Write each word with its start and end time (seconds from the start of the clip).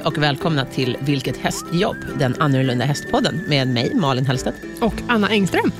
Hej 0.00 0.06
och 0.06 0.18
välkomna 0.18 0.64
till 0.64 0.96
Vilket 1.00 1.36
hästjobb, 1.36 1.96
den 2.18 2.34
annorlunda 2.40 2.84
hästpodden 2.84 3.44
med 3.48 3.68
mig, 3.68 3.94
Malin 3.94 4.26
Hellstedt. 4.26 4.56
Och 4.80 4.94
Anna 5.08 5.28
Engström. 5.28 5.72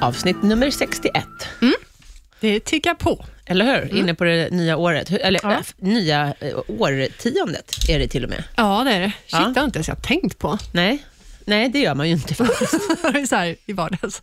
Avsnitt 0.00 0.42
nummer 0.42 0.70
61. 0.70 1.24
Det 2.40 2.60
tickar 2.60 2.94
på. 2.94 3.24
Eller 3.46 3.64
hur? 3.64 3.96
Inne 3.96 4.14
på 4.14 4.24
det 4.24 4.50
nya 4.50 4.76
året. 4.76 5.10
Eller 5.10 5.40
Ja. 5.42 5.52
äh, 5.52 5.58
nya 5.76 6.34
äh, 6.40 6.58
årtiondet 6.68 7.74
är 7.88 7.98
det 7.98 8.08
till 8.08 8.24
och 8.24 8.30
med. 8.30 8.44
Ja, 8.56 8.84
det 8.84 8.92
är 8.92 9.00
det. 9.00 9.12
Shit, 9.26 9.32
Ja. 9.32 9.50
det 9.54 9.60
har 9.60 9.64
inte 9.64 9.78
ens 9.78 9.88
jag 9.88 10.02
tänkt 10.02 10.38
på. 10.38 10.58
Nej, 10.72 11.04
Nej 11.44 11.68
det 11.68 11.78
gör 11.78 11.94
man 11.94 12.06
ju 12.08 12.12
inte 12.14 12.34
faktiskt. 12.34 12.74
Det 13.12 13.18
är 13.20 13.26
så 13.26 13.36
här 13.36 13.56
i 13.66 13.72
vardags. 13.72 14.22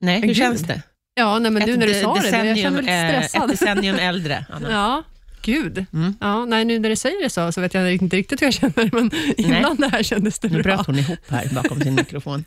Nej, 0.00 0.20
hur 0.20 0.26
Gud. 0.28 0.36
känns 0.36 0.60
det? 0.60 0.82
Ja, 1.14 1.38
nej, 1.38 1.50
men 1.50 1.62
nu 1.68 1.76
när 1.76 1.86
du 1.86 1.94
sa 1.94 2.14
det, 2.14 2.28
jag 2.46 2.58
känner 2.58 2.82
mig 2.82 2.94
eh, 2.94 3.06
lite 3.06 3.16
ett 3.16 3.28
stressad. 3.30 3.48
decennium 3.50 3.96
äldre, 3.96 4.44
Anna. 4.50 4.70
Ja, 4.70 5.02
gud. 5.52 5.86
Mm. 5.92 6.14
Ja, 6.20 6.44
nej, 6.44 6.64
nu 6.64 6.78
när 6.78 6.88
du 6.88 6.96
säger 6.96 7.22
det 7.22 7.30
så, 7.30 7.52
så 7.52 7.60
vet 7.60 7.74
jag 7.74 7.92
inte 7.94 8.16
riktigt 8.16 8.42
hur 8.42 8.46
jag 8.46 8.54
känner, 8.54 8.90
men 8.92 9.10
innan 9.36 9.76
det 9.76 9.88
här 9.88 10.02
kändes 10.02 10.38
det 10.38 10.48
Nu 10.48 10.62
bra. 10.62 10.76
bröt 10.76 10.86
hon 10.86 10.98
ihop 10.98 11.18
här 11.28 11.48
bakom 11.54 11.80
sin 11.80 11.94
mikrofon. 11.94 12.44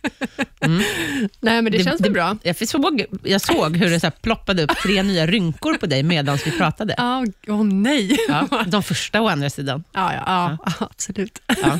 Nej, 1.40 1.62
men 1.62 1.66
det, 1.66 1.70
Det- 1.78 1.84
känns 1.84 2.02
det- 2.02 2.10
bra. 2.10 2.38
Jag 2.44 2.68
såg, 2.68 3.06
jag 3.24 3.42
såg 3.42 3.78
hur 3.78 3.90
det 3.90 4.00
så 4.00 4.12
ploppade 4.12 4.64
upp 4.64 4.72
tre 4.84 5.04
nya 5.04 5.26
rynkor 5.28 5.74
på 5.74 5.86
dig 5.86 6.04
medan 6.04 6.38
vi 6.46 6.52
pratade. 6.52 6.96
Åh 7.48 7.64
nej. 7.64 8.18
Ja, 8.28 8.48
de 8.68 8.84
första 8.84 9.22
å 9.22 9.28
andra 9.28 9.50
sidan. 9.50 9.84
Ja, 9.94 10.14
ja, 10.14 10.24
ja, 10.26 10.76
absolut. 10.90 11.42
Ja. 11.48 11.56
Ja. 11.62 11.80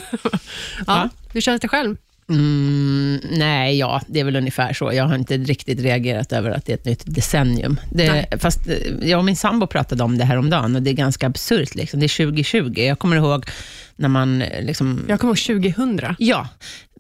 Ja. 0.88 1.10
Hur 1.34 1.42
känns 1.42 1.62
det 1.62 1.68
själv? 1.68 1.98
Mm, 2.32 3.20
nej, 3.32 3.78
ja, 3.78 4.02
det 4.08 4.20
är 4.20 4.24
väl 4.24 4.36
ungefär 4.36 4.74
så. 4.74 4.94
Jag 4.94 5.04
har 5.04 5.16
inte 5.16 5.38
riktigt 5.38 5.80
reagerat 5.80 6.32
över 6.32 6.52
att 6.52 6.66
det 6.66 6.72
är 6.72 6.78
ett 6.78 6.86
nytt 6.86 7.04
decennium. 7.06 7.80
Det, 7.92 8.26
fast 8.40 8.68
eh, 8.68 9.10
jag 9.10 9.18
och 9.18 9.26
min 9.26 9.36
sambo 9.36 9.68
pratade 9.68 10.04
om 10.04 10.18
det 10.18 10.26
här 10.26 10.38
om 10.38 10.50
dagen 10.50 10.76
och 10.76 10.82
det 10.82 10.90
är 10.90 10.94
ganska 10.94 11.28
absurt. 11.28 11.76
Liksom. 11.76 12.00
Det 12.00 12.06
är 12.06 12.26
2020. 12.26 12.74
Jag 12.76 13.00
kommer 13.00 13.16
ihåg 13.16 13.46
när 14.02 14.10
man... 14.10 14.42
eh, 14.42 14.64
Liksom, 14.66 15.06
Jag 15.08 15.20
kommer 15.20 15.32
ihåg 15.52 15.64
2000. 15.76 16.16
Ja, 16.18 16.48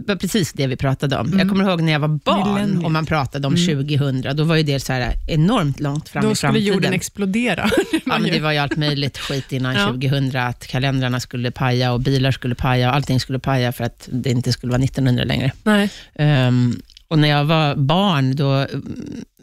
precis 0.07 0.53
det 0.53 0.67
vi 0.67 0.75
pratade 0.75 1.17
om. 1.17 1.39
Jag 1.39 1.49
kommer 1.49 1.69
ihåg 1.69 1.81
när 1.81 1.91
jag 1.91 1.99
var 1.99 2.07
barn 2.07 2.53
Millenniet. 2.53 2.85
och 2.85 2.91
man 2.91 3.05
pratade 3.05 3.47
om 3.47 3.55
2000. 3.55 4.35
Då 4.37 4.43
var 4.43 4.55
ju 4.55 4.63
det 4.63 4.79
så 4.79 4.93
här 4.93 5.13
enormt 5.27 5.79
långt 5.79 6.09
fram 6.09 6.23
Då 6.23 6.31
i 6.31 6.35
skulle 6.35 6.47
framtiden. 6.51 6.73
jorden 6.73 6.93
explodera. 6.93 7.69
Ja, 8.05 8.19
men 8.19 8.23
det 8.31 8.39
var 8.39 8.51
ju 8.51 8.57
allt 8.57 8.77
möjligt 8.77 9.17
skit 9.17 9.51
innan 9.51 9.75
Ja. 9.79 9.87
2000, 9.87 10.35
att 10.41 10.67
kalendrarna 10.67 11.19
skulle 11.19 11.51
paja 11.51 11.91
och 11.93 11.99
bilar 11.99 12.31
skulle 12.31 12.55
paja 12.55 12.89
och 12.89 12.95
allting 12.95 13.19
skulle 13.19 13.39
paja 13.39 13.71
för 13.71 13.83
att 13.83 14.09
det 14.11 14.29
inte 14.29 14.51
skulle 14.53 14.71
vara 14.71 14.83
1900 14.83 15.23
längre. 15.23 15.51
Nej. 15.63 15.89
Ehm, 16.15 16.81
och 17.07 17.19
när 17.19 17.27
jag 17.27 17.45
var 17.45 17.75
barn, 17.75 18.35
då, 18.35 18.67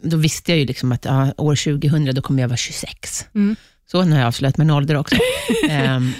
då 0.03 0.17
visste 0.17 0.51
jag 0.51 0.59
ju 0.59 0.65
liksom 0.65 0.91
att 0.91 1.05
ja, 1.05 1.33
år 1.37 1.55
2000, 1.55 2.15
då 2.15 2.21
kommer 2.21 2.41
jag 2.41 2.49
vara 2.49 2.57
26. 2.57 3.25
Mm. 3.35 3.55
Så 3.91 4.03
nu 4.03 4.11
har 4.11 4.19
jag 4.19 4.27
avslöjat 4.27 4.57
min 4.57 4.69
ålder 4.71 4.95
också. 4.95 5.15
Ehm, 5.69 6.11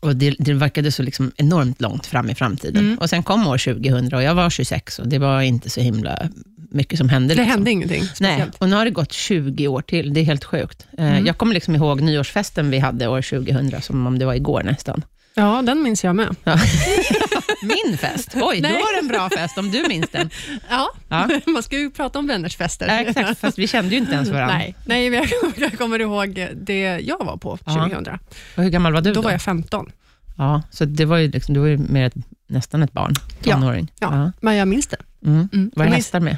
och 0.00 0.16
det, 0.16 0.34
det 0.38 0.52
verkade 0.52 0.92
så 0.92 1.02
liksom 1.02 1.32
enormt 1.36 1.80
långt 1.80 2.06
fram 2.06 2.30
i 2.30 2.34
framtiden. 2.34 2.84
Mm. 2.84 2.98
Och 2.98 3.10
Sen 3.10 3.22
kom 3.22 3.46
år 3.46 3.58
2000 3.58 4.14
och 4.14 4.22
jag 4.22 4.34
var 4.34 4.50
26 4.50 4.98
och 4.98 5.08
det 5.08 5.18
var 5.18 5.40
inte 5.40 5.70
så 5.70 5.80
himla 5.80 6.28
mycket 6.70 6.98
som 6.98 7.08
hände. 7.08 7.34
Det 7.34 7.40
liksom. 7.40 7.50
hände 7.50 7.70
ingenting 7.70 8.04
Nej, 8.20 8.44
och 8.58 8.68
nu 8.68 8.76
har 8.76 8.84
det 8.84 8.90
gått 8.90 9.12
20 9.12 9.68
år 9.68 9.80
till. 9.82 10.14
Det 10.14 10.20
är 10.20 10.24
helt 10.24 10.44
sjukt. 10.44 10.86
Eh, 10.98 11.08
Mm. 11.08 11.26
Jag 11.26 11.38
kommer 11.38 11.54
liksom 11.54 11.74
ihåg 11.74 12.00
nyårsfesten 12.00 12.70
vi 12.70 12.78
hade 12.78 13.08
år 13.08 13.22
2000, 13.22 13.82
som 13.82 14.06
om 14.06 14.18
det 14.18 14.24
var 14.26 14.34
igår 14.34 14.62
nästan. 14.62 15.04
Ja, 15.34 15.62
den 15.62 15.82
minns 15.82 16.04
jag 16.04 16.16
med. 16.16 16.36
Ja. 16.44 16.58
Min 17.62 17.98
fest? 17.98 18.28
Oj, 18.34 18.60
Nej. 18.60 18.72
var 18.72 18.92
det 18.94 18.98
en 18.98 19.08
bra 19.08 19.30
fest, 19.30 19.58
om 19.58 19.70
du 19.70 19.84
minns 19.88 20.10
den. 20.10 20.30
Ja, 20.70 20.88
Ja. 21.08 21.28
man 21.46 21.62
ska 21.62 21.78
ju 21.78 21.90
prata 21.90 22.18
om 22.18 22.26
vänners 22.26 22.56
fester. 22.56 22.86
Ja, 22.86 22.94
exakt, 23.00 23.40
fast 23.40 23.58
vi 23.58 23.68
kände 23.68 23.90
ju 23.90 23.96
inte 24.00 24.12
ens 24.12 24.28
varandra. 24.28 24.56
Nej, 24.58 24.74
nej 24.86 25.10
men 25.10 25.24
jag, 25.56 25.78
kommer 25.78 25.98
ihåg 25.98 26.48
det 26.56 27.00
jag 27.00 27.24
var 27.24 27.36
på 27.36 27.58
Ja. 27.64 27.72
2000. 27.74 28.18
Och 28.56 28.62
hur 28.62 28.70
gammal 28.70 28.92
var 28.92 29.00
du 29.00 29.10
då? 29.10 29.14
Då 29.14 29.22
var 29.22 29.30
jag 29.30 29.42
15. 29.42 29.92
Ja, 30.36 30.62
så 30.70 30.84
det 30.84 31.04
var 31.04 31.16
ju, 31.16 31.28
liksom, 31.30 31.54
du 31.54 31.60
var 31.60 31.66
ju 31.66 31.78
mer 31.78 32.06
ett, 32.06 32.14
nästan 32.48 32.82
ett 32.82 32.92
barn, 32.92 33.14
Ja. 33.42 33.54
tonåring. 33.54 33.92
Ja, 34.00 34.32
Men 34.40 34.54
jag 34.56 34.68
minns 34.68 34.86
det. 34.86 34.96
Mm. 35.26 35.48
Mm. 35.52 35.70
Var 35.76 35.84
det 35.84 35.90
hästar 35.90 36.20
med? 36.20 36.36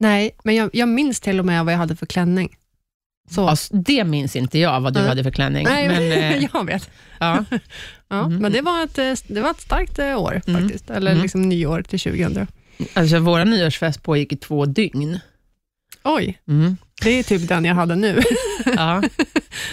nej, 0.00 0.30
men 0.44 0.54
jag, 0.54 0.70
jag 0.72 0.88
minns 0.88 1.20
till 1.20 1.38
och 1.38 1.46
med 1.46 1.64
vad 1.64 1.74
jag 1.74 1.78
hade 1.78 1.96
för 1.96 2.06
klänning. 2.06 2.56
Så. 3.30 3.48
Alltså, 3.48 3.76
det 3.76 4.04
minns 4.04 4.36
inte 4.36 4.58
jag, 4.58 4.80
vad 4.80 4.94
du 4.94 5.00
Nej. 5.00 5.08
hade 5.08 5.22
för 5.22 5.30
klänning. 5.30 5.64
nej, 5.64 5.88
men, 5.88 6.12
eh, 6.42 6.48
jag 6.52 6.64
vet. 6.64 6.90
ja. 7.18 7.44
Ja, 8.08 8.28
Mhm. 8.28 8.38
Men 8.38 8.52
det 8.52 8.60
var, 8.60 8.84
ett, 8.84 8.98
eh, 8.98 9.12
det 9.34 9.40
var 9.40 9.50
ett 9.50 9.60
starkt 9.60 9.98
eh, 9.98 10.18
år 10.22 10.42
Mm. 10.46 10.62
faktiskt. 10.62 10.90
Eller 10.90 11.10
Mm. 11.10 11.22
liksom 11.22 11.42
nyår 11.48 11.82
till 11.82 12.00
2000. 12.00 12.46
alltså, 12.94 13.18
vår 13.18 13.44
nyårsfest 13.44 14.02
pågick 14.02 14.32
i 14.32 14.36
två 14.36 14.66
dygn. 14.66 15.18
Oj, 16.04 16.38
Mm. 16.48 16.76
det 17.02 17.10
är 17.10 17.22
typ 17.22 17.48
den 17.48 17.64
jag 17.64 17.74
hade 17.74 17.94
nu. 17.96 18.22
Ja. 18.76 19.02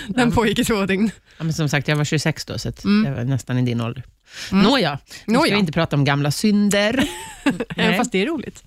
Den 0.08 0.32
pågick 0.32 0.60
i 0.60 0.64
två 0.66 0.86
dygn. 0.86 1.12
Ja, 1.38 1.44
men 1.44 1.54
som 1.54 1.70
sagt, 1.70 1.88
jag 1.88 1.96
var 1.96 2.04
26 2.06 2.46
då, 2.46 2.58
så 2.58 2.72
Mm. 2.86 3.06
jag 3.06 3.18
var 3.18 3.24
nästan 3.24 3.58
i 3.58 3.62
din 3.62 3.82
ålder. 3.82 4.04
Mm. 4.52 4.64
Nåja, 4.64 5.00
nu 5.26 5.34
ska 5.40 5.44
vi 5.54 5.60
inte 5.60 5.72
prata 5.72 5.96
om 5.96 6.06
gamla 6.06 6.32
synder. 6.32 7.08
Även 7.46 7.62
Nej. 7.78 7.98
fast 7.98 8.12
det 8.12 8.22
är 8.22 8.26
roligt. 8.26 8.64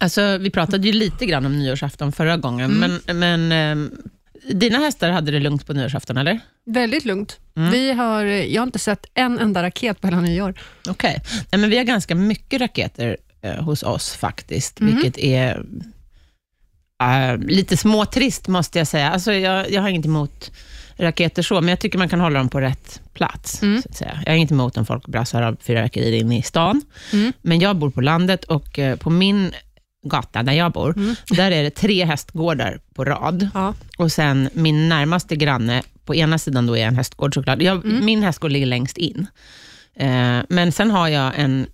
Alltså, 0.00 0.38
vi 0.38 0.50
pratade 0.50 0.86
ju 0.86 0.92
lite 0.92 1.26
grann 1.26 1.46
om 1.46 1.58
nyårsafton 1.58 2.12
förra 2.12 2.36
gången, 2.36 2.70
Mm. 2.82 3.00
men, 3.06 3.18
men 3.18 3.52
ehm, 3.52 3.90
dina 4.48 4.78
hästar 4.78 5.10
hade 5.10 5.30
det 5.30 5.38
lugnt 5.40 5.66
på 5.66 5.72
nyårsafton, 5.72 6.16
eller? 6.16 6.40
Väldigt 6.66 7.04
lugnt. 7.04 7.38
Mm. 7.56 7.70
Vi 7.70 7.92
har, 7.92 8.24
jag 8.24 8.60
har 8.62 8.66
inte 8.66 8.78
sett 8.78 9.06
en 9.14 9.38
enda 9.38 9.62
raket 9.62 10.00
på 10.00 10.06
hela 10.06 10.20
nyår. 10.20 10.54
Okej. 10.88 11.22
Nej, 11.52 11.60
men 11.60 11.70
vi 11.70 11.76
har 11.76 11.84
ganska 11.84 12.14
mycket 12.14 12.60
raketer 12.60 13.16
eh, 13.42 13.54
hos 13.64 13.82
oss 13.82 14.14
faktiskt, 14.16 14.80
Mhm. 14.80 14.94
vilket 14.94 15.18
är 15.18 15.64
eh, 17.02 17.36
lite 17.38 17.76
småtrist 17.76 18.48
måste 18.48 18.78
jag 18.78 18.86
säga. 18.86 19.10
Alltså, 19.10 19.32
jag, 19.32 19.70
jag 19.70 19.82
har 19.82 19.88
inget 19.88 20.06
emot 20.06 20.50
raketer 20.96 21.42
så, 21.42 21.60
men 21.60 21.68
jag 21.68 21.80
tycker 21.80 21.98
man 21.98 22.08
kan 22.08 22.20
hålla 22.20 22.38
dem 22.38 22.48
på 22.48 22.60
rätt 22.60 23.00
plats. 23.14 23.62
Mm. 23.62 23.82
Så 23.82 23.88
att 23.88 23.96
säga. 23.96 24.22
Jag 24.24 24.32
har 24.32 24.36
inget 24.36 24.50
emot 24.50 24.76
om 24.76 24.86
folk 24.86 25.06
brassar 25.06 25.42
av 25.42 25.56
fyrverkerier 25.62 26.12
inne 26.20 26.38
i 26.38 26.42
stan, 26.42 26.82
Mm. 27.12 27.32
men 27.42 27.60
jag 27.60 27.76
bor 27.76 27.90
på 27.90 28.00
landet 28.00 28.44
och 28.44 28.78
eh, 28.78 28.96
på 28.96 29.10
min 29.10 29.52
gata 30.02 30.42
där 30.42 30.52
jag 30.52 30.72
bor, 30.72 30.94
Mm. 30.96 31.14
där 31.30 31.50
är 31.50 31.62
det 31.62 31.70
tre 31.70 32.04
hästgårdar 32.04 32.80
på 32.94 33.04
rad. 33.04 33.48
Ja. 33.54 33.74
Och 33.98 34.12
sen 34.12 34.48
min 34.52 34.88
närmaste 34.88 35.36
granne, 35.36 35.82
på 36.04 36.14
ena 36.14 36.38
sidan 36.38 36.66
då 36.66 36.76
är 36.76 36.86
en 36.86 36.96
hästgård 36.96 37.34
såklart. 37.34 37.62
Jag, 37.62 37.84
Mm. 37.84 38.04
Min 38.04 38.22
hästgård 38.22 38.50
ligger 38.52 38.66
längst 38.66 38.98
in. 38.98 39.26
Eh, 39.94 40.38
men 40.48 40.72
sen 40.72 40.90
har 40.90 41.08
jag 41.08 41.32
en, 41.36 41.66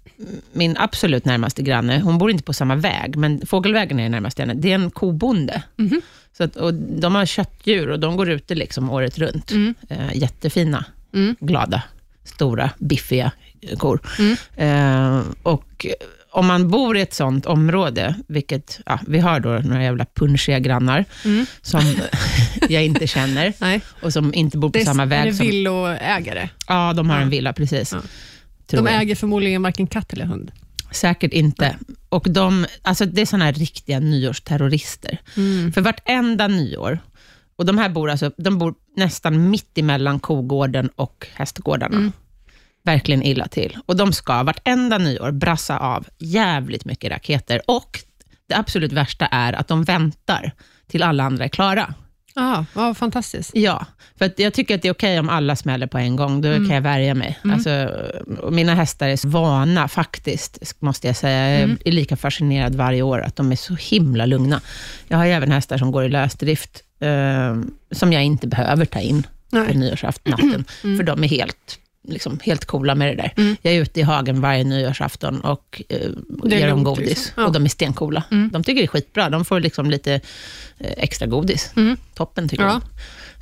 min 0.52 0.76
absolut 0.76 1.24
närmaste 1.24 1.62
granne, 1.62 2.00
hon 2.00 2.18
bor 2.18 2.30
inte 2.30 2.44
på 2.44 2.52
samma 2.52 2.74
väg, 2.76 3.16
men 3.16 3.46
fågelvägen 3.46 4.00
är 4.00 4.08
närmast 4.08 4.38
henne. 4.38 4.54
Det 4.54 4.70
är 4.70 4.74
en 4.74 4.90
kobonde. 4.90 5.62
Mhm. 5.76 6.00
Så 6.36 6.44
att, 6.44 6.56
och 6.56 6.74
de 6.74 7.14
har 7.14 7.26
köttdjur 7.26 7.90
och 7.90 8.00
de 8.00 8.16
går 8.16 8.30
ute 8.30 8.54
liksom 8.54 8.90
året 8.90 9.18
runt. 9.18 9.50
Mm. 9.50 9.74
Eh, 9.88 10.16
jättefina, 10.16 10.84
Mm. 11.14 11.36
glada, 11.40 11.82
stora, 12.24 12.70
biffiga 12.78 13.32
kor. 13.78 14.00
Mm. 14.18 14.36
Eh, 14.56 15.24
och 15.42 15.86
om 16.30 16.46
man 16.46 16.68
bor 16.68 16.96
i 16.96 17.00
ett 17.00 17.14
sånt 17.14 17.46
område, 17.46 18.14
vilket 18.28 18.80
ja, 18.86 18.98
vi 19.06 19.18
har 19.18 19.40
då 19.40 19.48
några 19.48 19.82
jävla 19.82 20.06
punschiga 20.14 20.58
grannar, 20.58 21.04
Mm. 21.24 21.46
som 21.62 21.80
jag 22.68 22.84
inte 22.84 23.06
känner 23.06 23.52
och 24.02 24.12
som 24.12 24.34
inte 24.34 24.58
bor 24.58 24.68
på 24.68 24.72
Det 24.72 24.80
är, 24.80 24.84
samma 24.84 25.02
är 25.02 25.06
väg 25.06 25.30
det 25.32 25.34
som... 25.36 25.46
villoägare? 25.46 26.48
Ja, 26.68 26.92
de 26.92 27.10
har 27.10 27.16
Ja. 27.16 27.22
en 27.22 27.30
villa, 27.30 27.52
precis. 27.52 27.92
Ja. 27.92 27.98
De 28.70 28.86
jag. 28.86 29.02
äger 29.02 29.14
förmodligen 29.14 29.62
varken 29.62 29.86
katt 29.86 30.12
eller 30.12 30.24
hund. 30.24 30.50
Säkert 30.90 31.32
inte. 31.32 31.76
Och 32.08 32.26
de, 32.30 32.66
alltså 32.82 33.04
det 33.06 33.20
är 33.20 33.26
såna 33.26 33.44
här 33.44 33.52
riktiga 33.52 34.00
nyårsterrorister. 34.00 35.18
Mm. 35.36 35.72
För 35.72 35.80
vartenda 35.80 36.48
nyår, 36.48 36.98
och 37.56 37.66
de 37.66 37.78
här 37.78 37.88
bor, 37.88 38.10
alltså, 38.10 38.30
de 38.36 38.58
bor 38.58 38.74
nästan 38.96 39.50
mitt 39.50 39.78
emellan 39.78 40.20
kogården 40.20 40.88
och 40.96 41.26
hästgårdarna. 41.34 41.96
Mm. 41.96 42.12
Verkligen 42.88 43.22
illa 43.22 43.48
till. 43.48 43.78
Och 43.86 43.96
de 43.96 44.12
ska 44.12 44.42
vartenda 44.42 44.98
nyår 44.98 45.30
brassa 45.32 45.78
av 45.78 46.06
jävligt 46.18 46.84
mycket 46.84 47.10
raketer. 47.10 47.60
Och 47.66 48.00
det 48.48 48.54
absolut 48.54 48.92
värsta 48.92 49.26
är 49.26 49.52
att 49.52 49.68
de 49.68 49.84
väntar 49.84 50.52
till 50.90 51.02
alla 51.02 51.24
andra 51.24 51.44
är 51.44 51.48
klara. 51.48 51.94
Ah, 52.34 52.64
vad 52.72 52.96
fantastiskt. 52.96 53.50
Ja, 53.54 53.86
för 54.18 54.32
jag 54.36 54.54
tycker 54.54 54.74
att 54.74 54.82
det 54.82 54.88
är 54.88 54.92
okej 54.92 55.18
om 55.20 55.28
alla 55.28 55.56
smäller 55.56 55.86
på 55.86 55.98
en 55.98 56.16
gång. 56.16 56.40
Då 56.40 56.48
Mm. 56.48 56.66
kan 56.66 56.74
jag 56.74 56.82
värja 56.82 57.14
mig. 57.14 57.38
Mm. 57.44 57.54
Alltså, 57.54 57.90
mina 58.50 58.74
hästar 58.74 59.08
är 59.08 59.16
så 59.16 59.28
vana 59.28 59.88
faktiskt, 59.88 60.74
måste 60.80 61.06
jag 61.06 61.16
säga. 61.16 61.50
Jag 61.50 61.62
Mm. 61.62 61.78
är 61.84 61.92
lika 61.92 62.16
fascinerad 62.16 62.74
varje 62.74 63.02
år, 63.02 63.20
att 63.20 63.36
de 63.36 63.52
är 63.52 63.56
så 63.56 63.74
himla 63.74 64.26
lugna. 64.26 64.60
Jag 65.08 65.18
har 65.18 65.24
ju 65.26 65.32
även 65.32 65.52
hästar 65.52 65.78
som 65.78 65.90
går 65.92 66.04
i 66.04 66.08
lösdrift, 66.08 66.82
eh, 67.00 67.56
som 67.92 68.12
jag 68.12 68.24
inte 68.24 68.46
behöver 68.46 68.84
ta 68.84 69.00
in 69.00 69.22
på 69.22 69.28
Nej. 69.58 69.74
nyårsafton, 69.76 70.64
Mm. 70.84 70.96
för 70.96 71.02
de 71.04 71.24
är 71.24 71.28
helt, 71.28 71.78
liksom, 72.08 72.38
helt 72.42 72.64
coola 72.64 72.94
med 72.94 73.08
det 73.08 73.22
där. 73.22 73.32
Mm. 73.36 73.56
Jag 73.62 73.74
är 73.74 73.80
ute 73.82 74.00
i 74.00 74.02
hagen 74.02 74.40
varje 74.40 74.64
nyårsafton 74.64 75.40
och 75.40 75.82
eh, 75.88 75.98
ger 76.44 76.68
dem 76.68 76.84
godis. 76.84 77.08
liksom. 77.08 77.32
Ja. 77.36 77.46
Och 77.46 77.52
de 77.52 77.64
är 77.64 77.68
stencoola. 77.68 78.22
Mm. 78.30 78.50
De 78.52 78.64
tycker 78.64 78.80
det 78.80 78.84
är 78.84 78.88
skitbra. 78.88 79.30
De 79.30 79.44
får 79.44 79.60
liksom 79.60 79.90
lite 79.90 80.12
eh, 80.78 80.92
extra 80.96 81.26
godis. 81.26 81.72
Mm. 81.76 81.96
Toppen 82.14 82.48
tycker 82.48 82.64
Ja. 82.64 82.70
de. 82.70 82.82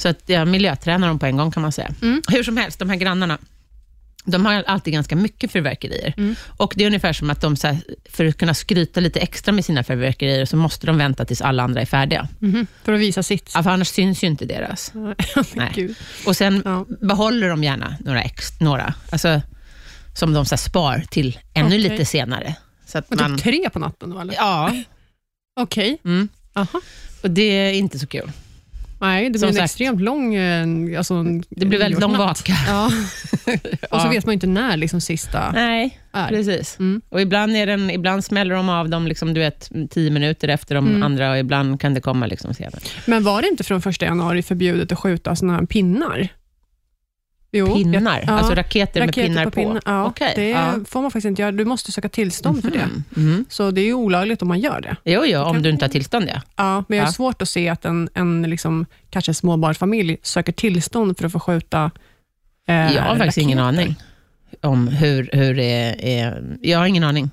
Så 0.02 0.08
att 0.08 0.22
jag 0.26 0.48
miljötränar 0.48 1.08
dem 1.08 1.18
på 1.18 1.26
en 1.26 1.36
gång 1.36 1.50
kan 1.50 1.62
man 1.62 1.72
säga. 1.72 1.90
Mm. 2.02 2.22
Hur 2.28 2.42
som 2.42 2.56
helst, 2.56 2.78
de 2.78 2.90
här 2.90 2.96
grannarna, 2.96 3.38
de 4.26 4.46
har 4.46 4.54
alltid 4.62 4.92
ganska 4.92 5.16
mycket 5.16 5.52
fyrverkerier. 5.52 6.14
Mm. 6.16 6.36
Och 6.56 6.72
Det 6.76 6.84
är 6.84 6.86
ungefär 6.86 7.12
som 7.12 7.30
att 7.30 7.40
de, 7.40 7.56
här, 7.62 7.78
för 8.10 8.24
att 8.26 8.38
kunna 8.38 8.54
skryta 8.54 9.00
lite 9.00 9.20
extra 9.20 9.52
med 9.52 9.64
sina 9.64 9.84
fyrverkerier, 9.84 10.44
så 10.44 10.56
måste 10.56 10.86
de 10.86 10.98
vänta 10.98 11.24
tills 11.24 11.40
alla 11.40 11.62
andra 11.62 11.80
är 11.80 11.86
färdiga. 11.86 12.28
Mhm. 12.38 12.66
För 12.84 12.92
att 12.92 13.00
visa 13.00 13.22
sitt. 13.22 13.50
Ja, 13.54 13.62
för 13.62 13.70
annars 13.70 13.88
syns 13.88 14.22
ju 14.24 14.26
inte 14.26 14.44
deras. 14.44 14.92
Nej. 15.54 15.94
Och 16.26 16.36
Sen 16.36 16.62
Ja. 16.64 16.86
behåller 17.00 17.48
de 17.48 17.64
gärna 17.64 17.96
några, 18.00 18.22
ex, 18.22 18.60
några 18.60 18.94
alltså, 19.10 19.40
som 20.14 20.32
de 20.32 20.46
så 20.46 20.52
här, 20.54 20.58
spar 20.58 21.04
till 21.10 21.38
ännu 21.54 21.66
Okej. 21.66 21.78
lite 21.78 22.04
senare. 22.04 22.54
Så 22.86 22.98
att 22.98 23.10
Men 23.10 23.18
man, 23.18 23.34
typ 23.36 23.44
tre 23.44 23.70
på 23.70 23.78
natten 23.78 24.10
då 24.10 24.18
eller? 24.20 24.34
ja, 24.34 24.72
Okej. 25.60 25.98
mm. 26.04 26.28
Aha. 26.54 26.80
och 27.22 27.30
det 27.30 27.42
är 27.42 27.72
inte 27.72 27.98
så 27.98 28.06
kul. 28.06 28.30
Nej, 29.00 29.30
det 29.30 29.38
blir 29.38 29.48
en 29.48 29.54
sagt. 29.54 29.64
extremt 29.64 30.00
lång... 30.00 30.34
eh, 30.34 30.66
Alltså, 30.98 31.22
Det 31.50 31.66
blir 31.66 31.78
väldigt 31.78 32.00
lång 32.00 32.16
vaka. 32.16 32.52
Ja. 32.66 32.90
Och 33.90 34.00
så 34.00 34.08
vet 34.08 34.26
man 34.26 34.32
inte 34.32 34.46
när 34.46 34.76
liksom 34.76 35.00
sista 35.00 35.50
Nej, 35.52 36.00
är. 36.12 36.28
precis. 36.28 36.78
Mm. 36.78 37.00
Och 37.08 37.20
ibland, 37.20 37.56
är 37.56 37.66
den, 37.66 37.90
ibland 37.90 38.24
smäller 38.24 38.54
de 38.54 38.68
av 38.68 38.88
dem 38.88 39.06
liksom, 39.06 39.34
du 39.34 39.40
vet, 39.40 39.70
tio 39.90 40.10
minuter 40.10 40.48
efter 40.48 40.74
de 40.74 40.86
Mm. 40.86 41.02
andra 41.02 41.30
och 41.30 41.38
ibland 41.38 41.80
kan 41.80 41.94
det 41.94 42.00
komma 42.00 42.26
liksom 42.26 42.54
senare. 42.54 42.78
Men 43.06 43.24
var 43.24 43.42
det 43.42 43.48
inte 43.48 43.64
från 43.64 43.82
första 43.82 44.04
januari 44.04 44.42
förbjudet 44.42 44.92
att 44.92 44.98
skjuta 44.98 45.36
såna 45.36 45.52
här 45.54 45.66
pinnar? 45.66 46.28
Jo, 47.56 47.74
Pinnar, 47.74 48.24
ja. 48.26 48.32
alltså 48.32 48.54
raketer, 48.54 49.00
med 49.00 49.14
pinnar 49.14 49.44
på. 49.44 49.50
pinnar. 49.50 49.82
Ja, 49.84 50.04
Okej, 50.06 50.32
det 50.36 50.48
ja. 50.48 50.74
får 50.88 51.02
man 51.02 51.10
faktiskt 51.10 51.26
inte 51.26 51.42
göra. 51.42 51.52
Du 51.52 51.64
måste 51.64 51.92
söka 51.92 52.08
tillstånd 52.08 52.62
för 52.62 52.70
det. 52.70 52.88
Mhm. 53.20 53.44
Så 53.48 53.70
det 53.70 53.80
är 53.80 53.84
ju 53.84 53.94
olagligt 53.94 54.42
om 54.42 54.48
man 54.48 54.60
gör 54.60 54.80
det. 54.80 54.96
Jo, 55.04 55.22
jo, 55.26 55.40
om 55.40 55.62
du 55.62 55.70
inte 55.70 55.84
har 55.84 55.90
tillstånd 55.90 56.28
ja. 56.34 56.40
Ja, 56.56 56.84
men 56.88 56.98
har 56.98 57.06
Ja. 57.06 57.12
svårt 57.12 57.42
att 57.42 57.48
se 57.48 57.68
att 57.68 57.84
en, 57.84 58.08
en 58.14 58.42
liksom, 58.42 58.86
kanske 59.10 59.34
småbarnsfamilj 59.34 60.16
söker 60.22 60.52
tillstånd 60.52 61.18
för 61.18 61.26
att 61.26 61.32
få 61.32 61.40
skjuta 61.40 61.90
eh, 62.68 62.74
Jag 62.94 63.02
har 63.02 63.16
faktiskt 63.16 63.38
ingen 63.38 63.58
raketer. 63.58 63.82
aning 63.82 63.94
om 64.60 64.88
hur, 64.88 65.30
hur 65.32 65.54
det 65.54 65.96
är. 66.18 66.56
Jag 66.62 66.78
har 66.78 66.86
ingen 66.86 67.04
aning. 67.04 67.30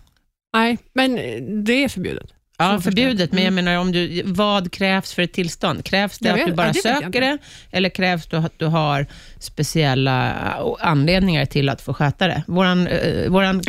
Nej, 0.53 0.77
men 0.93 1.15
det 1.63 1.83
är 1.83 1.89
förbjudet. 1.89 2.29
Ja, 2.71 2.81
förbjudet, 2.81 3.31
men 3.31 3.43
jag 3.43 3.51
Mm. 3.51 3.65
menar, 3.65 3.77
om 3.79 3.91
du, 3.91 4.21
vad 4.25 4.71
krävs 4.71 5.13
för 5.13 5.21
ett 5.21 5.33
tillstånd? 5.33 5.85
Krävs 5.85 6.19
det 6.19 6.27
Jag 6.29 6.33
att 6.33 6.39
vet- 6.39 6.47
du 6.47 6.53
bara 6.53 6.67
det 6.71 6.81
söker 6.81 7.21
det, 7.21 7.37
eller 7.71 7.89
krävs 7.89 8.27
det 8.27 8.37
att 8.37 8.59
du 8.59 8.65
har 8.65 9.07
speciella 9.39 10.33
anledningar 10.79 11.45
till 11.45 11.69
att 11.69 11.81
få 11.81 11.93
sköta 11.93 12.27
det? 12.27 12.43
Våran, 12.47 12.87
eh, 12.87 13.29
våran 13.29 13.61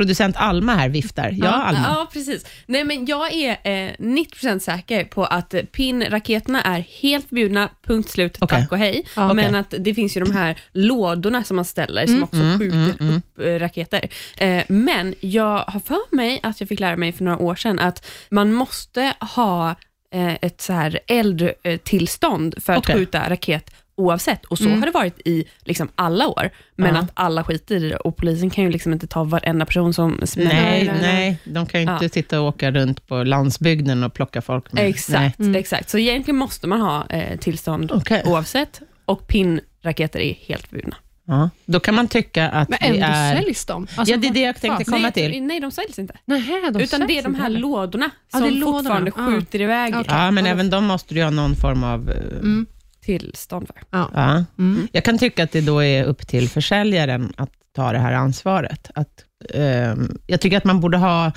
producent 0.00 0.36
Alma 0.36 0.74
här 0.74 0.88
viftar. 0.88 1.34
Ja, 1.36 1.48
Alma. 1.48 1.80
Ja, 1.88 2.08
precis. 2.12 2.46
Nej, 2.66 2.84
men 2.84 3.06
jag 3.06 3.32
är 3.32 3.50
eh, 3.50 3.92
90% 3.98 4.58
säker 4.58 5.04
på 5.04 5.24
att 5.24 5.54
PIN-raketerna 5.72 6.62
är 6.62 6.84
helt 7.00 7.28
förbjudna, 7.28 7.68
punkt 7.86 8.10
slut, 8.10 8.36
Okej. 8.40 8.60
tack 8.60 8.72
och 8.72 8.78
hej. 8.78 9.04
Ja. 9.16 9.34
Men 9.34 9.54
att 9.54 9.74
det 9.78 9.94
finns 9.94 10.16
ju 10.16 10.20
de 10.20 10.30
här 10.30 10.60
lådorna 10.72 11.44
som 11.44 11.56
man 11.56 11.64
ställer, 11.64 12.06
som 12.06 12.22
också 12.22 12.36
Mm, 12.40 12.58
skjuter 12.58 12.76
mm, 12.76 12.94
mm. 13.00 13.16
upp 13.16 13.38
eh, 13.40 13.58
raketer. 13.58 14.08
Eh, 14.36 14.64
men 14.68 15.14
jag 15.20 15.58
har 15.58 15.80
för 15.80 16.16
mig 16.16 16.40
att 16.42 16.60
jag 16.60 16.68
fick 16.68 16.80
lära 16.80 16.96
mig 16.96 17.12
för 17.12 17.24
några 17.24 17.38
år 17.38 17.54
sedan 17.54 17.78
att 17.78 18.06
man 18.30 18.52
måste 18.52 19.14
ha 19.20 19.74
eh, 20.14 20.34
ett 20.42 20.60
så 20.60 20.72
här 20.72 21.00
eldtillstånd 21.06 22.54
för 22.62 22.72
att 22.72 22.78
Okej. 22.78 22.94
skjuta 22.94 23.30
raket 23.30 23.70
oavsett. 24.00 24.44
Och 24.44 24.58
så 24.58 24.64
Mm. 24.64 24.78
har 24.78 24.86
det 24.86 24.92
varit 24.92 25.18
i 25.24 25.44
liksom 25.64 25.88
alla 25.94 26.28
år. 26.28 26.50
Men 26.76 26.94
Ja. 26.94 27.00
att 27.00 27.10
alla 27.14 27.44
skiter 27.44 27.74
i 27.84 27.88
det 27.88 27.96
och 27.96 28.16
polisen 28.16 28.50
kan 28.50 28.64
ju 28.64 28.70
liksom 28.70 28.92
inte 28.92 29.06
ta 29.06 29.24
varenda 29.24 29.66
person 29.66 29.94
som 29.94 30.20
smäller. 30.24 30.50
Nej, 30.54 30.84
nej, 30.84 30.98
nej, 31.00 31.12
nej. 31.12 31.38
de 31.54 31.66
kan 31.66 31.80
ju 31.80 31.92
inte 31.92 32.04
Ja. 32.04 32.08
sitta 32.08 32.40
och 32.40 32.48
åka 32.48 32.70
runt 32.70 33.06
på 33.06 33.22
landsbygden 33.24 34.04
och 34.04 34.14
plocka 34.14 34.42
folk. 34.42 34.72
Med. 34.72 34.86
Exakt, 34.88 35.38
Mm. 35.38 35.54
exakt. 35.54 35.90
Så 35.90 35.98
egentligen 35.98 36.38
måste 36.38 36.66
man 36.66 36.80
ha 36.80 37.06
eh, 37.08 37.38
tillstånd 37.38 37.92
Okej. 37.92 38.22
oavsett 38.26 38.80
och 39.04 39.26
PIN-raketer 39.28 40.18
är 40.20 40.34
helt 40.34 40.66
förbjudna. 40.66 40.96
Ja. 41.24 41.50
Då 41.66 41.80
kan 41.80 41.94
man 41.94 42.08
tycka 42.08 42.48
att 42.48 42.68
Men 42.68 42.78
ändå 42.82 43.06
är... 43.06 43.34
säljs 43.36 43.64
de. 43.66 43.86
Alltså, 43.96 44.14
ja, 44.14 44.18
det 44.20 44.26
är 44.28 44.32
det 44.32 44.40
jag 44.40 44.60
tänkte 44.60 44.84
komma 44.84 44.98
nej, 44.98 45.12
till. 45.12 45.42
Nej, 45.42 45.60
de 45.60 45.70
säljs 45.70 45.98
inte. 45.98 46.14
Nähä, 46.24 46.70
de 46.72 46.80
Utan 46.82 47.06
det 47.06 47.18
är 47.18 47.22
de 47.22 47.34
här 47.34 47.42
heller. 47.42 47.60
lådorna 47.60 48.10
Ja, 48.32 48.38
som 48.38 48.48
det 48.48 48.54
är 48.54 48.58
lådorna. 48.60 48.78
fortfarande 48.78 49.12
Ja. 49.16 49.26
skjuter 49.26 49.60
iväg 49.60 49.94
Okej. 49.96 50.04
Ja, 50.08 50.30
men 50.30 50.44
Ja, 50.44 50.50
då- 50.50 50.54
även 50.54 50.70
de 50.70 50.84
måste 50.84 51.14
du 51.14 51.22
ha 51.22 51.30
någon 51.30 51.56
form 51.56 51.84
av... 51.84 52.10
eh, 52.10 52.16
Mm. 52.38 52.66
Tillstånd 53.00 53.66
för. 53.66 53.76
Ja. 53.90 54.10
Ja. 54.14 54.44
Mm. 54.58 54.88
Jag 54.92 55.04
kan 55.04 55.18
tycka 55.18 55.44
att 55.44 55.52
det 55.52 55.60
då 55.60 55.82
är 55.84 56.04
upp 56.04 56.26
till 56.28 56.48
försäljaren 56.48 57.32
att 57.36 57.50
ta 57.72 57.92
det 57.92 57.98
här 57.98 58.12
ansvaret. 58.12 58.90
Att, 58.94 59.24
ehm, 59.54 60.18
jag 60.26 60.40
tycker 60.40 60.56
att 60.56 60.64
man 60.64 60.80
borde 60.80 60.96
ha 60.98 61.32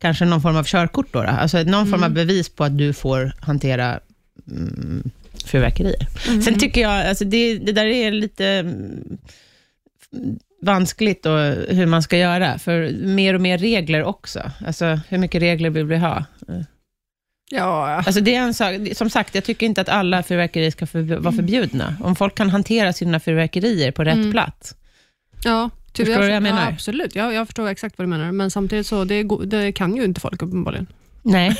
kanske 0.00 0.24
någon 0.24 0.40
form 0.42 0.56
av 0.56 0.64
körkort, 0.64 1.12
då, 1.12 1.22
då. 1.22 1.28
alltså 1.28 1.62
någon 1.62 1.86
form 1.86 2.02
av 2.02 2.10
Mm. 2.10 2.14
bevis 2.14 2.48
på 2.48 2.64
att 2.64 2.78
du 2.78 2.92
får 2.92 3.32
hantera 3.40 4.00
mm, 4.50 5.10
fyrverkerier. 5.44 6.06
Mm. 6.28 6.42
Sen 6.42 6.58
tycker 6.58 6.80
jag, 6.80 7.06
alltså 7.08 7.24
det, 7.24 7.58
det 7.58 7.72
där 7.72 7.86
är 7.86 8.12
lite 8.12 8.46
mm, 8.46 9.18
vanskligt 10.62 11.26
och 11.26 11.38
hur 11.68 11.86
man 11.86 12.02
ska 12.02 12.16
göra, 12.18 12.58
för 12.58 12.90
mer 13.06 13.34
och 13.34 13.40
mer 13.40 13.58
regler 13.58 14.04
också. 14.04 14.50
Alltså, 14.66 15.00
hur 15.08 15.18
mycket 15.18 15.42
regler 15.42 15.70
vill 15.70 15.84
vi 15.86 15.96
ha? 15.96 16.24
Ja, 17.52 17.94
Alltså 18.06 18.20
det 18.20 18.34
är 18.34 18.40
en 18.40 18.54
sak, 18.54 18.74
som 18.94 19.10
sagt, 19.10 19.34
jag 19.34 19.44
tycker 19.44 19.66
inte 19.66 19.80
att 19.80 19.88
alla 19.88 20.22
fyrverkerier 20.22 20.70
ska 20.70 20.84
förb- 20.84 21.18
vara 21.18 21.34
förbjudna. 21.34 21.94
Om 22.02 22.16
folk 22.16 22.34
kan 22.34 22.50
hantera 22.50 22.92
sina 22.92 23.20
fyrverkerier 23.20 23.90
på 23.92 24.04
rätt 24.04 24.14
Mm. 24.14 24.32
plats. 24.32 24.74
ja. 25.44 25.70
Typ, 25.92 26.06
Förstår 26.06 26.20
du 26.22 26.26
vad 26.28 26.36
jag 26.36 26.42
menar? 26.42 26.62
Ja, 26.62 26.68
absolut, 26.68 27.14
jag, 27.14 27.34
jag 27.34 27.46
förstår 27.46 27.68
exakt 27.68 27.98
vad 27.98 28.04
du 28.06 28.08
menar. 28.10 28.32
Men 28.32 28.50
samtidigt 28.50 28.86
så 28.86 29.04
det, 29.04 29.22
det 29.46 29.72
kan 29.72 29.96
ju 29.96 30.04
inte 30.04 30.20
folk 30.20 30.42
uppenbarligen. 30.42 30.86
Nej, 31.22 31.56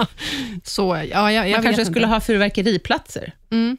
Så 0.64 0.96
ja, 1.10 1.32
jag, 1.32 1.48
jag 1.48 1.56
man 1.56 1.62
kanske 1.62 1.82
inte. 1.82 1.92
skulle 1.92 2.06
ha 2.06 2.20
fyrverkeriplatser. 2.20 3.32
Mm. 3.50 3.76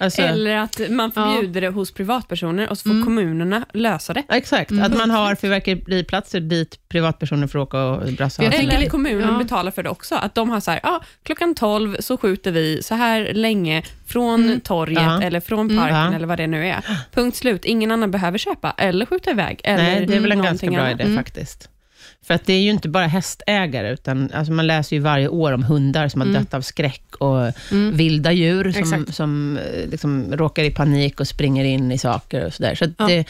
Alltså, 0.00 0.22
Eller 0.22 0.56
att 0.56 0.80
man 0.90 1.12
förbjuder 1.12 1.60
det 1.60 1.68
hos 1.68 1.92
privatpersoner 1.92 2.70
och 2.70 2.78
så 2.78 2.82
får 2.82 2.90
Mm. 2.90 3.04
kommunerna 3.04 3.66
lösa 3.74 4.12
det. 4.14 4.22
ja, 4.28 4.36
exakt, 4.36 4.70
Mm. 4.70 4.84
att 4.84 4.96
man 4.98 5.10
har 5.10 5.34
fyrverkeriplatser 5.34 6.40
dit 6.40 6.88
privatpersoner 6.88 7.46
får 7.46 7.58
åka 7.58 7.84
och 7.84 8.12
brassa. 8.12 8.42
Jag 8.42 8.52
tänker 8.52 8.78
att 8.84 8.90
kommunen 8.90 9.32
ja. 9.32 9.38
betalar 9.38 9.70
för 9.70 9.82
det 9.82 9.90
också. 9.90 10.14
Att 10.14 10.34
de 10.34 10.50
har 10.50 10.60
så 10.60 10.70
här, 10.70 10.80
ja, 10.82 11.00
klockan 11.22 11.54
12 11.54 11.96
så 12.00 12.16
skjuter 12.16 12.50
vi 12.52 12.82
så 12.82 12.94
här 12.94 13.32
länge 13.34 13.82
från 14.06 14.44
Mm. 14.44 14.60
torget 14.60 15.02
Ja. 15.02 15.22
eller 15.22 15.40
från 15.40 15.70
Mm. 15.70 15.76
parken 15.78 15.96
Ja. 15.96 16.14
eller 16.14 16.26
vad 16.26 16.38
det 16.38 16.46
nu 16.46 16.66
är. 16.68 16.84
Punkt 17.14 17.36
slut. 17.36 17.64
Ingen 17.64 17.90
annan 17.90 18.10
behöver 18.10 18.38
köpa 18.38 18.74
eller 18.78 19.06
skjuta 19.06 19.30
iväg. 19.30 19.60
Eller 19.64 19.82
Nej, 19.82 20.06
det 20.06 20.16
är 20.16 20.20
väl 20.20 20.32
en 20.32 20.42
ganska 20.42 20.70
bra 20.70 20.78
annat. 20.80 20.92
idé 20.92 21.04
Mm. 21.04 21.16
faktiskt. 21.16 21.68
För 22.28 22.34
att 22.34 22.46
det 22.46 22.52
är 22.52 22.60
ju 22.60 22.70
inte 22.70 22.88
bara 22.88 23.06
hästägare, 23.06 23.92
utan 23.92 24.30
alltså 24.32 24.52
man 24.52 24.66
läser 24.66 24.96
ju 24.96 25.02
varje 25.02 25.28
år 25.28 25.52
om 25.52 25.62
hundar 25.64 26.08
som 26.08 26.20
har 26.20 26.28
Mm. 26.28 26.42
dött 26.42 26.54
av 26.54 26.60
skräck 26.60 27.16
och 27.18 27.72
Mm. 27.72 27.96
vilda 27.96 28.32
djur 28.32 28.72
som, 28.72 28.82
Exakt. 28.82 29.04
som 29.04 29.12
som 29.12 29.58
liksom 29.90 30.32
råkar 30.36 30.64
i 30.64 30.70
panik 30.70 31.20
och 31.20 31.28
springer 31.28 31.64
in 31.64 31.92
i 31.92 31.98
saker 31.98 32.44
och 32.46 32.54
sådär. 32.54 32.74
Så 32.74 32.84
att 32.84 32.90
Ja. 32.98 33.06
det, 33.06 33.24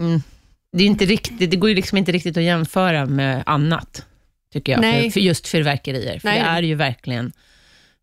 mm, 0.00 0.22
det, 0.72 0.82
är 0.84 0.86
inte 0.86 1.04
riktigt, 1.04 1.50
det 1.50 1.56
går 1.56 1.68
ju 1.68 1.74
liksom 1.74 1.98
inte 1.98 2.12
riktigt 2.12 2.36
att 2.36 2.42
jämföra 2.42 3.06
med 3.06 3.42
annat, 3.46 4.04
tycker 4.52 4.72
jag, 4.72 4.80
Nej. 4.80 5.02
för, 5.02 5.10
för 5.10 5.20
just 5.20 5.48
fyrverkerier. 5.48 6.18
För 6.18 6.28
Nej. 6.28 6.38
det 6.40 6.46
är 6.46 6.62
ju 6.62 6.74
verkligen, 6.74 7.32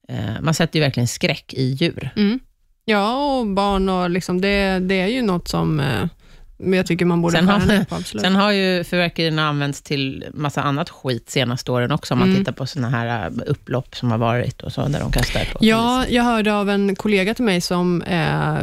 eh, 0.10 0.42
man 0.42 0.54
sätter 0.54 0.80
ju 0.80 0.84
verkligen 0.84 1.08
skräck 1.08 1.54
i 1.54 1.64
djur. 1.64 2.10
Mm. 2.16 2.40
Ja, 2.86 3.38
och 3.40 3.48
barn 3.48 3.90
och 3.90 4.10
liksom, 4.10 4.42
det, 4.42 4.80
det 4.80 4.96
är 5.02 5.08
ju 5.08 5.22
något 5.22 5.48
som 5.48 5.80
eh, 5.80 6.08
men 6.64 6.78
jag 6.78 6.86
tycker 6.86 7.06
man 7.06 7.22
borde 7.22 7.38
Sen 7.38 7.48
skära 7.48 7.66
ner 7.66 7.84
på. 7.86 7.96
Absolut. 7.96 8.22
Sen 8.22 8.36
har 8.36 8.52
ju 8.52 8.84
fyrverkerierna 8.84 9.48
använts 9.48 9.82
till 9.82 10.26
massa 10.34 10.62
annat 10.62 10.90
skit 10.90 11.30
senaste 11.30 11.72
åren 11.72 11.92
också, 11.92 12.14
om 12.14 12.20
man 12.20 12.28
Mm. 12.30 12.40
tittar 12.42 12.52
på 12.52 12.66
såna 12.66 12.90
här 12.90 13.26
eh, 13.26 13.32
upplopp 13.48 13.96
som 13.96 14.12
har 14.12 14.18
varit 14.18 14.62
och 14.62 14.72
så, 14.74 14.88
där 14.88 15.00
de 15.00 15.12
kastar 15.12 15.46
på 15.54 15.58
Ja, 15.62 16.06
jag 16.10 16.24
hörde 16.24 16.54
av 16.54 16.70
en 16.70 16.96
kollega 16.96 17.34
till 17.34 17.46
mig 17.46 17.62
som 17.62 18.02
eh, 18.02 18.58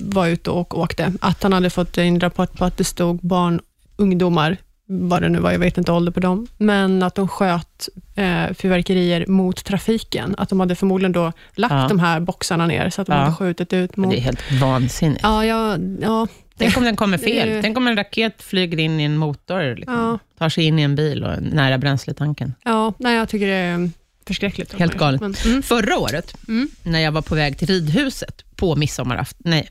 var 0.00 0.26
ute 0.26 0.50
och 0.50 0.78
åkte, 0.78 1.12
att 1.20 1.42
han 1.42 1.52
hade 1.52 1.70
fått 1.70 1.98
en 1.98 2.20
rapport 2.20 2.52
på 2.58 2.64
att 2.64 2.76
det 2.78 2.84
stod 2.84 3.18
barn, 3.22 3.60
ungdomar, 3.96 4.56
vad 4.88 5.22
det 5.22 5.28
nu 5.28 5.38
var, 5.38 5.52
jag 5.52 5.58
vet 5.58 5.78
inte 5.78 5.92
ålder 5.92 6.12
på 6.12 6.20
dem, 6.20 6.46
men 6.58 7.02
att 7.02 7.14
de 7.14 7.28
sköt 7.28 7.88
eh, 8.14 8.54
fyrverkerier 8.54 9.26
mot 9.26 9.64
trafiken. 9.64 10.34
Att 10.38 10.48
de 10.48 10.60
hade 10.60 10.74
förmodligen 10.74 11.12
då 11.12 11.32
lagt 11.54 11.72
Ja. 11.74 11.86
de 11.88 11.98
här 11.98 12.20
boxarna 12.20 12.66
ner, 12.66 12.90
så 12.90 13.00
att 13.02 13.06
de 13.06 13.12
Ja. 13.12 13.18
hade 13.18 13.32
skjutit 13.36 13.72
ut 13.72 13.96
Men 13.96 14.02
mot... 14.02 14.10
det 14.14 14.18
är 14.20 14.22
helt 14.22 14.52
vansinnigt. 14.60 15.20
Ja, 15.22 15.44
ja, 15.44 15.76
ja, 16.00 16.26
Tänk 16.58 16.76
om 16.76 16.84
den 16.84 16.96
kommer 16.96 17.18
fel. 17.28 17.62
Tänk 17.62 17.76
om 17.78 17.86
en 17.86 17.96
raket 17.96 18.42
flyger 18.42 18.78
in 18.78 19.00
i 19.00 19.04
en 19.04 19.16
motor, 19.16 19.74
liksom. 19.76 19.94
ja, 19.94 20.18
tar 20.38 20.48
sig 20.48 20.64
in 20.64 20.78
i 20.78 20.82
en 20.82 20.94
bil 20.96 21.24
och 21.24 21.42
nära 21.42 21.78
bränsletanken. 21.78 22.54
ja, 22.64 22.94
nej, 22.98 23.16
jag 23.16 23.28
tycker 23.28 23.46
det 23.46 23.52
är 23.52 23.90
förskräckligt. 24.26 24.72
Helt 24.74 24.94
galet. 24.98 25.20
Men, 25.20 25.34
mm, 25.44 25.62
Förra 25.62 25.98
året, 25.98 26.36
mm, 26.48 26.68
när 26.82 27.00
jag 27.00 27.12
var 27.12 27.22
på 27.22 27.34
väg 27.34 27.58
till 27.58 27.68
ridhuset 27.68 28.44
på 28.56 28.76
midsommarafton, 28.76 29.40
nej, 29.50 29.68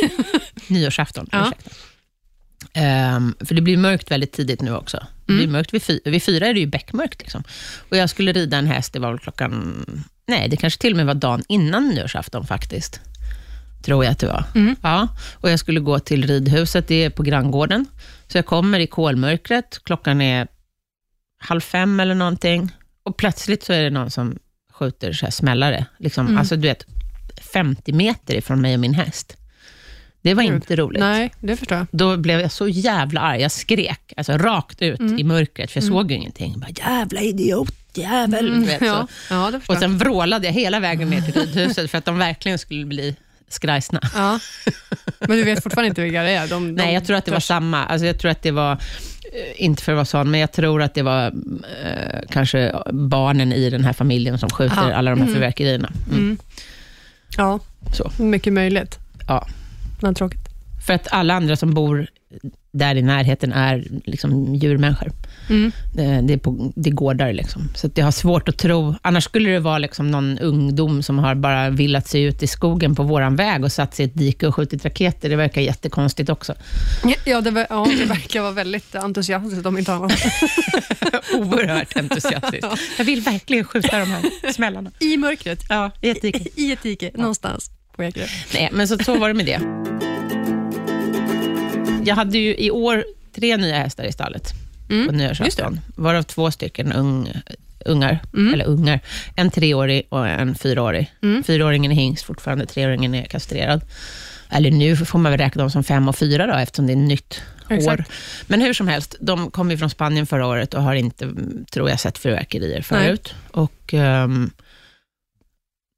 nyårsafton, 0.68 1.28
Ja. 1.32 1.40
ursäkta. 1.46 1.70
Ehm, 2.72 3.34
för 3.44 3.54
det 3.54 3.60
blir 3.62 3.76
mörkt 3.76 4.10
väldigt 4.10 4.32
tidigt 4.32 4.60
nu 4.60 4.74
också. 4.76 5.06
Det 5.26 5.32
blir 5.32 5.44
Mm. 5.44 5.52
mörkt 5.52 5.74
vid, 5.74 5.82
fy, 5.82 6.00
vid 6.04 6.22
fyra 6.22 6.46
är 6.46 6.54
det 6.54 6.60
ju 6.60 6.66
beckmörkt. 6.66 7.20
Liksom. 7.22 7.42
Och 7.90 7.96
jag 7.96 8.10
skulle 8.10 8.32
rida 8.32 8.56
en 8.56 8.66
häst, 8.66 8.92
det 8.92 8.98
var 8.98 9.10
väl 9.10 9.18
klockan, 9.18 9.84
nej, 10.26 10.48
det 10.48 10.56
kanske 10.56 10.80
till 10.80 10.92
och 10.92 10.96
med 10.96 11.06
var 11.06 11.14
dagen 11.14 11.42
innan 11.48 11.88
nyårsafton 11.88 12.46
faktiskt. 12.46 13.00
Tror 13.82 14.04
jag 14.04 14.12
att 14.12 14.18
det 14.18 14.26
var. 14.26 14.44
Mm. 14.54 14.76
Ja, 14.82 15.08
och 15.34 15.50
jag 15.50 15.58
skulle 15.58 15.80
gå 15.80 15.98
till 15.98 16.26
ridhuset, 16.26 16.88
det 16.88 17.04
är 17.04 17.10
på 17.10 17.22
granngården. 17.22 17.86
Så 18.28 18.38
jag 18.38 18.46
kommer 18.46 18.78
i 18.80 18.86
kolmörkret, 18.86 19.80
klockan 19.84 20.20
är 20.20 20.48
halv 21.38 21.60
fem 21.60 22.00
eller 22.00 22.14
någonting. 22.14 22.70
Och 23.02 23.16
plötsligt 23.16 23.62
så 23.62 23.72
är 23.72 23.82
det 23.82 23.90
någon 23.90 24.10
som 24.10 24.38
skjuter 24.72 25.12
så 25.12 25.26
här 25.26 25.30
smällare. 25.30 25.86
Liksom, 25.98 26.26
Mm. 26.26 26.38
Alltså 26.38 26.56
du 26.56 26.68
vet, 26.68 26.84
50 27.52 27.92
meter 27.92 28.34
ifrån 28.34 28.60
mig 28.60 28.74
och 28.74 28.80
min 28.80 28.94
häst. 28.94 29.36
Det 30.22 30.34
var 30.34 30.42
Gud. 30.42 30.52
inte 30.54 30.76
roligt. 30.76 31.00
Nej, 31.00 31.32
det 31.40 31.56
förstår 31.56 31.78
jag. 31.78 31.86
Då 31.90 32.16
blev 32.16 32.40
jag 32.40 32.52
så 32.52 32.68
jävla 32.68 33.20
arg. 33.20 33.40
Jag 33.40 33.52
skrek 33.52 34.12
alltså, 34.16 34.32
rakt 34.32 34.82
ut 34.82 35.00
Mm. 35.00 35.18
i 35.18 35.24
mörkret, 35.24 35.70
för 35.70 35.80
jag 35.80 35.88
såg 35.88 36.10
ju 36.10 36.16
ingenting. 36.16 36.50
Jag 36.52 36.60
Bara, 36.60 36.90
jävla 36.90 37.20
idiot, 37.20 37.74
jävel. 37.94 38.44
du 38.60 38.66
vet, 38.66 38.80
Mm. 38.82 38.94
Ja, 38.94 39.06
ja, 39.30 39.60
Och 39.66 39.76
sen 39.76 39.98
vrålade 39.98 40.46
jag 40.46 40.52
hela 40.54 40.80
vägen 40.80 41.10
ner 41.10 41.20
till 41.22 41.34
ridhuset 41.34 41.90
för 41.90 41.98
att 41.98 42.04
de 42.04 42.18
verkligen 42.18 42.58
skulle 42.58 42.84
bli 42.84 43.16
skrajsna. 43.52 44.00
Ja. 44.14 44.38
Men 45.18 45.30
du 45.30 45.42
vet 45.44 45.62
fortfarande 45.62 45.88
inte 45.88 46.02
vilka 46.02 46.22
det 46.22 46.30
är? 46.30 46.48
De, 46.48 46.66
de 46.66 46.72
Nej, 46.82 46.94
jag 46.94 47.04
tror 47.04 47.16
att 47.16 47.24
det 47.24 47.32
var 47.32 47.40
samma. 47.40 47.84
Alltså, 47.84 48.06
jag 48.06 48.18
tror 48.18 48.30
att 48.30 48.42
det 48.42 48.50
var, 48.50 48.72
eh, 48.72 48.78
inte 49.64 49.82
för 49.82 49.92
att 49.92 49.96
vara 49.96 50.04
sån, 50.04 50.30
men 50.30 50.40
jag 50.40 50.52
tror 50.52 50.82
att 50.82 50.94
det 50.94 51.02
var 51.02 51.26
eh, 51.84 52.20
kanske 52.30 52.74
barnen 52.92 53.52
i 53.52 53.70
den 53.70 53.84
här 53.84 53.92
familjen 53.92 54.38
som 54.38 54.50
skjuter 54.50 54.76
Ja. 54.90 54.94
alla 54.94 55.10
de 55.10 55.20
här 55.20 55.26
fyrverkerierna. 55.34 55.90
Mm. 56.10 56.18
Mm. 56.20 56.38
Ja, 57.36 57.58
Så. 57.94 58.10
mycket 58.22 58.52
möjligt. 58.52 58.98
Ja. 59.28 59.46
Men 60.00 60.14
tråkigt. 60.14 60.48
För 60.86 60.92
att 60.94 61.08
alla 61.10 61.34
andra 61.34 61.56
som 61.56 61.74
bor 61.74 62.06
där 62.72 62.94
i 62.94 63.02
närheten 63.02 63.52
är 63.52 63.84
liksom 64.04 64.54
djurmänniskor. 64.54 65.12
Mm. 65.50 65.72
Det, 65.94 66.20
det, 66.20 66.32
är 66.32 66.38
på, 66.38 66.72
det 66.76 66.90
är 66.90 66.94
gårdar. 66.94 67.32
Liksom. 67.32 67.68
Så 67.74 67.86
att 67.86 67.98
jag 67.98 68.04
har 68.04 68.12
svårt 68.12 68.48
att 68.48 68.58
tro... 68.58 68.94
Annars 69.02 69.24
skulle 69.24 69.50
det 69.50 69.60
vara 69.60 69.78
liksom 69.78 70.10
någon 70.10 70.38
ungdom 70.38 71.02
som 71.02 71.18
har 71.18 71.34
bara 71.34 71.70
villat 71.70 72.08
sig 72.08 72.22
ut 72.22 72.42
i 72.42 72.46
skogen 72.46 72.94
på 72.94 73.02
våran 73.02 73.36
väg 73.36 73.64
och 73.64 73.72
satt 73.72 73.94
sig 73.94 74.04
i 74.04 74.08
ett 74.08 74.14
dike 74.14 74.46
och 74.46 74.54
skjutit 74.54 74.84
raketer. 74.84 75.28
Det 75.28 75.36
verkar 75.36 75.60
jättekonstigt 75.60 76.30
också. 76.30 76.54
Ja, 77.24 77.40
det, 77.40 77.50
var, 77.50 77.66
ja, 77.70 77.86
det 77.98 78.04
verkar 78.04 78.40
vara 78.40 78.52
väldigt 78.52 78.94
entusiastiskt 78.94 79.66
om 79.66 79.78
inte 79.78 79.92
annat. 79.92 80.12
Oerhört 81.34 81.96
entusiastiskt. 81.96 82.66
Jag 82.98 83.04
vill 83.04 83.20
verkligen 83.20 83.64
skjuta 83.64 83.98
de 83.98 84.04
här 84.04 84.52
smällarna. 84.52 84.90
I 85.00 85.16
mörkret, 85.16 85.60
Ja, 85.68 85.90
i 86.00 86.10
ett 86.10 86.22
dike. 86.22 86.44
i 86.54 86.72
ett 86.72 86.82
dike, 86.82 87.10
någonstans 87.14 87.70
på 87.96 88.04
Ekerö. 88.04 88.26
Nej, 88.54 88.68
men 88.72 88.88
så, 88.88 88.98
så 88.98 89.18
var 89.18 89.28
det 89.28 89.34
med 89.34 89.46
det. 89.46 89.60
Jag 92.04 92.14
hade 92.14 92.38
ju 92.38 92.56
i 92.56 92.70
år 92.70 93.04
tre 93.34 93.56
nya 93.56 93.76
hästar 93.78 94.04
i 94.04 94.12
stallet 94.12 94.52
på 94.88 94.94
Mm. 94.94 95.16
nyårsafton, 95.16 95.80
varav 95.96 96.22
två 96.22 96.50
stycken 96.50 96.92
ung, 96.92 97.32
ungar, 97.84 98.18
Mm. 98.34 98.54
eller 98.54 98.64
ungar. 98.64 99.00
En 99.36 99.50
treårig 99.50 100.02
och 100.08 100.28
en 100.28 100.54
fyraårig. 100.54 101.12
Mm. 101.22 101.44
Fyraåringen 101.44 101.90
är 101.92 101.96
hingst 101.96 102.24
fortfarande, 102.24 102.66
treåringen 102.66 103.14
är 103.14 103.24
kastrerad. 103.24 103.80
Eller 104.52 104.70
nu 104.70 104.96
får 104.96 105.18
man 105.18 105.32
väl 105.32 105.40
räkna 105.40 105.62
dem 105.62 105.70
som 105.70 105.84
fem 105.84 106.08
och 106.08 106.16
fyra 106.16 106.46
då, 106.46 106.52
eftersom 106.54 106.86
det 106.86 106.92
är 106.92 106.96
nytt 106.96 107.42
år. 107.70 108.04
Men 108.46 108.60
hur 108.60 108.72
som 108.74 108.88
helst, 108.88 109.14
de 109.20 109.50
kom 109.50 109.70
ju 109.70 109.76
från 109.78 109.90
Spanien 109.90 110.26
förra 110.26 110.46
året 110.46 110.74
och 110.74 110.82
har 110.82 110.94
inte, 110.94 111.24
mm, 111.24 111.64
tror 111.72 111.90
jag, 111.90 112.00
sett 112.00 112.18
fyrverkerier 112.18 112.82
förut. 112.82 113.34
Och 113.50 113.94
ehm, 113.94 114.50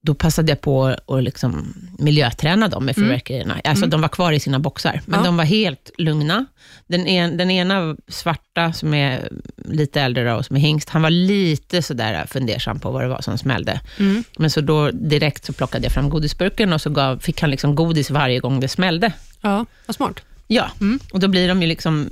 då 0.05 0.15
passade 0.15 0.53
jag 0.53 0.61
på 0.61 0.85
att 1.07 1.23
liksom 1.25 1.75
miljöträna 1.99 2.69
dem 2.69 2.85
med 2.85 2.99
Mm. 2.99 3.09
fyrverkerierna. 3.09 3.61
Alltså, 3.65 3.87
De 3.87 4.01
var 4.01 4.09
kvar 4.09 4.33
i 4.33 4.41
sina 4.41 4.59
boxar, 4.59 5.01
men 5.07 5.21
Ja. 5.21 5.27
de 5.27 5.37
var 5.37 5.45
helt 5.45 5.91
lugna. 5.99 6.45
Den, 6.87 7.07
en, 7.07 7.37
den 7.37 7.51
ena 7.51 7.97
svarta, 8.09 8.73
som 8.73 8.95
är 8.95 9.29
lite 9.57 10.01
äldre 10.01 10.31
då, 10.31 10.37
och 10.37 10.45
som 10.47 10.57
är 10.57 10.61
hingst, 10.61 10.89
han 10.89 11.03
var 11.03 11.11
lite 11.11 11.83
sådär 11.83 12.27
fundersam 12.27 12.81
på 12.81 12.91
vad 12.91 13.03
det 13.03 13.09
var 13.09 13.21
som 13.21 13.39
smällde. 13.39 13.81
Mm. 13.99 14.25
Men 14.39 14.51
så 14.51 14.61
då 14.61 14.91
direkt 14.91 15.45
så 15.45 15.53
plockade 15.53 15.85
jag 15.85 15.93
fram 15.93 16.11
godisburken 16.11 16.73
och 16.73 16.81
så 16.81 16.91
gav, 16.91 17.19
fick 17.19 17.41
han 17.41 17.51
liksom 17.51 17.75
godis 17.75 18.11
varje 18.11 18.39
gång 18.41 18.61
det 18.61 18.69
smällde. 18.69 19.13
Ja, 19.41 19.67
vad 19.87 19.97
smart. 19.97 20.21
Ja, 20.49 20.71
Mm. 20.81 21.01
och 21.13 21.21
då 21.21 21.29
blir 21.29 21.49
de 21.49 21.63
ju 21.63 21.69
liksom 21.69 22.09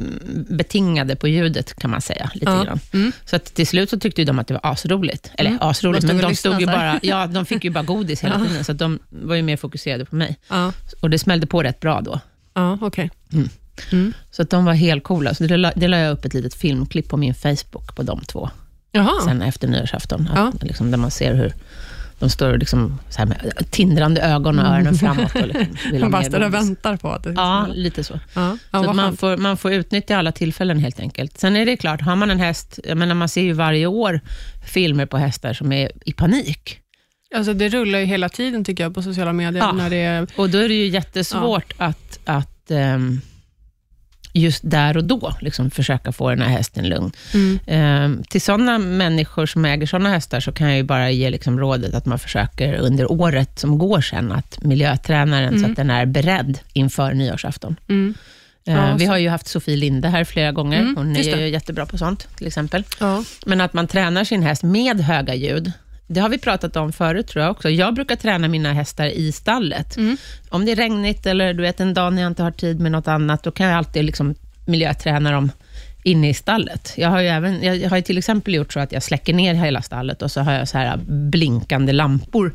betingade 0.49 1.17
på 1.17 1.29
ljudet, 1.29 1.75
kan 1.75 1.91
man 1.91 2.01
säga. 2.01 2.31
lite 2.35 2.51
Ja. 2.51 2.65
grann. 2.65 2.81
Mm. 2.93 3.13
Så 3.25 3.37
att 3.37 3.45
till 3.45 3.67
slut 3.67 3.91
så 3.91 3.99
tyckte 3.99 4.25
de 4.25 4.39
att 4.39 4.47
det 4.49 4.55
var 4.55 4.73
asroligt. 4.73 5.31
Eller 5.39 5.51
Mm. 5.51 5.63
asroligt, 5.63 6.07
men 6.07 6.19
de, 6.19 6.35
stod 6.37 6.61
ju 6.61 6.67
här. 6.67 6.77
bara, 6.77 7.01
ja, 7.03 7.27
de 7.27 7.47
fick 7.47 7.65
ju 7.65 7.71
bara 7.71 7.85
godis 7.95 8.21
hela 8.25 8.39
Ja. 8.41 8.47
tiden, 8.47 8.65
så 8.65 8.73
att 8.73 8.79
de 8.79 8.99
var 9.09 9.35
ju 9.35 9.43
mer 9.43 9.57
fokuserade 9.57 10.05
på 10.05 10.17
mig. 10.17 10.37
Ja, 10.49 10.73
Och 11.01 11.11
det 11.11 11.19
smällde 11.19 11.47
på 11.47 11.63
rätt 11.63 11.81
bra 11.81 12.01
då. 12.01 12.21
ja 12.55 12.79
okej. 12.81 13.11
Mm. 13.33 13.49
Mm. 13.93 14.13
Så 14.31 14.43
att 14.43 14.51
de 14.51 14.65
var 14.65 14.73
helt 14.75 15.05
coola. 15.05 15.35
Så 15.35 15.45
det 15.45 15.57
la, 15.57 15.73
det 15.77 15.89
la 15.89 15.99
jag 15.99 16.13
upp 16.13 16.25
ett 16.25 16.35
litet 16.35 16.55
filmklipp 16.55 17.09
på 17.09 17.17
min 17.17 17.35
Facebook 17.35 17.95
på 17.97 18.03
de 18.03 18.21
två, 18.21 18.51
Jaha. 18.93 19.21
sen 19.25 19.43
efter 19.43 19.69
nyårsafton. 19.69 20.29
Att, 20.29 20.63
liksom, 20.63 20.91
där 20.91 20.99
man 20.99 21.11
ser 21.11 21.35
hur 21.35 21.53
de 22.21 22.31
står 22.31 22.59
liksom, 22.59 22.99
så 23.11 23.19
här 23.19 23.27
med 23.27 23.53
tindrande 23.71 24.21
ögon 24.21 24.59
och 24.59 24.65
öronen 24.67 24.95
framåt. 24.95 25.35
Och 25.35 25.47
liksom, 25.49 25.67
Man 26.01 26.11
bara 26.11 26.23
står 26.23 26.41
och 26.45 26.55
väntar 26.55 26.97
på 26.97 27.11
att 27.11 27.23
det 27.23 27.33
Ja, 27.33 27.63
ska- 27.65 27.73
lite 27.75 28.05
så. 28.05 28.21
ja. 28.35 28.57
ja 28.71 28.85
Så 28.85 28.93
man, 28.93 29.17
får, 29.17 29.37
man 29.37 29.57
får 29.57 29.73
utnyttja 29.73 30.17
alla 30.17 30.33
tillfällen 30.33 30.79
helt 30.79 31.01
enkelt. 31.01 31.39
Sen 31.39 31.57
är 31.57 31.67
det 31.67 31.77
klart, 31.77 32.01
har 32.01 32.17
man 32.17 32.31
en 32.31 32.41
häst, 32.41 32.79
jag 32.85 32.97
menar 32.99 33.15
man 33.15 33.29
ser 33.29 33.43
ju 33.43 33.53
varje 33.53 33.87
år 33.87 34.21
filmer 34.67 35.07
på 35.07 35.17
hästar 35.19 35.53
som 35.53 35.73
är 35.73 35.91
i 36.05 36.13
panik. 36.13 36.79
Alltså, 37.35 37.55
det 37.55 37.69
rullar 37.69 37.99
ju 37.99 38.05
hela 38.05 38.29
tiden 38.29 38.65
tycker 38.65 38.85
jag 38.85 38.95
på 38.95 39.03
sociala 39.03 39.33
medier. 39.33 39.63
Ja. 39.63 39.73
När 39.73 39.91
det 39.91 39.97
är, 39.97 40.27
Och 40.37 40.51
då 40.51 40.59
är 40.59 40.69
det 40.69 40.75
ju 40.75 40.87
jättesvårt 40.87 41.73
att, 41.79 42.19
att 42.25 42.71
ehm, 42.71 43.21
just 44.33 44.61
där 44.71 44.97
och 44.97 45.05
då 45.05 45.35
liksom 45.41 45.71
försöka 45.71 46.13
få 46.13 46.31
den 46.31 46.41
här 46.43 46.49
hästen 46.49 46.89
lugn. 46.89 47.13
mm. 47.35 47.59
Ehm, 47.67 48.23
till 48.29 48.41
sådana 48.43 48.79
människor 48.79 49.47
som 49.47 49.65
äger 49.65 49.87
sådana 49.87 50.09
hästar, 50.11 50.41
så 50.41 50.53
kan 50.53 50.69
jag 50.69 50.77
ju 50.77 50.83
bara 50.83 51.11
ge 51.11 51.31
liksom 51.31 51.59
rådet 51.61 51.95
att 51.95 52.07
man 52.07 52.19
försöker 52.19 52.75
under 52.75 53.13
året 53.13 53.59
som 53.59 53.79
går 53.79 54.01
sen, 54.01 54.33
att 54.33 54.63
miljöträna 54.63 55.41
den 55.41 55.51
så 55.51 55.57
Mm. 55.59 55.71
att 55.71 55.77
den 55.77 55.91
är 55.91 56.07
beredd 56.07 56.59
inför 56.73 57.13
nyårsafton. 57.15 57.77
Mm. 57.89 58.15
Ehm, 58.67 58.77
Ja, 58.77 58.95
vi 58.99 59.05
så- 59.05 59.11
har 59.11 59.19
ju 59.19 59.29
haft 59.29 59.47
Sofie 59.49 59.77
Linde 59.77 60.09
här 60.09 60.25
flera 60.25 60.53
gånger. 60.53 60.81
Mm, 60.81 60.97
Hon 60.97 61.17
är 61.17 61.23
ju 61.39 61.49
jättebra 61.49 61.87
på 61.87 61.99
sånt, 61.99 62.29
till 62.37 62.47
exempel. 62.47 62.85
Ja. 63.01 63.25
Men 63.47 63.61
att 63.61 63.73
man 63.73 63.87
tränar 63.87 64.25
sin 64.25 64.43
häst 64.43 64.63
med 64.63 65.01
höga 65.01 65.35
ljud, 65.35 65.73
det 66.13 66.21
har 66.21 66.29
vi 66.29 66.39
pratat 66.39 66.77
om 66.77 66.93
förut 66.93 67.27
tror 67.29 67.43
jag 67.45 67.51
också. 67.51 67.71
Jag 67.71 67.95
brukar 67.95 68.17
träna 68.17 68.49
mina 68.49 68.73
hästar 68.73 69.07
i 69.07 69.33
stallet. 69.33 69.97
Mm. 69.97 70.17
Om 70.49 70.65
det 70.65 70.73
är 70.73 70.77
regnigt 70.77 71.27
eller 71.27 71.55
du 71.55 71.63
vet 71.63 71.81
en 71.81 71.95
dag 71.95 72.13
när 72.13 72.23
jag 72.23 72.31
inte 72.31 72.43
har 72.43 72.51
tid 72.51 72.81
med 72.81 72.93
något 72.93 73.09
annat, 73.09 73.43
då 73.43 73.51
kan 73.51 73.67
jag 73.67 73.77
alltid 73.79 74.05
liksom 74.05 74.35
miljöträna 74.67 75.31
dem 75.33 75.53
inne 76.03 76.29
i 76.31 76.35
stallet. 76.35 76.95
Jag 76.97 77.09
har 77.09 77.21
ju 77.21 77.29
även, 77.29 77.63
jag 77.83 77.91
har 77.91 78.01
till 78.01 78.19
exempel 78.19 78.55
gjort 78.55 78.73
så 78.73 78.81
att 78.81 78.93
jag 78.93 79.03
släcker 79.03 79.35
ner 79.35 79.55
hela 79.55 79.83
stallet 79.83 80.23
och 80.23 80.31
så 80.31 80.41
har 80.41 80.53
jag 80.53 80.69
så 80.69 80.79
här 80.79 80.97
blinkande 81.07 81.93
lampor 81.93 82.53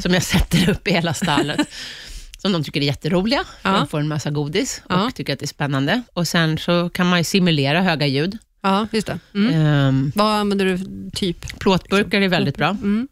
som 0.00 0.14
jag 0.14 0.22
sätter 0.22 0.70
upp 0.70 0.88
i 0.88 0.90
hela 0.92 1.14
stallet. 1.14 1.60
som 2.38 2.52
de 2.52 2.64
tycker 2.64 2.80
är 2.80 2.84
jätteroliga, 2.84 3.44
Ja. 3.62 3.70
de 3.72 3.88
får 3.88 4.00
en 4.00 4.08
massa 4.08 4.30
godis 4.30 4.82
och 4.84 4.92
Ja. 4.94 5.10
tycker 5.14 5.32
att 5.32 5.38
det 5.38 5.44
är 5.44 5.48
spännande. 5.48 6.02
Och 6.12 6.28
Sen 6.28 6.58
så 6.58 6.88
kan 6.90 7.06
man 7.08 7.24
simulera 7.24 7.82
höga 7.82 8.06
ljud. 8.06 8.38
Ja, 8.66 8.86
just 8.92 9.06
det. 9.06 9.18
Mm. 9.34 9.54
Ehm, 9.54 10.12
Vad 10.14 10.32
använder 10.34 10.64
du 10.66 10.78
typ? 11.14 11.58
plåtburkar 11.58 12.20
är 12.20 12.28
väldigt 12.28 12.56
bra. 12.56 12.68
Mm. 12.68 13.08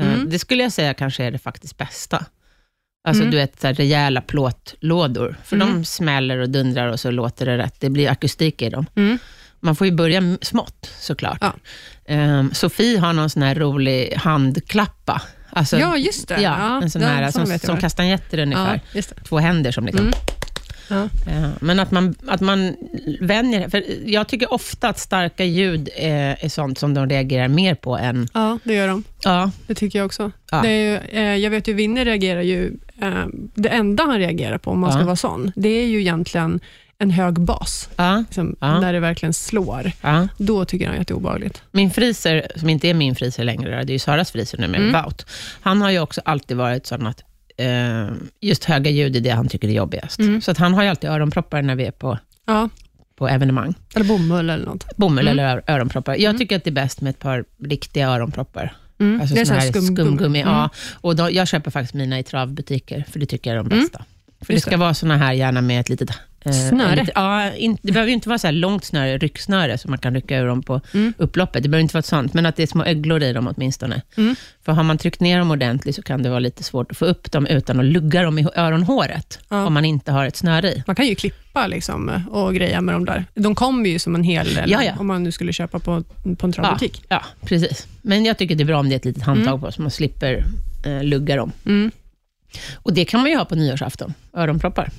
Eh, 0.00 0.14
Mm. 0.14 0.30
Det 0.30 0.38
skulle 0.38 0.62
jag 0.62 0.72
säga 0.72 0.94
kanske 0.94 1.24
är 1.24 1.30
det 1.30 1.38
faktiskt 1.38 1.76
bästa. 1.78 2.24
Alltså 3.08 3.22
Mm. 3.22 3.30
du 3.30 3.36
vet, 3.36 3.60
så 3.60 3.66
här, 3.66 3.74
rejäla 3.74 4.20
plåtlådor. 4.20 5.36
För 5.44 5.56
Mm. 5.56 5.68
de 5.68 5.84
smäller 5.84 6.38
och 6.38 6.50
dundrar 6.50 6.88
och 6.88 7.00
så 7.00 7.10
låter 7.10 7.46
det 7.46 7.58
rätt. 7.58 7.74
Det 7.80 7.90
blir 7.90 8.10
akustik 8.10 8.62
i 8.62 8.68
dem. 8.70 8.86
Mm. 8.96 9.18
Man 9.60 9.76
får 9.76 9.86
ju 9.86 9.92
börja 9.92 10.38
smått 10.42 10.90
såklart. 11.00 11.38
Ja. 11.40 11.54
Um, 12.14 12.54
Sofie 12.54 12.98
har 12.98 13.12
någon 13.12 13.30
sån 13.30 13.42
här 13.42 13.54
rolig 13.54 14.12
handklappa. 14.16 15.22
Alltså, 15.50 15.78
Ja, 15.78 15.96
just 15.96 16.28
det. 16.28 16.40
Ja, 16.42 16.82
en 16.82 16.90
sån 16.90 17.02
ja, 17.02 17.08
här 17.08 17.30
som, 17.30 17.58
som 17.58 17.76
kastanjetter 17.76 18.38
ungefär. 18.38 18.80
Ja. 18.92 19.02
Två 19.28 19.38
händer 19.38 19.72
som 19.72 19.86
liksom. 19.86 20.10
Ja. 20.88 21.08
Ja, 21.26 21.50
men 21.60 21.80
att 21.80 21.90
man, 21.90 22.14
att 22.28 22.40
man 22.40 22.76
vänjer 23.20 23.68
för 23.68 23.82
Jag 24.10 24.28
tycker 24.28 24.52
ofta 24.52 24.88
att 24.88 24.98
starka 24.98 25.44
ljud 25.44 25.88
är, 25.96 26.36
är 26.40 26.48
sånt 26.48 26.78
som 26.78 26.94
de 26.94 27.08
reagerar 27.08 27.48
mer 27.48 27.74
på 27.74 27.96
än... 27.98 28.28
ja, 28.34 28.58
det 28.64 28.74
gör 28.74 28.88
de. 28.88 29.04
Ja, 29.24 29.50
Det 29.66 29.74
tycker 29.74 29.98
jag 29.98 30.06
också. 30.06 30.30
Ja. 30.50 30.60
Det 30.62 30.68
är 30.68 30.90
ju, 30.90 31.18
eh, 31.18 31.36
jag 31.36 31.50
vet 31.50 31.68
ju 31.68 31.74
Winnie 31.74 32.04
reagerar 32.04 32.42
ju, 32.42 32.66
eh, 33.02 33.24
det 33.54 33.68
enda 33.68 34.04
han 34.04 34.18
reagerar 34.18 34.58
på, 34.58 34.70
om 34.70 34.80
man 34.80 34.90
Ja. 34.90 34.96
ska 34.96 35.04
vara 35.04 35.16
sån, 35.16 35.52
det 35.56 35.68
är 35.68 35.86
ju 35.86 36.00
egentligen 36.00 36.60
en 37.00 37.10
hög 37.10 37.40
bas, 37.40 37.88
ja, 37.96 38.16
liksom, 38.26 38.56
Ja. 38.60 38.80
när 38.80 38.92
det 38.92 39.00
verkligen 39.00 39.32
slår. 39.34 39.92
ja. 40.02 40.28
Då 40.38 40.64
tycker 40.64 40.88
han 40.88 41.00
att 41.00 41.08
det 41.08 41.12
är 41.12 41.16
obehagligt. 41.16 41.62
Min 41.70 41.90
friser, 41.90 42.46
som 42.56 42.68
inte 42.68 42.88
är 42.90 42.94
min 42.94 43.14
friser 43.14 43.44
längre, 43.44 43.84
det 43.84 43.90
är 43.90 43.94
ju 43.94 43.98
Saras 43.98 44.30
friser 44.32 44.58
nu 44.58 44.68
med 44.68 44.80
Mm. 44.80 45.02
Wout, 45.02 45.26
han 45.60 45.82
har 45.82 45.90
ju 45.90 46.00
också 46.00 46.20
alltid 46.24 46.56
varit 46.56 46.86
sån 46.86 47.06
att 47.06 47.22
eh, 47.58 48.08
just 48.40 48.64
höga 48.64 48.90
ljud 48.90 49.16
är 49.16 49.20
det 49.20 49.30
han 49.30 49.48
tycker 49.48 49.68
är 49.68 49.72
jobbigast. 49.72 50.18
Mm. 50.18 50.40
Så 50.40 50.50
att 50.50 50.58
han 50.58 50.74
har 50.74 50.82
ju 50.82 50.88
alltid 50.88 51.10
öronproppar 51.10 51.62
när 51.62 51.74
vi 51.76 51.84
är 51.84 51.90
på, 51.90 52.18
Ja, 52.46 52.68
på 53.16 53.28
evenemang. 53.28 53.74
eller 53.94 54.04
bomull 54.06 54.50
eller 54.50 54.64
något. 54.64 54.96
Bomull 54.96 55.28
Mm. 55.28 55.32
eller 55.38 55.54
ör- 55.56 55.62
öronproppar. 55.66 56.16
Jag 56.16 56.38
tycker 56.38 56.56
att 56.56 56.64
det 56.64 56.70
är 56.70 56.72
bäst 56.72 57.00
med 57.00 57.10
ett 57.10 57.18
par 57.18 57.44
riktiga 57.64 58.08
öronproppar. 58.08 58.76
Mm. 59.00 59.20
Alltså 59.20 59.34
det 59.34 59.40
är 59.40 59.44
såna 59.44 59.60
så 59.60 59.64
här 59.66 59.72
skumgummi. 59.72 60.08
skumgummi. 60.08 60.40
Mm. 60.40 60.54
Ja, 60.54 60.70
och 60.94 61.16
då, 61.16 61.30
jag 61.30 61.48
köper 61.48 61.70
faktiskt 61.70 61.94
mina 61.94 62.18
i 62.18 62.22
travbutiker, 62.22 63.04
för 63.10 63.18
det 63.18 63.26
tycker 63.26 63.50
jag 63.54 63.58
är 63.60 63.64
de 63.64 63.72
Mm. 63.72 63.84
bästa. 63.84 64.04
För 64.40 64.52
det 64.54 64.60
ska 64.60 64.70
det. 64.70 64.76
vara 64.76 64.94
såna 64.94 65.16
här, 65.16 65.32
gärna 65.32 65.60
med 65.60 65.80
ett 65.80 65.88
litet... 65.88 66.10
eh, 66.44 66.52
Snöre. 66.52 66.96
lite- 66.96 67.12
ja, 67.14 67.52
in, 67.54 67.78
det 67.82 67.92
behöver 67.92 68.08
ju 68.08 68.14
inte 68.14 68.28
vara 68.28 68.38
så 68.38 68.50
långt 68.50 68.84
snöre, 68.84 69.18
rycksnöre, 69.18 69.78
så 69.78 69.88
man 69.90 69.98
kan 69.98 70.14
rycka 70.14 70.38
ur 70.38 70.46
dem 70.46 70.62
på 70.62 70.80
Mm. 70.94 71.12
upploppet. 71.18 71.62
Det 71.62 71.68
behöver 71.68 71.82
inte 71.82 71.94
vara 71.94 71.98
ett 72.00 72.06
sånt, 72.06 72.34
men 72.34 72.46
att 72.46 72.56
det 72.56 72.62
är 72.62 72.66
små 72.66 72.84
öglor 72.84 73.22
i 73.22 73.32
dem 73.32 73.48
åtminstone. 73.56 74.02
Mm. 74.16 74.36
För 74.64 74.72
har 74.72 74.82
man 74.82 74.98
tryckt 74.98 75.20
ner 75.20 75.38
dem 75.38 75.50
ordentligt, 75.50 75.96
så 75.96 76.02
kan 76.02 76.22
det 76.22 76.28
vara 76.30 76.38
lite 76.38 76.62
svårt 76.64 76.90
att 76.90 76.96
få 76.96 77.04
upp 77.04 77.32
dem 77.32 77.46
utan 77.46 77.78
att 77.80 77.86
lugga 77.86 78.22
dem 78.22 78.38
i 78.38 78.46
öronhåret, 78.56 79.38
Ja. 79.48 79.66
om 79.66 79.74
man 79.74 79.84
inte 79.84 80.12
har 80.12 80.26
ett 80.26 80.36
snöre 80.36 80.68
i. 80.72 80.82
Man 80.86 80.96
kan 80.96 81.06
ju 81.06 81.14
klippa 81.14 81.66
liksom, 81.66 82.22
och 82.30 82.54
greja 82.54 82.80
med 82.80 82.94
de 82.94 83.04
där. 83.04 83.24
De 83.34 83.54
kommer 83.54 83.88
ju 83.90 83.98
som 83.98 84.14
en 84.14 84.22
hel 84.24 84.54
del, 84.54 84.70
Ja, 84.70 84.82
ja. 84.84 84.92
om 84.98 85.06
man 85.06 85.22
nu 85.22 85.32
skulle 85.32 85.52
köpa 85.52 85.78
på, 85.78 86.02
på 86.02 86.28
en 86.28 86.36
Ja, 86.42 86.52
travbutik. 86.52 87.04
ja, 87.08 87.22
precis. 87.46 87.86
Men 88.02 88.24
jag 88.24 88.38
tycker 88.38 88.54
det 88.54 88.62
är 88.62 88.66
bra 88.66 88.78
om 88.80 88.88
det 88.88 88.94
är 88.94 88.96
ett 88.96 89.04
litet 89.04 89.22
handtag 89.22 89.60
på, 89.60 89.72
så 89.72 89.82
man 89.82 89.90
slipper 89.90 90.44
eh, 90.84 91.02
lugga 91.04 91.36
dem. 91.36 91.52
Mm. 91.66 91.90
Och 92.74 92.92
det 92.94 93.04
kan 93.04 93.20
man 93.20 93.30
ju 93.30 93.36
ha 93.36 93.44
på 93.44 93.54
nyårsafton, 93.54 94.14
öronproppar. 94.34 94.90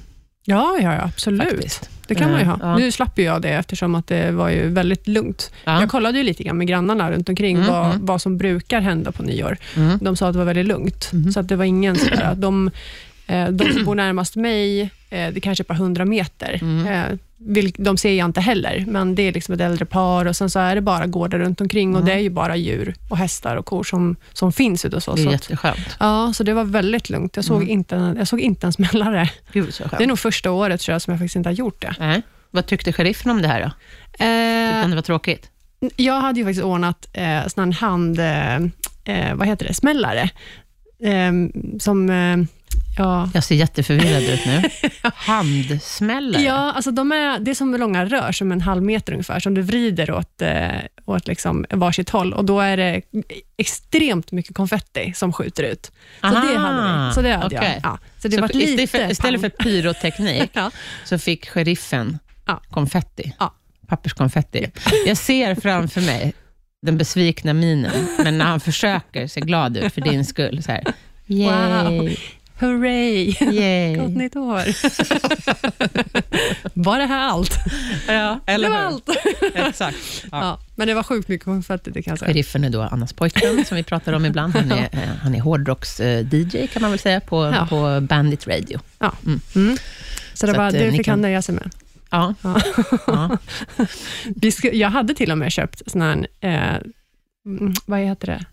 Ja, 0.49 0.77
ja, 0.81 0.93
ja 0.93 1.01
absolut. 1.03 1.41
Faktiskt. 1.49 1.89
Det 2.07 2.15
kan 2.15 2.31
man 2.31 2.39
ju 2.39 2.45
ha. 2.45 2.53
Eh, 2.53 2.59
ja. 2.61 2.77
Nu 2.77 2.91
slapp 2.91 3.19
jag 3.19 3.41
det 3.41 3.49
eftersom 3.49 3.95
att 3.95 4.07
det 4.07 4.31
var 4.31 4.49
ju 4.49 4.67
väldigt 4.69 5.07
lugnt. 5.07 5.51
Ja. 5.65 5.79
Jag 5.79 5.89
kollade 5.89 6.17
ju 6.17 6.23
lite 6.23 6.43
grann 6.43 6.57
med 6.57 6.67
grannarna 6.67 7.11
runt 7.11 7.29
omkring 7.29 7.55
Mm, 7.57 7.67
vad, 7.69 7.85
mm. 7.85 8.05
vad 8.05 8.21
som 8.21 8.37
brukar 8.37 8.81
hända 8.81 9.11
på 9.11 9.23
nyår. 9.23 9.57
Mm. 9.75 9.97
De 10.01 10.15
sa 10.15 10.27
att 10.27 10.33
det 10.33 10.39
var 10.39 10.45
väldigt 10.45 10.65
lugnt, 10.67 11.09
Mhm. 11.13 11.31
så 11.31 11.39
att 11.39 11.47
det 11.47 11.55
var 11.55 11.65
ingen 11.65 11.95
sådär 11.95 12.33
de, 12.35 12.71
eh, 13.27 13.47
de 13.47 13.73
som 13.73 13.85
bor 13.85 13.95
närmast 13.95 14.35
mig, 14.35 14.89
eh, 15.09 15.33
det 15.33 15.39
kanske 15.41 15.61
är 15.61 15.63
ett 15.63 15.67
par 15.67 15.75
hundra 15.75 16.05
meter. 16.05 16.59
Mm. 16.61 16.87
Eh, 16.87 17.17
vil- 17.37 17.75
De 17.77 17.97
ser 17.97 18.13
jag 18.13 18.25
inte 18.25 18.41
heller, 18.41 18.85
men 18.87 19.15
det 19.15 19.23
är 19.23 19.31
liksom 19.33 19.53
ett 19.55 19.61
äldre 19.61 19.85
par 19.85 20.25
och 20.25 20.35
sen 20.35 20.49
så 20.49 20.59
är 20.59 20.75
det 20.75 20.81
bara 20.81 21.05
gårdar 21.05 21.39
runt 21.39 21.61
omkring 21.61 21.89
och 21.95 22.01
Mm. 22.01 22.05
det 22.07 22.13
är 22.13 22.19
ju 22.19 22.29
bara 22.29 22.55
djur 22.55 22.95
och 23.09 23.17
hästar 23.17 23.55
och 23.55 23.65
kor 23.65 23.83
som, 23.83 24.15
som 24.33 24.51
finns 24.51 24.85
ute 24.85 24.95
hos 24.97 25.07
oss. 25.07 25.15
Det 25.15 25.21
är 25.21 25.23
Så 25.23 25.29
att, 25.29 25.33
jätteskönt. 25.33 25.97
ja, 25.99 26.33
så 26.33 26.43
det 26.43 26.53
var 26.53 26.63
väldigt 26.63 27.09
lugnt. 27.09 27.35
Jag 27.35 27.45
såg, 27.45 27.57
Mm. 27.61 27.69
inte, 27.69 28.15
jag 28.17 28.27
såg 28.27 28.39
inte 28.39 28.67
en 28.67 28.73
smällare. 28.73 29.29
Gud 29.53 29.73
så 29.73 29.83
skönt. 29.83 29.97
Det 29.97 30.03
är 30.03 30.07
nog 30.07 30.19
första 30.19 30.51
året 30.51 30.81
tror 30.81 30.93
jag, 30.93 31.01
som 31.01 31.11
jag 31.11 31.19
faktiskt 31.19 31.35
inte 31.35 31.49
har 31.49 31.53
gjort 31.53 31.81
det. 31.81 31.95
Nej. 31.99 32.21
Vad 32.51 32.65
tyckte 32.65 32.93
sheriffen 32.93 33.31
om 33.31 33.41
det 33.41 33.47
här 33.47 33.61
då? 33.61 33.71
Tyckte 34.11 34.25
Eh, 34.25 34.81
han 34.81 34.89
det 34.89 34.95
var 34.95 35.03
tråkigt? 35.03 35.49
Jag 35.95 36.21
hade 36.21 36.39
ju 36.39 36.45
faktiskt 36.45 36.63
ordnat 36.65 37.07
eh, 37.13 37.47
sån 37.47 37.71
hand, 37.71 38.19
eh, 38.19 38.55
eh, 39.03 39.35
vad 39.35 39.47
heter 39.47 39.67
det, 39.67 39.73
smällare. 39.73 40.29
Eh, 41.03 41.31
som, 41.79 42.09
eh, 42.09 42.37
ja, 42.99 43.29
Jag 43.33 43.43
ser 43.43 43.55
jätteförvirrad 43.55 44.23
ut 44.23 44.45
nu. 44.45 44.61
Handsmällare? 45.15 46.41
ja, 46.43 46.71
alltså 46.71 46.91
de 46.91 47.11
är, 47.11 47.39
det 47.39 47.51
är 47.51 47.55
som 47.55 47.75
långa 47.75 48.05
rör, 48.05 48.31
som 48.31 48.51
en 48.51 48.61
halv 48.61 48.83
meter 48.83 49.13
ungefär, 49.13 49.39
som 49.39 49.53
du 49.53 49.61
vrider 49.61 50.11
åt, 50.11 50.41
eh, 50.41 50.67
åt 51.05 51.27
liksom 51.27 51.65
varsitt 51.69 52.09
håll 52.09 52.33
och 52.33 52.45
då 52.45 52.59
är 52.59 52.77
det 52.77 53.01
extremt 53.57 54.31
mycket 54.31 54.55
konfetti 54.55 55.13
som 55.15 55.33
skjuter 55.33 55.63
ut. 55.63 55.91
Så 56.21 56.27
Aha, 56.27 56.47
det 56.51 56.57
hade 56.57 57.07
vi. 57.07 57.13
Så 57.13 57.21
det 57.21 57.33
hade 57.33 57.45
okej. 57.57 57.79
jag. 57.83 57.91
Ja. 57.91 57.99
Så 58.21 58.27
det 58.27 58.35
Så 58.35 58.41
var 58.41 58.47
istället, 58.55 58.79
lite... 58.79 58.87
för, 58.97 59.11
istället 59.11 59.41
för 59.41 59.49
pyroteknik 59.49 60.49
ja. 60.53 60.71
så 61.05 61.19
fick 61.19 61.49
sheriffen 61.49 62.19
Ja. 62.45 62.61
konfetti. 62.71 63.33
Ja. 63.39 63.53
Papperskonfetti. 63.87 64.71
Jag 65.05 65.17
ser 65.17 65.55
framför 65.55 66.01
mig 66.01 66.33
den 66.81 66.97
besvikna 66.97 67.53
minen, 67.53 68.07
men 68.23 68.37
när 68.37 68.45
han 68.45 68.59
försöker 68.59 69.27
se 69.27 69.41
glad 69.41 69.77
ut 69.77 69.93
för 69.93 70.01
din 70.01 70.25
skull. 70.25 70.63
Så 70.63 70.71
här. 70.71 70.83
Yay, 71.27 71.99
Wow. 71.99 72.09
Hurray! 72.59 73.35
yay. 73.41 73.95
Gott 73.99 74.09
nytt 74.15 74.35
år! 74.35 74.63
var 76.73 76.99
det 76.99 77.05
här 77.05 77.19
allt? 77.29 77.57
Ja, 78.07 78.39
det 78.45 78.57
var 78.69 78.77
allt. 78.77 79.09
Exakt. 79.53 79.97
Ja. 80.31 80.39
Ja. 80.41 80.59
men 80.75 80.87
det 80.87 80.93
var 80.93 81.03
sjukt 81.03 81.27
mycket 81.27 81.45
konfetti, 81.45 81.91
det 81.91 82.01
kan 82.01 82.11
jag 82.11 82.19
säga. 82.19 82.29
Sheriffen 82.33 82.63
är 82.63 82.69
då 82.69 82.81
Annas 82.81 83.13
pojkvän, 83.13 83.65
som 83.65 83.77
vi 83.77 83.83
pratar 83.83 84.13
om 84.13 84.25
ibland. 84.25 84.55
Han 84.55 84.71
är, 84.71 84.83
eh, 84.91 84.99
han 85.21 85.35
är 85.35 85.41
hårdrocks-DJ, 85.41 86.67
kan 86.67 86.81
man 86.81 86.91
väl 86.91 86.99
säga, 86.99 87.19
på, 87.19 87.45
Ja. 87.45 87.67
på 87.69 87.99
Bandit 88.01 88.47
Radio. 88.47 88.79
Mm. 89.55 89.77
Så 90.33 90.45
det, 90.45 90.51
Så 90.53 90.57
var, 90.57 90.65
eh, 90.65 90.71
det 90.71 90.91
ni 90.91 90.97
fick 90.97 91.05
kan- 91.05 91.11
han 91.11 91.21
nöja 91.21 91.41
sig 91.41 91.55
med. 91.55 91.71
Ja. 92.09 92.33
Ja. 92.41 92.61
ja. 93.07 93.37
Jag 94.73 94.89
hade 94.89 95.13
till 95.15 95.31
och 95.31 95.37
med 95.37 95.51
köpt 95.51 95.91
sån 95.91 96.01
här, 96.01 96.27
eh, 96.41 96.75
mm, 97.45 97.73
vad 97.85 97.99
heter 97.99 98.27
det? 98.27 98.45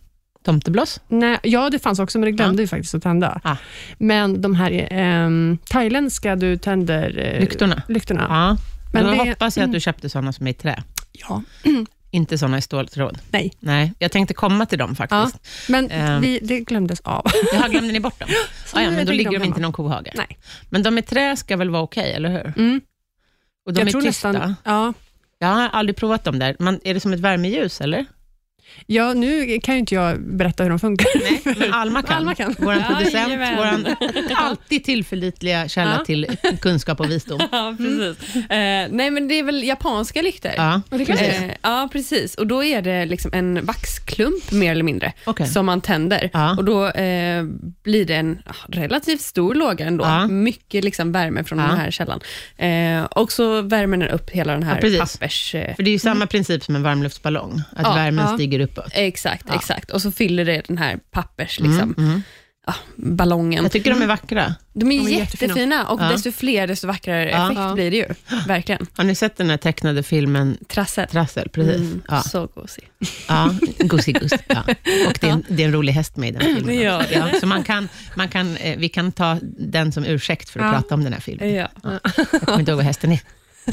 Tomtebloss? 0.46 1.00
Nej, 1.08 1.38
ja, 1.42 1.70
det 1.70 1.78
fanns 1.78 1.98
också, 1.98 2.18
men 2.18 2.26
det 2.26 2.32
glömde 2.32 2.62
vi 2.62 2.68
faktiskt 2.68 2.94
att 2.94 3.02
tända. 3.02 3.40
Ah. 3.44 3.56
Men 3.98 4.40
de 4.40 4.54
här 4.54 4.70
eh, 4.92 5.56
thailändska 5.68 6.36
du 6.36 6.56
tänder 6.56 7.18
eh, 7.34 7.40
Lyktorna? 7.40 7.82
lyktorna. 7.88 8.26
Ja. 8.30 8.56
Men 8.92 9.04
då 9.04 9.10
det- 9.10 9.16
hoppas 9.30 9.56
jag 9.56 9.62
att 9.62 9.66
mm. 9.66 9.72
du 9.72 9.80
köpte 9.80 10.08
sådana 10.08 10.32
som 10.32 10.46
är 10.46 10.50
i 10.50 10.54
trä. 10.54 10.82
Ja. 11.12 11.42
Inte 12.10 12.38
sådana 12.38 12.58
i 12.58 12.62
ståltråd. 12.62 13.18
Nej. 13.30 13.52
Nej, 13.60 13.92
jag 13.98 14.12
tänkte 14.12 14.34
komma 14.34 14.66
till 14.66 14.78
dem 14.78 14.96
faktiskt. 14.96 15.48
Men 15.68 15.90
Ehm. 15.90 16.20
vi, 16.22 16.38
det 16.42 16.60
glömdes 16.60 17.00
av. 17.00 17.26
Jag 17.52 17.70
glömde 17.70 17.92
ni 17.92 18.00
bort 18.00 18.20
dem? 18.20 18.28
Ah, 18.74 18.80
ja, 18.82 18.90
men 18.90 19.06
då 19.06 19.12
ligger 19.12 19.38
de 19.38 19.44
inte 19.44 19.60
i 19.60 19.62
någon 19.62 19.72
kohage. 19.72 20.12
Nej. 20.14 20.38
Men 20.70 20.82
de 20.82 20.98
i 20.98 21.02
trä 21.02 21.36
ska 21.36 21.56
väl 21.56 21.70
vara 21.70 21.82
okej, 21.82 22.12
eller 22.12 22.28
hur? 22.30 22.52
Mm. 22.56 22.80
Och 23.66 23.72
de 23.72 23.80
jag 23.80 23.88
är 23.88 23.92
tror 23.92 24.02
tysta? 24.02 24.32
nästan... 24.32 24.54
Ja. 24.64 24.92
Jag 25.38 25.48
har 25.48 25.68
aldrig 25.68 25.96
provat 25.96 26.24
dem 26.24 26.38
där. 26.38 26.56
Man, 26.58 26.80
är 26.84 26.94
det 26.94 27.00
som 27.00 27.12
ett 27.12 27.20
värmeljus, 27.20 27.80
eller? 27.80 28.04
Ja, 28.86 29.12
nu 29.14 29.58
kan 29.60 29.74
ju 29.74 29.78
inte 29.78 29.94
jag 29.94 30.20
berätta 30.20 30.62
hur 30.62 30.70
de 30.70 30.78
funkar. 30.78 31.06
Nej, 31.14 31.40
men 31.60 31.72
Alma 31.74 32.02
kan. 32.02 32.16
Alma 32.16 32.34
kan. 32.34 32.54
Vår 32.58 32.74
producent, 32.94 33.32
vår 33.58 34.34
alltid 34.36 34.84
tillförlitliga 34.84 35.68
källa 35.68 35.94
Ja. 35.98 36.04
till 36.04 36.26
kunskap 36.60 37.00
och 37.00 37.10
visdom. 37.10 37.40
Ja, 37.52 37.74
precis. 37.78 38.36
Eh, 38.36 38.88
nej, 38.90 39.10
men 39.10 39.28
det 39.28 39.38
är 39.38 39.42
väl 39.42 39.64
japanska 39.64 40.22
lyktor. 40.22 40.52
Ja, 40.56 40.80
Och 40.90 40.98
det 40.98 41.06
precis. 41.06 41.26
är. 41.40 41.48
Eh, 41.48 41.54
ja, 41.62 41.88
precis. 41.92 42.34
Och 42.34 42.46
då 42.46 42.64
är 42.64 42.82
det 42.82 43.06
liksom 43.06 43.30
en 43.34 43.64
vaxklump 43.66 44.52
mer 44.52 44.70
eller 44.72 44.84
mindre 44.84 45.12
Okej. 45.24 45.46
som 45.46 45.66
man 45.66 45.80
tänder. 45.80 46.30
Ja. 46.32 46.56
Och 46.56 46.64
då 46.64 46.86
eh, 46.88 47.44
blir 47.82 48.04
det 48.04 48.14
en 48.14 48.38
relativt 48.68 49.20
stor 49.20 49.54
låga 49.54 49.86
ändå. 49.86 50.04
Ja. 50.04 50.26
Mycket 50.26 50.84
liksom 50.84 51.12
värme 51.12 51.44
från 51.44 51.58
den 51.58 51.70
här 51.78 51.90
källan. 51.90 52.20
Och 53.10 53.32
så 53.32 53.62
värmer 53.62 53.96
den 53.96 54.08
upp 54.08 54.30
hela 54.30 54.52
den 54.52 54.62
här 54.62 54.74
Ja, 54.74 54.80
precis. 54.80 54.98
pappers... 54.98 55.50
För 55.50 55.82
det 55.82 55.90
är 55.90 55.92
ju 55.92 55.98
samma 55.98 56.26
princip 56.26 56.64
som 56.64 56.76
en 56.76 56.82
varmluftsballong, 56.82 57.62
att 57.76 57.96
värmen 57.96 58.24
ja. 58.30 58.36
Stiger 58.64 58.82
uppåt. 58.82 58.92
exakt, 58.94 59.44
Ja. 59.48 59.54
exakt. 59.54 59.90
Och 59.90 60.02
så 60.02 60.10
fyller 60.12 60.44
det 60.44 60.62
den 60.68 60.78
här 60.78 60.98
pappers 61.10 61.60
liksom, 61.60 61.94
Mm, 61.98 62.10
mm. 62.10 62.22
ah, 62.66 62.74
ballongen. 62.96 63.62
Jag 63.62 63.72
tycker 63.72 63.90
de 63.90 64.02
är 64.02 64.06
vackra. 64.06 64.54
De 64.72 64.92
är 64.92 65.00
De 65.00 65.06
är 65.14 65.18
jättefina, 65.18 65.48
jättefina. 65.52 65.86
och 65.88 66.00
Ja. 66.00 66.08
desto 66.08 66.32
fler, 66.32 66.66
desto 66.66 66.86
vackrare 66.86 67.30
Ja. 67.30 67.44
effekt 67.46 67.60
Ja. 67.60 67.74
blir 67.74 67.90
det 67.90 67.96
ju. 67.96 68.06
Verkligen. 68.46 68.86
Har 68.96 69.04
ni 69.04 69.14
sett 69.14 69.36
den 69.36 69.50
här 69.50 69.56
tecknade 69.56 70.02
filmen 70.02 70.58
Trassel. 70.68 71.06
Trassel? 71.08 71.48
Precis. 71.48 71.76
Mm, 71.76 72.02
Ja. 72.08 72.22
Så 72.22 72.46
gosig. 72.54 72.90
Ja, 73.28 73.54
gosig 73.78 74.16
Ja. 74.48 74.62
Och 75.08 75.18
det 75.20 75.26
är, 75.26 75.30
en, 75.30 75.44
det 75.48 75.62
är 75.62 75.66
en 75.66 75.72
rolig 75.72 75.92
häst 75.92 76.16
med 76.16 76.28
i 76.28 76.32
den 76.32 76.42
filmen. 76.56 76.80
Ja, 76.80 77.02
ja, 77.12 77.28
så 77.40 77.46
man 77.46 77.62
kan, 77.62 77.88
man 78.14 78.28
kan, 78.28 78.56
eh, 78.56 78.78
vi 78.78 78.88
kan 78.88 79.12
ta 79.12 79.38
den 79.58 79.92
som 79.92 80.04
ursäkt 80.04 80.48
för 80.50 80.60
att 80.60 80.66
Ja. 80.66 80.72
prata 80.72 80.94
om 80.94 81.04
den 81.04 81.12
här 81.12 81.20
filmen. 81.20 81.54
Ja, 81.54 81.68
Jag 81.82 82.40
kommer 82.40 82.58
inte 82.58 82.70
ihåg 82.70 82.76
vad 82.76 82.84
hästen 82.86 83.12
är. 83.12 83.20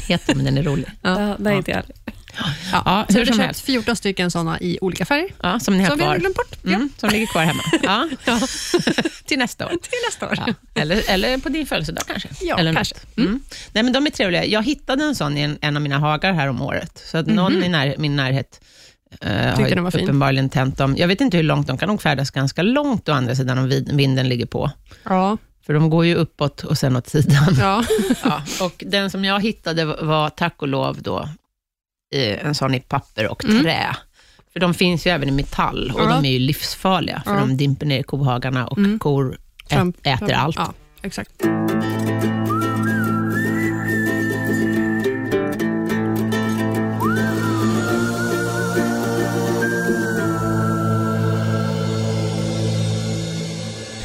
heter, 0.08 0.34
men 0.34 0.44
den 0.44 0.58
är 0.58 0.62
rolig. 0.62 0.86
ja. 1.02 1.36
det 1.38 1.50
är 1.50 1.54
inte 1.54 1.70
jag. 1.70 1.82
Ja, 2.72 3.06
Så 3.08 3.18
hur 3.18 3.26
som 3.26 3.38
helst. 3.40 3.60
köpt 3.60 3.66
14 3.66 3.96
stycken 3.96 4.30
sådana 4.30 4.60
i 4.60 4.78
olika 4.80 5.04
färger, 5.04 5.28
Ja, 5.42 5.60
som 5.60 5.76
ni 5.76 5.82
har 5.82 5.90
som 5.90 5.98
vi 5.98 6.02
kvar. 6.04 6.12
har 6.12 6.18
glömt 6.18 6.36
bort. 6.36 6.64
Mm, 6.64 6.90
som 6.98 7.10
ligger 7.10 7.26
kvar 7.26 7.42
hemma. 7.44 7.62
Ja. 7.82 8.08
Till 9.26 9.38
nästa 9.38 9.66
år. 9.66 9.70
Till 9.70 9.80
nästa 10.10 10.26
år. 10.28 10.38
Ja. 10.46 10.54
Eller, 10.82 11.02
eller 11.10 11.38
på 11.38 11.48
din 11.48 11.66
födelsedag 11.66 12.04
kanske. 12.06 12.28
Ja, 12.40 12.58
eller 12.58 12.74
kanske. 12.74 12.94
Mm. 13.16 13.40
Nej, 13.72 13.84
men 13.84 13.92
de 13.92 14.06
är 14.06 14.10
trevliga. 14.10 14.44
Jag 14.44 14.62
hittade 14.62 15.04
en 15.04 15.14
sån 15.14 15.36
i 15.36 15.40
en, 15.40 15.58
en 15.60 15.76
av 15.76 15.82
mina 15.82 15.98
hagar 15.98 16.32
här 16.32 16.48
om 16.48 16.62
året. 16.62 17.02
Så 17.06 17.18
att 17.18 17.26
någon 17.26 17.64
i 17.64 17.68
när, 17.68 17.94
min 17.98 18.16
närhet 18.16 18.60
uh, 19.24 19.30
har 19.30 19.60
Mhm. 19.60 19.70
den 19.70 19.84
var 19.84 19.90
fin. 19.90 20.04
uppenbarligen 20.04 20.48
tänt 20.48 20.78
dem. 20.78 20.96
Jag 20.98 21.08
vet 21.08 21.20
inte 21.20 21.36
hur 21.36 21.44
långt, 21.44 21.66
de 21.66 21.78
kan 21.78 21.88
nog 21.88 22.02
färdas 22.02 22.30
ganska 22.30 22.62
långt 22.62 23.08
å 23.08 23.12
andra 23.12 23.34
sidan 23.34 23.58
om 23.58 23.68
vinden 23.90 24.28
ligger 24.28 24.46
på. 24.46 24.70
Ja. 25.04 25.36
För 25.66 25.74
de 25.74 25.90
går 25.90 26.06
ju 26.06 26.14
uppåt 26.14 26.64
och 26.64 26.78
sen 26.78 26.96
åt 26.96 27.08
sidan. 27.08 27.56
ja. 27.60 27.84
Ja, 28.24 28.42
och 28.60 28.84
den 28.86 29.10
som 29.10 29.24
jag 29.24 29.42
hittade 29.42 29.84
var 29.84 30.30
tack 30.30 30.62
och 30.62 30.68
lov 30.68 31.02
då 31.02 31.28
eh, 32.14 32.46
en 32.46 32.54
sån 32.54 32.74
i 32.74 32.80
papper 32.80 33.28
och 33.28 33.44
Mm. 33.44 33.62
trä. 33.62 33.96
För 34.52 34.60
de 34.60 34.74
finns 34.74 35.06
ju 35.06 35.10
även 35.10 35.28
i 35.28 35.32
metall 35.32 35.90
och 35.94 36.00
Ja. 36.00 36.04
de 36.08 36.24
är 36.24 36.30
ju 36.32 36.38
livsfarliga, 36.38 37.22
för 37.24 37.34
Ja. 37.34 37.40
de 37.40 37.56
dimper 37.56 37.86
ner 37.86 38.00
i 38.00 38.02
kohagarna 38.02 38.66
och 38.66 38.78
Mm. 38.78 38.98
kor 38.98 39.38
Tramp- 39.68 39.96
äter 40.06 40.32
allt. 40.32 40.56
Ja, 40.56 40.72
exakt. 41.02 41.30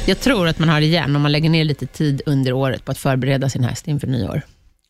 Jag 0.06 0.20
tror 0.20 0.48
att 0.48 0.58
man 0.58 0.68
har 0.68 0.80
igen 0.80 1.16
om 1.16 1.22
man 1.22 1.32
lägger 1.32 1.50
ner 1.50 1.64
lite 1.64 1.86
tid 1.86 2.22
under 2.26 2.52
året 2.52 2.84
på 2.84 2.90
att 2.92 2.98
förbereda 2.98 3.48
sin 3.48 3.64
häst 3.64 3.88
inför 3.88 4.06
nyår. 4.06 4.42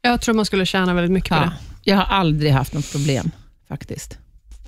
Jag 0.03 0.21
tror 0.21 0.35
man 0.35 0.45
skulle 0.45 0.67
tjäna 0.67 0.95
väldigt 0.95 1.11
mycket 1.13 1.29
på 1.31 1.35
Ja. 1.37 1.41
det. 1.41 1.53
Jag 1.83 1.97
har 1.97 2.05
aldrig 2.05 2.53
haft 2.53 2.73
något 2.75 2.93
problem 2.93 3.31
faktiskt. 3.69 4.19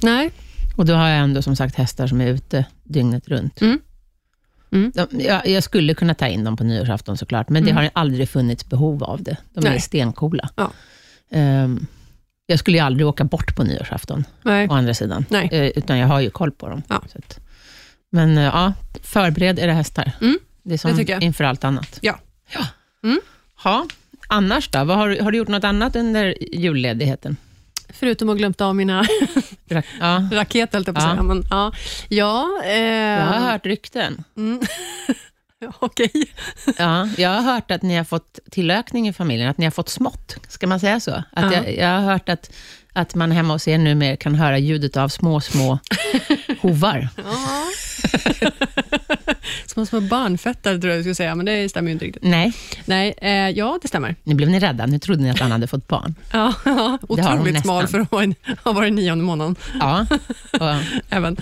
Nej. 0.03 0.31
Och 0.77 0.87
då 0.87 0.95
har 0.95 1.09
jag 1.09 1.19
ändå 1.19 1.43
som 1.43 1.57
sagt 1.57 1.75
hästar 1.75 2.07
som 2.07 2.21
är 2.21 2.27
ute 2.27 2.65
dygnet 2.85 3.29
runt. 3.29 3.61
Mm. 3.61 3.79
Mm. 4.73 4.93
De, 4.95 5.21
jag, 5.21 5.47
jag 5.49 5.63
skulle 5.63 5.95
kunna 5.95 6.15
ta 6.15 6.27
in 6.29 6.45
dem 6.45 6.57
på 6.57 6.65
nyårsafton 6.65 7.17
såklart, 7.19 7.49
men 7.49 7.65
det 7.65 7.71
Mm. 7.71 7.83
har 7.85 7.91
aldrig 7.95 8.29
funnits 8.29 8.67
behov 8.69 9.05
av 9.05 9.23
det. 9.23 9.37
De 9.55 9.67
är 9.67 9.71
Nej. 9.71 9.81
stencoola. 9.81 10.49
Ja. 10.57 10.73
Ehm, 11.31 11.87
jag 12.47 12.59
skulle 12.59 12.77
ju 12.77 12.85
aldrig 12.85 13.07
åka 13.07 13.25
bort 13.25 13.57
på 13.57 13.65
nyårsafton, 13.65 14.25
Nej. 14.43 14.69
å 14.69 14.73
andra 14.73 14.95
sidan. 14.95 15.25
Nej. 15.29 15.49
Eh, 15.53 15.67
utan 15.67 15.99
jag 15.99 16.09
har 16.09 16.21
ju 16.21 16.31
koll 16.31 16.51
på 16.53 16.69
dem. 16.69 16.83
Ja. 16.89 17.03
Så 17.13 17.19
att, 17.19 17.41
men 18.11 18.39
eh, 18.39 18.45
ja, 18.45 18.73
förbered 19.03 19.59
era 19.59 19.73
hästar. 19.73 20.13
Mm, 20.21 20.39
Det 20.63 20.75
är 20.75 20.79
som 20.79 20.97
det 20.97 21.19
inför 21.23 21.45
allt 21.45 21.65
annat. 21.65 21.99
Ja. 22.03 22.19
ja. 22.55 22.67
Mm. 23.05 23.21
Ha. 23.63 23.87
Annars 24.33 24.69
då? 24.69 24.85
Vad 24.85 24.97
har, 24.97 25.09
du- 25.09 25.23
har 25.23 25.31
du 25.33 25.39
gjort 25.39 25.49
något 25.49 25.65
annat 25.65 25.97
under 25.97 26.35
julledigheten? 26.55 27.37
Förutom 27.89 28.29
att 28.29 28.37
glömt 28.39 28.61
av 28.61 28.77
mina 28.77 29.05
Ja. 30.01 30.29
raketer, 30.33 30.79
höll 30.79 30.85
jag 30.87 30.95
på 30.95 31.01
att 31.01 31.11
säga. 31.11 31.23
Men, 31.23 31.45
ja, 31.51 31.73
ja, 32.09 32.49
eh, 32.65 32.73
Jag 32.79 33.27
har 33.27 33.51
hört 33.53 33.67
rykten. 33.67 34.25
Mm. 34.37 34.61
Okej. 35.79 36.11
Ja, 36.79 37.09
jag 37.19 37.31
har 37.31 37.43
hört 37.43 37.71
att 37.71 37.83
ni 37.83 37.97
har 37.97 38.05
fått 38.05 38.39
tillökning 38.51 39.09
i 39.09 39.13
familjen, 39.13 39.49
att 39.49 39.59
ni 39.59 39.65
har 39.67 39.71
fått 39.71 39.89
smått. 39.89 40.37
Ska 40.49 40.67
man 40.67 40.81
säga 40.81 41.01
så? 41.01 41.11
Att 41.11 41.25
Ja. 41.37 41.53
jag, 41.53 41.77
jag 41.77 41.89
har 41.89 42.01
hört 42.13 42.29
att, 42.29 42.53
att 42.93 43.15
man 43.15 43.31
hemma 43.33 43.53
hos 43.53 43.69
er 43.69 43.79
numera 43.79 44.17
kan 44.17 44.35
höra 44.35 44.59
ljudet 44.59 44.97
av 44.97 45.09
små, 45.09 45.41
små 45.41 45.79
hovar. 46.61 47.09
Små, 49.73 49.87
små 49.87 50.01
barnfötter 50.01 50.79
tror 50.79 50.91
jag 50.91 50.99
du 50.99 51.03
skulle 51.03 51.15
säga, 51.15 51.35
men 51.35 51.47
det 51.47 51.69
stämmer 51.69 51.89
ju 51.89 51.93
inte 51.93 52.05
riktigt. 52.05 52.23
Nej, 52.25 52.53
Nej, 52.85 53.15
eh, 53.23 53.31
ja, 53.51 53.79
det 53.83 53.89
stämmer. 53.89 54.15
nu 54.23 54.35
blev 54.35 54.49
ni 54.51 54.59
rädda. 54.61 54.87
Nu 54.87 54.99
trodde 54.99 55.23
ni 55.23 55.31
att 55.31 55.39
han 55.41 55.53
hade 55.53 55.67
fått 55.67 55.89
barn. 55.89 56.15
Ja, 56.33 56.99
otroligt 57.09 57.61
smal 57.63 57.87
för 57.87 58.01
att 58.01 58.13
vara 58.13 58.25
en- 58.25 58.35
ha 58.65 58.73
varit 58.73 58.93
nionde 58.93 59.25
månaden. 59.25 59.57
Ja, 59.81 60.07
och, 60.53 60.83
Även. 61.11 61.37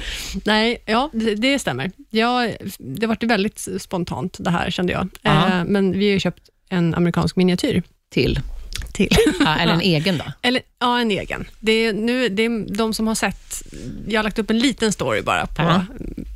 Nej, 0.45 0.83
ja, 0.87 1.11
det, 1.13 1.35
det 1.35 1.59
stämmer. 1.59 1.91
Ja, 2.11 2.49
det 2.79 3.07
var 3.07 3.27
väldigt 3.27 3.69
spontant 3.81 4.37
det 4.41 4.51
här, 4.51 4.71
kände 4.71 4.93
jag. 4.93 5.09
Ja. 5.23 5.49
Eh, 5.49 5.65
men 5.65 5.93
vi 5.99 6.07
har 6.07 6.13
ju 6.13 6.21
köpt 6.21 6.43
en 6.69 6.95
amerikansk 6.95 7.37
miniatyr 7.37 7.83
till. 8.11 8.41
Till. 9.09 9.17
Ja, 9.41 9.57
eller 9.57 9.73
en 9.73 9.81
egen 9.81 10.19
då. 10.19 10.25
Eller 10.43 10.63
ja, 10.81 11.01
en 11.01 11.11
egen. 11.11 11.45
Det 11.61 11.73
är, 11.73 11.93
nu, 11.93 12.29
det 12.29 12.43
är 12.45 12.77
de 12.77 12.95
som 12.95 13.07
har 13.07 13.15
sett, 13.15 13.63
jag 14.09 14.19
har 14.19 14.25
lagt 14.25 14.39
upp 14.39 14.51
en 14.51 14.59
liten 14.59 14.93
story 14.93 15.23
bara 15.23 15.47
på 15.47 15.63
Ja. 15.63 15.85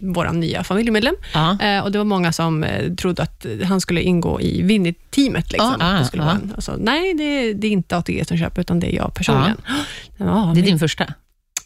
vår 0.00 0.32
nya 0.32 0.64
familjemedlem. 0.64 1.14
Ja. 1.34 1.58
Eh, 1.60 1.84
och 1.84 1.92
Det 1.92 1.98
var 1.98 2.04
många 2.04 2.32
som 2.32 2.64
eh, 2.64 2.94
trodde 2.94 3.22
att 3.22 3.46
han 3.64 3.80
skulle 3.80 4.02
ingå 4.02 4.40
i 4.40 4.62
Winnie-teamet. 4.62 5.52
Liksom. 5.52 5.76
Ah, 5.80 5.94
ah, 5.94 5.98
det 5.98 6.04
skulle 6.04 6.22
ah. 6.22 6.26
vara 6.26 6.36
en, 6.36 6.52
alltså, 6.54 6.76
nej, 6.78 7.14
det, 7.14 7.52
det 7.52 7.66
är 7.66 7.70
inte 7.70 7.96
ATG 7.96 8.24
som 8.28 8.38
köper, 8.38 8.60
utan 8.60 8.80
det 8.80 8.94
är 8.94 8.96
jag 8.96 9.14
personligen. 9.14 9.56
Ja, 10.16 10.52
Det 10.54 10.60
är 10.60 10.64
din 10.64 10.78
första? 10.78 11.14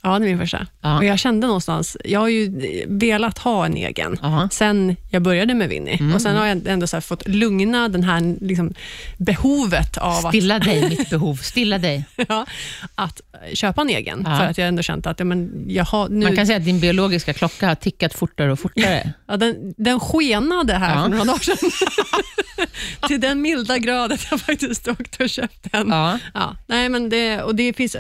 Ja, 0.03 0.19
det 0.19 0.25
är 0.25 0.29
min 0.29 0.39
första. 0.39 0.67
Ja. 0.81 0.99
Och 0.99 1.05
jag 1.05 1.19
kände 1.19 1.47
någonstans, 1.47 1.97
jag 2.05 2.21
har 2.21 2.29
ju 2.29 2.53
velat 2.89 3.39
ha 3.39 3.67
en 3.67 3.77
egen, 3.77 4.17
Ja. 4.23 4.49
sen 4.53 4.97
jag 5.11 5.23
började 5.23 5.55
med 5.55 5.69
Winnie. 5.69 5.97
Mm. 6.01 6.15
Och 6.15 6.23
Sen 6.23 6.37
har 6.37 6.47
jag 6.47 6.67
ändå 6.67 6.87
fått 7.01 7.29
lugna 7.29 7.89
den 7.89 8.03
här 8.05 8.37
liksom, 8.41 8.73
behovet 9.19 9.97
av 9.99 10.27
att 10.27 10.29
Stilla 10.35 10.59
dig, 10.59 10.89
mitt 10.89 11.11
behov. 11.11 11.37
Stilla 11.37 11.79
dig. 11.79 12.05
ja, 12.29 12.47
att 12.95 13.21
köpa 13.53 13.81
en 13.83 13.89
egen. 13.89 14.23
Ja. 14.27 14.39
För 14.39 14.45
att 14.45 14.59
jag 14.59 14.69
ändå 14.69 14.83
känt 14.83 15.07
att 15.07 15.19
ja, 15.19 15.25
men 15.25 15.65
jag 15.69 15.85
har 15.85 16.09
nu, 16.09 16.27
Man 16.27 16.37
kan 16.37 16.47
säga 16.47 16.59
att 16.59 16.65
din 16.65 16.81
biologiska 16.81 17.33
klocka 17.33 17.69
har 17.69 17.75
tickat 17.75 18.15
fortare 18.15 18.53
och 18.53 18.59
fortare. 18.61 19.13
ja, 19.27 19.37
den, 19.37 19.75
den 19.77 20.01
skenade 20.01 20.75
här 20.75 20.95
Ja. 20.97 21.03
för 21.03 21.09
några 21.11 21.25
dagar 21.25 21.39
sedan. 21.39 21.71
Till 23.09 23.21
den 23.21 23.43
milda 23.43 23.79
grad 23.79 24.13
att 24.13 24.27
jag 24.31 24.41
faktiskt 24.41 24.89
åkte 24.89 25.23
och 25.25 25.31
köpte 25.31 25.69
en. 25.73 25.89
Ja. 25.89 26.19
Ja, 26.35 26.57
nej, 26.67 26.89
men 26.89 27.09
det, 27.09 27.43
och 27.43 27.55
det 27.55 27.73
finns 27.73 27.97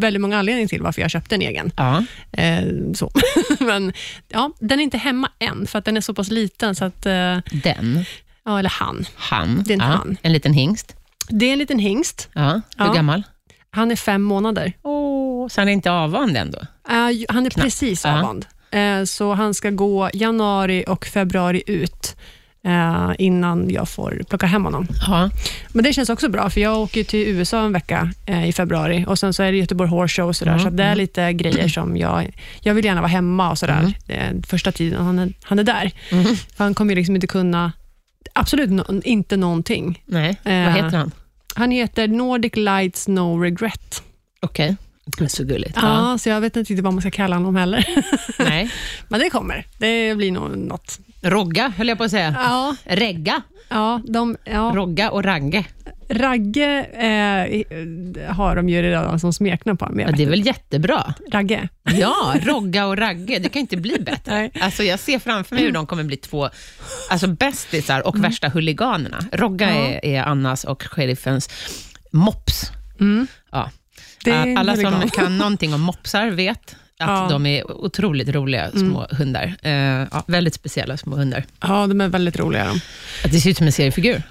väldigt 0.00 0.20
många 0.20 0.38
anledningar 0.38 0.68
till 0.68 0.82
varför 0.82 1.00
jag 1.02 1.10
köpte 1.10 1.34
en 1.34 1.42
egen. 1.42 1.72
Ja. 1.76 2.04
Eh, 2.32 2.62
så. 2.94 3.10
men 3.60 3.92
ja, 4.28 4.50
Den 4.60 4.78
är 4.80 4.84
inte 4.84 4.98
hemma 4.98 5.30
än, 5.38 5.66
för 5.66 5.78
att 5.78 5.84
den 5.84 5.96
är 5.96 6.00
så 6.00 6.14
pass 6.14 6.30
liten. 6.30 6.74
Så 6.74 6.84
att, 6.84 7.06
eh, 7.06 7.38
Den. 7.62 8.04
ja, 8.44 8.58
eller 8.58 8.70
han. 8.70 9.06
Han. 9.16 9.62
Det 9.66 9.72
är 9.72 9.74
en 9.74 9.80
ja. 9.80 9.86
han. 9.86 10.16
En 10.22 10.32
liten 10.32 10.52
hingst. 10.52 10.94
Det 11.28 11.46
är 11.46 11.52
en 11.52 11.58
liten 11.58 11.78
hingst. 11.78 12.28
Ja. 12.32 12.60
Hur 12.78 12.94
gammal? 12.94 13.22
Han 13.70 13.90
är 13.90 13.96
fem 13.96 14.22
månader. 14.22 14.72
Oh, 14.82 15.48
så 15.48 15.60
han 15.60 15.68
är 15.68 15.72
inte 15.72 15.90
avvand 15.90 16.36
ändå? 16.36 16.58
Eh, 16.88 16.94
han 17.28 17.46
är 17.46 17.50
precis 17.50 18.04
Ja. 18.04 18.18
avvand. 18.18 18.46
Eh, 18.70 19.04
så 19.04 19.34
han 19.34 19.54
ska 19.54 19.70
gå 19.70 20.10
januari 20.12 20.84
och 20.88 21.06
februari 21.06 21.62
ut 21.66 22.16
eh, 22.64 23.10
innan 23.18 23.70
jag 23.70 23.88
får 23.88 24.22
plocka 24.28 24.46
hem 24.46 24.64
honom. 24.64 24.86
Ja. 25.06 25.30
Men 25.72 25.84
det 25.84 25.92
känns 25.92 26.08
också 26.10 26.28
bra, 26.28 26.50
för 26.50 26.60
jag 26.60 26.78
åker 26.78 27.04
till 27.04 27.28
USA 27.28 27.60
en 27.64 27.72
vecka 27.72 28.12
eh, 28.26 28.48
i 28.48 28.52
februari 28.52 29.04
och 29.08 29.18
sen 29.18 29.32
så 29.32 29.42
är 29.42 29.52
det 29.52 29.58
Göteborg 29.58 29.90
Horse 29.90 30.14
Show 30.22 30.28
och 30.28 30.36
sådär, 30.36 30.52
Mm, 30.52 30.64
så 30.64 30.70
det 30.70 30.82
är 30.84 30.94
lite 30.94 31.32
grejer 31.32 31.68
som 31.68 31.96
jag... 31.96 32.36
Jag 32.60 32.74
vill 32.74 32.84
gärna 32.84 33.00
vara 33.00 33.10
hemma 33.10 33.50
och 33.50 33.58
sådär 33.58 33.92
Mm. 34.08 34.36
eh, 34.36 34.42
första 34.46 34.72
tiden 34.72 35.04
han 35.04 35.18
är, 35.18 35.32
han 35.42 35.58
är 35.58 35.64
där. 35.64 35.90
För 36.56 36.64
han 36.64 36.74
kommer 36.74 36.94
liksom 36.94 37.14
inte 37.14 37.26
kunna... 37.26 37.72
Absolut 38.32 38.70
no, 38.70 39.00
inte 39.04 39.36
någonting. 39.36 40.02
Nej, 40.06 40.36
Eh. 40.44 40.64
vad 40.64 40.72
heter 40.84 40.96
han? 40.98 41.10
Han 41.54 41.70
heter 41.70 42.08
Nordic 42.08 42.56
Lights 42.56 43.08
No 43.08 43.38
Regret. 43.42 44.02
Okej. 44.40 44.76
Gud, 45.18 45.30
så 45.30 45.44
gulligt. 45.44 45.72
Ja. 45.82 46.10
Ja. 46.12 46.18
så 46.18 46.28
jag 46.28 46.40
vet 46.40 46.56
inte 46.56 46.72
riktigt 46.72 46.84
vad 46.84 46.92
man 46.94 47.00
ska 47.00 47.10
kalla 47.10 47.36
honom 47.36 47.56
heller. 47.56 47.86
Nej. 48.38 48.70
Men 49.08 49.20
det 49.20 49.30
kommer. 49.30 49.66
Det 49.78 50.14
blir 50.16 50.32
nog 50.32 50.56
något. 50.58 50.98
Rogga, 51.22 51.72
höll 51.76 51.88
jag 51.88 51.98
på 51.98 52.04
att 52.04 52.10
säga. 52.10 52.34
Ja, 52.38 52.76
Regga, 52.84 53.42
ja, 53.68 54.00
de, 54.08 54.36
ja. 54.44 54.72
Rogga 54.74 55.10
och 55.10 55.24
Ragge. 55.24 55.64
Ragge 56.10 56.84
eh, 56.84 58.34
har 58.34 58.56
de 58.56 58.68
ju 58.68 58.82
redan 58.82 59.20
som 59.20 59.32
smeknamn 59.32 59.76
på 59.78 59.84
honom. 59.84 60.00
Ja, 60.00 60.10
det 60.10 60.22
är 60.22 60.30
väl 60.30 60.46
jättebra? 60.46 61.14
Ragge. 61.32 61.68
Ja, 61.82 62.34
Rogga 62.42 62.86
och 62.86 62.98
Ragge. 62.98 63.38
Det 63.38 63.48
kan 63.48 63.60
inte 63.60 63.76
bli 63.76 63.98
bättre. 64.00 64.34
Nej. 64.34 64.50
Alltså, 64.60 64.82
jag 64.82 64.98
ser 64.98 65.18
framför 65.18 65.54
mig 65.54 65.64
hur 65.64 65.72
de 65.72 65.86
kommer 65.86 66.04
bli 66.04 66.16
två 66.16 66.48
alltså, 67.10 67.26
bästisar 67.26 68.06
och 68.06 68.24
värsta 68.24 68.48
huliganerna. 68.48 69.18
Rogga 69.32 69.68
Mm. 69.68 69.82
Ja. 69.82 69.88
är, 69.90 70.04
är 70.04 70.22
Annas 70.22 70.64
och 70.64 70.82
sheriffens 70.82 71.50
mops. 72.12 72.72
Mm. 73.00 73.26
Ja. 73.52 73.70
Alla 74.58 74.76
som 74.76 75.08
kan 75.10 75.38
någonting 75.38 75.74
om 75.74 75.80
mopsar 75.80 76.30
vet 76.30 76.76
att 76.98 77.08
Ja. 77.08 77.26
de 77.30 77.46
är 77.46 77.70
otroligt 77.84 78.28
roliga 78.28 78.70
små 78.70 79.06
hundar. 79.10 79.54
Eh, 79.62 79.72
ja, 79.72 80.24
väldigt 80.26 80.54
speciella 80.54 80.96
små 80.96 81.16
hundar. 81.16 81.44
Ja, 81.60 81.86
de 81.86 82.00
är 82.00 82.08
väldigt 82.08 82.38
roliga. 82.38 82.64
De. 82.66 82.80
Att 83.24 83.32
det 83.32 83.40
ser 83.40 83.50
ut 83.50 83.56
som 83.56 83.66
en 83.66 83.72
seriefigur. 83.72 84.22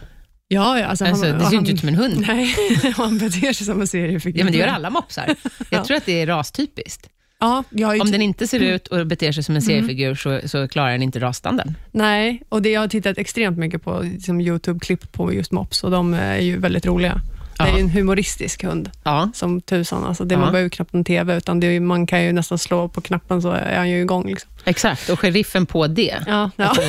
Ja, 0.47 0.79
ja, 0.79 0.85
alltså, 0.85 1.05
Alltså, 1.05 1.25
det 1.25 1.31
ser 1.39 1.45
han, 1.45 1.53
inte 1.53 1.71
ut 1.71 1.79
som 1.79 1.89
en 1.89 1.95
hund. 1.95 2.25
Nej, 2.27 2.55
han 2.97 3.17
beter 3.17 3.53
sig 3.53 3.65
som 3.65 3.81
en 3.81 3.87
seriefigur. 3.87 4.39
Ja, 4.39 4.43
men 4.43 4.53
det 4.53 4.59
gör 4.59 4.67
alla 4.67 4.89
mopsar. 4.89 5.25
Jag 5.69 5.79
Ja. 5.79 5.83
tror 5.85 5.97
att 5.97 6.05
det 6.05 6.21
är 6.21 6.27
rastypiskt. 6.27 7.09
Ja, 7.39 7.63
Om 8.01 8.11
den 8.11 8.21
inte 8.21 8.47
ser 8.47 8.59
ut 8.59 8.87
och 8.87 9.07
beter 9.07 9.31
sig 9.31 9.43
som 9.43 9.55
en 9.55 9.61
seriefigur 9.61 10.15
så, 10.15 10.39
så 10.45 10.67
klarar 10.67 10.91
den 10.91 11.01
inte 11.03 11.19
rasstandarden. 11.19 11.75
Nej, 11.91 12.41
och 12.49 12.61
det, 12.61 12.69
jag 12.71 12.81
har 12.81 12.87
tittat 12.87 13.17
extremt 13.17 13.57
mycket 13.57 13.83
på 13.83 14.01
liksom, 14.03 14.41
YouTube-klipp 14.41 15.11
på 15.11 15.33
just 15.33 15.51
mops 15.51 15.83
och 15.83 15.91
de 15.91 16.13
är 16.13 16.37
ju 16.37 16.57
väldigt 16.57 16.85
roliga. 16.85 17.21
Det 17.57 17.63
är 17.63 17.73
ju 17.75 17.79
en 17.81 17.89
humoristisk 17.89 18.63
hund 18.63 18.91
Ja. 19.03 19.29
som 19.33 19.61
tusan. 19.61 20.03
Alltså, 20.03 20.23
det 20.25 20.35
Ja. 20.35 20.39
Man 20.39 20.51
behöver 20.51 20.63
ju 20.65 20.69
knappt 20.69 20.93
en 20.93 21.03
TV, 21.03 21.37
utan 21.37 21.59
det 21.59 21.67
är, 21.67 21.79
man 21.79 22.07
kan 22.07 22.23
ju 22.23 22.31
nästan 22.33 22.57
slå 22.57 22.87
på 22.89 23.01
knappen 23.01 23.41
så 23.41 23.51
är 23.51 23.77
han 23.77 23.89
ju 23.89 24.01
igång. 24.01 24.27
Liksom. 24.29 24.49
Exakt, 24.65 25.09
och 25.09 25.19
sheriffen 25.19 25.65
på 25.65 25.87
det. 25.87 26.15
Ja, 26.27 26.51
ja. 26.55 26.65
Alltså, 26.65 26.83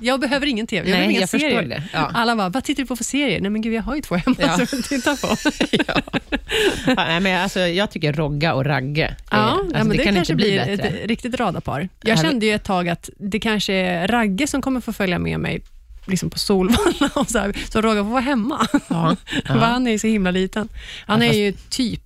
jag 0.00 0.20
behöver 0.20 0.46
ingen 0.46 0.66
TV, 0.66 0.78
jag 0.78 0.84
behöver 0.86 1.06
nej, 1.06 1.10
inga 1.14 1.20
jag 1.20 1.28
serier. 1.28 1.50
förstår 1.50 1.68
det. 1.68 1.82
Ja. 1.92 2.10
Alla 2.14 2.36
bara, 2.36 2.48
vad 2.48 2.64
tittar 2.64 2.82
du 2.82 2.86
på 2.86 2.96
för 2.96 3.04
serier? 3.04 3.40
Nej 3.40 3.50
men 3.50 3.62
gud, 3.62 3.72
jag 3.74 3.82
har 3.82 3.96
ju 3.96 4.02
två 4.02 4.14
hemma 4.14 4.36
Ja. 4.38 4.56
som 4.66 4.66
jag 4.72 4.84
tittar 4.84 5.16
på. 5.16 5.36
Ja. 5.88 6.94
Nej, 6.96 7.20
men 7.20 7.42
alltså, 7.42 7.60
jag 7.60 7.90
tycker 7.90 8.12
Rogga 8.12 8.54
och 8.54 8.64
Ragge, 8.66 9.04
är, 9.04 9.16
Ja, 9.30 9.36
alltså, 9.38 9.66
ja, 9.76 9.78
men 9.78 9.88
det, 9.88 9.96
det, 9.96 10.04
kan 10.04 10.14
kanske 10.14 10.32
inte 10.32 10.44
bli 10.44 10.50
blir 10.64 10.76
bättre. 10.76 10.88
ett 10.88 11.06
riktigt 11.08 11.34
radarpar. 11.40 11.88
Jag 12.02 12.18
kände 12.20 12.46
ju 12.46 12.52
ett 12.54 12.64
tag 12.64 12.88
att 12.88 13.10
det 13.18 13.40
kanske 13.40 13.72
är 13.74 14.08
Ragge 14.08 14.46
som 14.46 14.62
kommer 14.62 14.80
få 14.80 14.92
följa 14.92 15.18
med 15.18 15.40
mig 15.40 15.62
liksom 16.10 16.30
på 16.30 16.38
Solvalla, 16.38 17.10
och 17.14 17.30
så, 17.30 17.38
här, 17.38 17.56
så 17.72 17.80
Roger 17.80 18.02
får 18.02 18.10
vara 18.10 18.20
hemma. 18.20 18.66
Ja. 18.88 19.16
Ja. 19.48 19.54
han 19.54 19.86
är 19.86 19.90
ju 19.90 19.98
så 19.98 20.06
himla 20.06 20.30
liten. 20.30 20.68
Han 21.06 21.22
är 21.22 21.32
ju 21.32 21.52
typ 21.52 22.00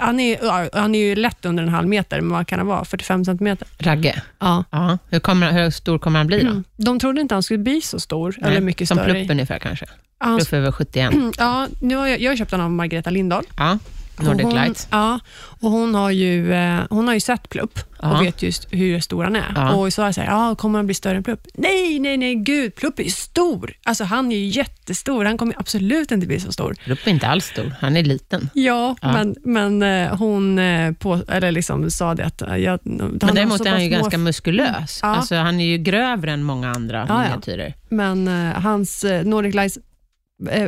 han 0.00 0.20
är, 0.20 0.76
han 0.78 0.94
är 0.94 0.98
ju 0.98 1.14
lätt 1.14 1.44
under 1.44 1.62
en 1.62 1.68
halv 1.68 1.88
meter, 1.88 2.20
men 2.20 2.30
vad 2.32 2.46
kan 2.46 2.58
han 2.58 2.68
vara? 2.68 2.84
45 2.84 3.24
centimeter? 3.24 3.68
Ragge, 3.78 4.22
Ja. 4.38 4.64
ja. 4.70 4.98
Hur, 5.08 5.20
kommer, 5.20 5.52
hur 5.52 5.70
stor 5.70 5.98
kommer 5.98 6.18
han 6.18 6.26
bli 6.26 6.40
då? 6.42 6.50
Mm. 6.50 6.64
De 6.76 6.98
trodde 6.98 7.20
inte 7.20 7.34
han 7.34 7.42
skulle 7.42 7.58
bli 7.58 7.80
så 7.80 8.00
stor, 8.00 8.36
eller 8.38 8.50
Nej, 8.50 8.60
mycket 8.60 8.88
Som 8.88 8.96
större. 8.98 9.12
Plupp 9.12 9.30
ungefär 9.30 9.58
kanske? 9.58 9.86
Han, 10.18 10.38
Plupp 10.38 10.52
väl 10.52 10.72
71? 10.72 11.14
ja, 11.38 11.68
nu 11.80 11.96
har 11.96 12.06
jag, 12.06 12.20
jag 12.20 12.30
har 12.30 12.36
köpt 12.36 12.50
den 12.50 12.60
av 12.60 12.70
Margareta 12.70 13.10
Lindahl. 13.10 13.44
Ja, 13.56 13.78
Nordic 14.22 14.44
hon, 14.46 14.54
Lights. 14.54 14.88
Ja, 14.90 15.20
och 15.60 15.70
hon 15.70 15.94
har 15.94 16.10
ju, 16.10 16.52
eh, 16.54 16.80
hon 16.90 17.06
har 17.06 17.14
ju 17.14 17.20
sett 17.20 17.48
Plupp 17.48 17.78
Ja. 18.02 18.18
och 18.18 18.24
vet 18.24 18.42
just 18.42 18.66
hur 18.70 19.00
stor 19.00 19.24
han 19.24 19.36
är. 19.36 19.52
Ja. 19.56 19.72
Och 19.74 19.92
så 19.92 20.00
jag 20.02 20.14
sagt, 20.14 20.26
ja, 20.28 20.54
kommer 20.54 20.78
han 20.78 20.86
bli 20.86 20.94
större 20.94 21.16
än 21.16 21.22
Plupp? 21.22 21.46
Nej, 21.54 21.98
nej, 21.98 22.16
nej, 22.16 22.34
gud, 22.34 22.74
Plupp 22.74 22.98
är 22.98 23.02
ju 23.02 23.10
stor. 23.10 23.72
Alltså 23.84 24.04
han 24.04 24.32
är 24.32 24.36
ju 24.36 24.46
jättestor, 24.46 25.24
han 25.24 25.38
kommer 25.38 25.54
absolut 25.58 26.10
inte 26.10 26.26
bli 26.26 26.40
så 26.40 26.52
stor. 26.52 26.74
Plupp 26.84 26.98
är 27.06 27.10
inte 27.10 27.28
alls 27.28 27.44
stor, 27.44 27.74
han 27.80 27.96
är 27.96 28.04
liten. 28.04 28.50
Ja, 28.54 28.96
Ja. 29.02 29.12
men, 29.12 29.36
men 29.44 29.82
eh, 30.06 30.16
hon 30.16 30.58
eh, 30.58 30.92
på, 30.92 31.20
eller 31.28 31.52
liksom 31.52 31.90
sa 31.90 32.14
det 32.14 32.24
att... 32.24 32.42
Jag, 32.58 32.78
Men 32.82 33.18
däremot 33.18 33.66
är 33.66 33.70
han 33.70 33.84
ju 33.84 33.90
ganska 33.90 34.18
muskulös. 34.18 34.98
Ja. 35.02 35.08
Alltså, 35.08 35.34
han 35.34 35.60
är 35.60 35.66
ju 35.66 35.78
grövre 35.78 36.32
än 36.32 36.42
många 36.42 36.70
andra 36.70 36.98
Ja, 36.98 37.14
ja. 37.14 37.22
miniatyrer. 37.22 37.74
Men 37.88 38.28
hans 38.54 39.04
Nordic 39.24 39.54
Lights 39.54 39.78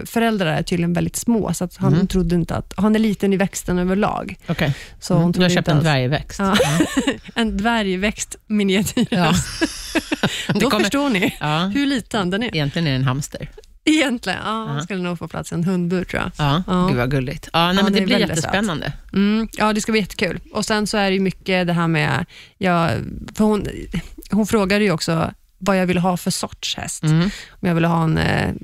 föräldrar 0.07 0.47
är 0.47 0.63
tydligen 0.63 0.93
väldigt 0.93 1.17
små, 1.17 1.55
så 1.55 1.65
att 1.65 1.77
han 1.77 1.95
Mm. 1.95 2.07
trodde 2.07 2.35
inte 2.35 2.55
att... 2.57 2.75
Han 2.77 2.95
är 2.95 2.99
liten 2.99 3.33
i 3.33 3.37
växten 3.37 3.79
överlag. 3.79 4.37
Okej. 4.49 4.75
Så 5.01 5.15
hon 5.15 5.23
Mm. 5.23 5.33
Du 5.33 5.43
har 5.43 5.49
köpt 5.49 5.69
en 5.69 5.77
alls- 5.77 5.83
dvärgväxt. 5.83 6.39
Ja. 6.39 6.57
Ja. 6.63 6.87
En 7.35 7.57
dvärgväxt 7.57 8.37
miniatyr. 8.47 9.07
Ja. 9.11 9.33
Då 10.55 10.71
kommer- 10.71 10.85
förstår 10.85 11.09
ni 11.11 11.37
Ja. 11.41 11.59
hur 11.75 11.87
liten 11.87 12.31
den 12.31 12.43
är. 12.43 12.47
Egentligen 12.55 12.87
är 12.87 12.91
det 12.91 12.97
en 12.97 13.05
hamster. 13.05 13.49
Egentligen. 13.85 14.39
Ja, 14.45 14.51
han 14.69 14.77
Ja. 14.77 14.83
skulle 14.83 15.03
nog 15.03 15.19
få 15.19 15.29
plats 15.29 15.53
i 15.53 15.55
en 15.55 15.65
hundbur, 15.65 16.05
tror 16.05 16.23
jag. 16.23 16.33
Ja, 16.47 16.63
Ja. 16.67 16.87
Gud 16.89 16.97
vad 16.97 17.11
gulligt. 17.11 17.49
Ja, 17.53 17.67
nej, 17.67 17.77
Ja, 17.77 17.83
men 17.83 17.93
det 17.93 18.01
det, 18.01 18.07
blir 18.07 18.19
jättespännande. 18.19 18.93
Mm, 19.13 19.49
ja, 19.53 19.73
det 19.73 19.81
ska 19.81 19.93
bli 19.93 20.01
jättekul. 20.01 20.41
Och 20.53 20.65
Sen 20.65 20.87
så 20.87 20.97
är 20.99 21.11
det 21.11 21.21
mycket 21.21 21.67
det 21.67 21.73
här 21.73 21.89
med... 21.89 22.27
Ja, 22.59 22.91
för 23.35 23.45
hon, 23.45 23.67
hon 24.31 24.47
frågade 24.47 24.85
ju 24.85 24.91
också 24.93 25.31
vad 25.63 25.79
jag 25.79 25.87
ville 25.87 26.01
ha 26.01 26.17
för 26.17 26.31
sorts 26.31 26.77
häst. 26.77 27.03
Mm. 27.03 27.31
Om 27.51 27.69
jag 27.69 27.75
ville 27.75 27.87
ha 27.87 28.05
en 28.05 28.19
eh, 28.19 28.55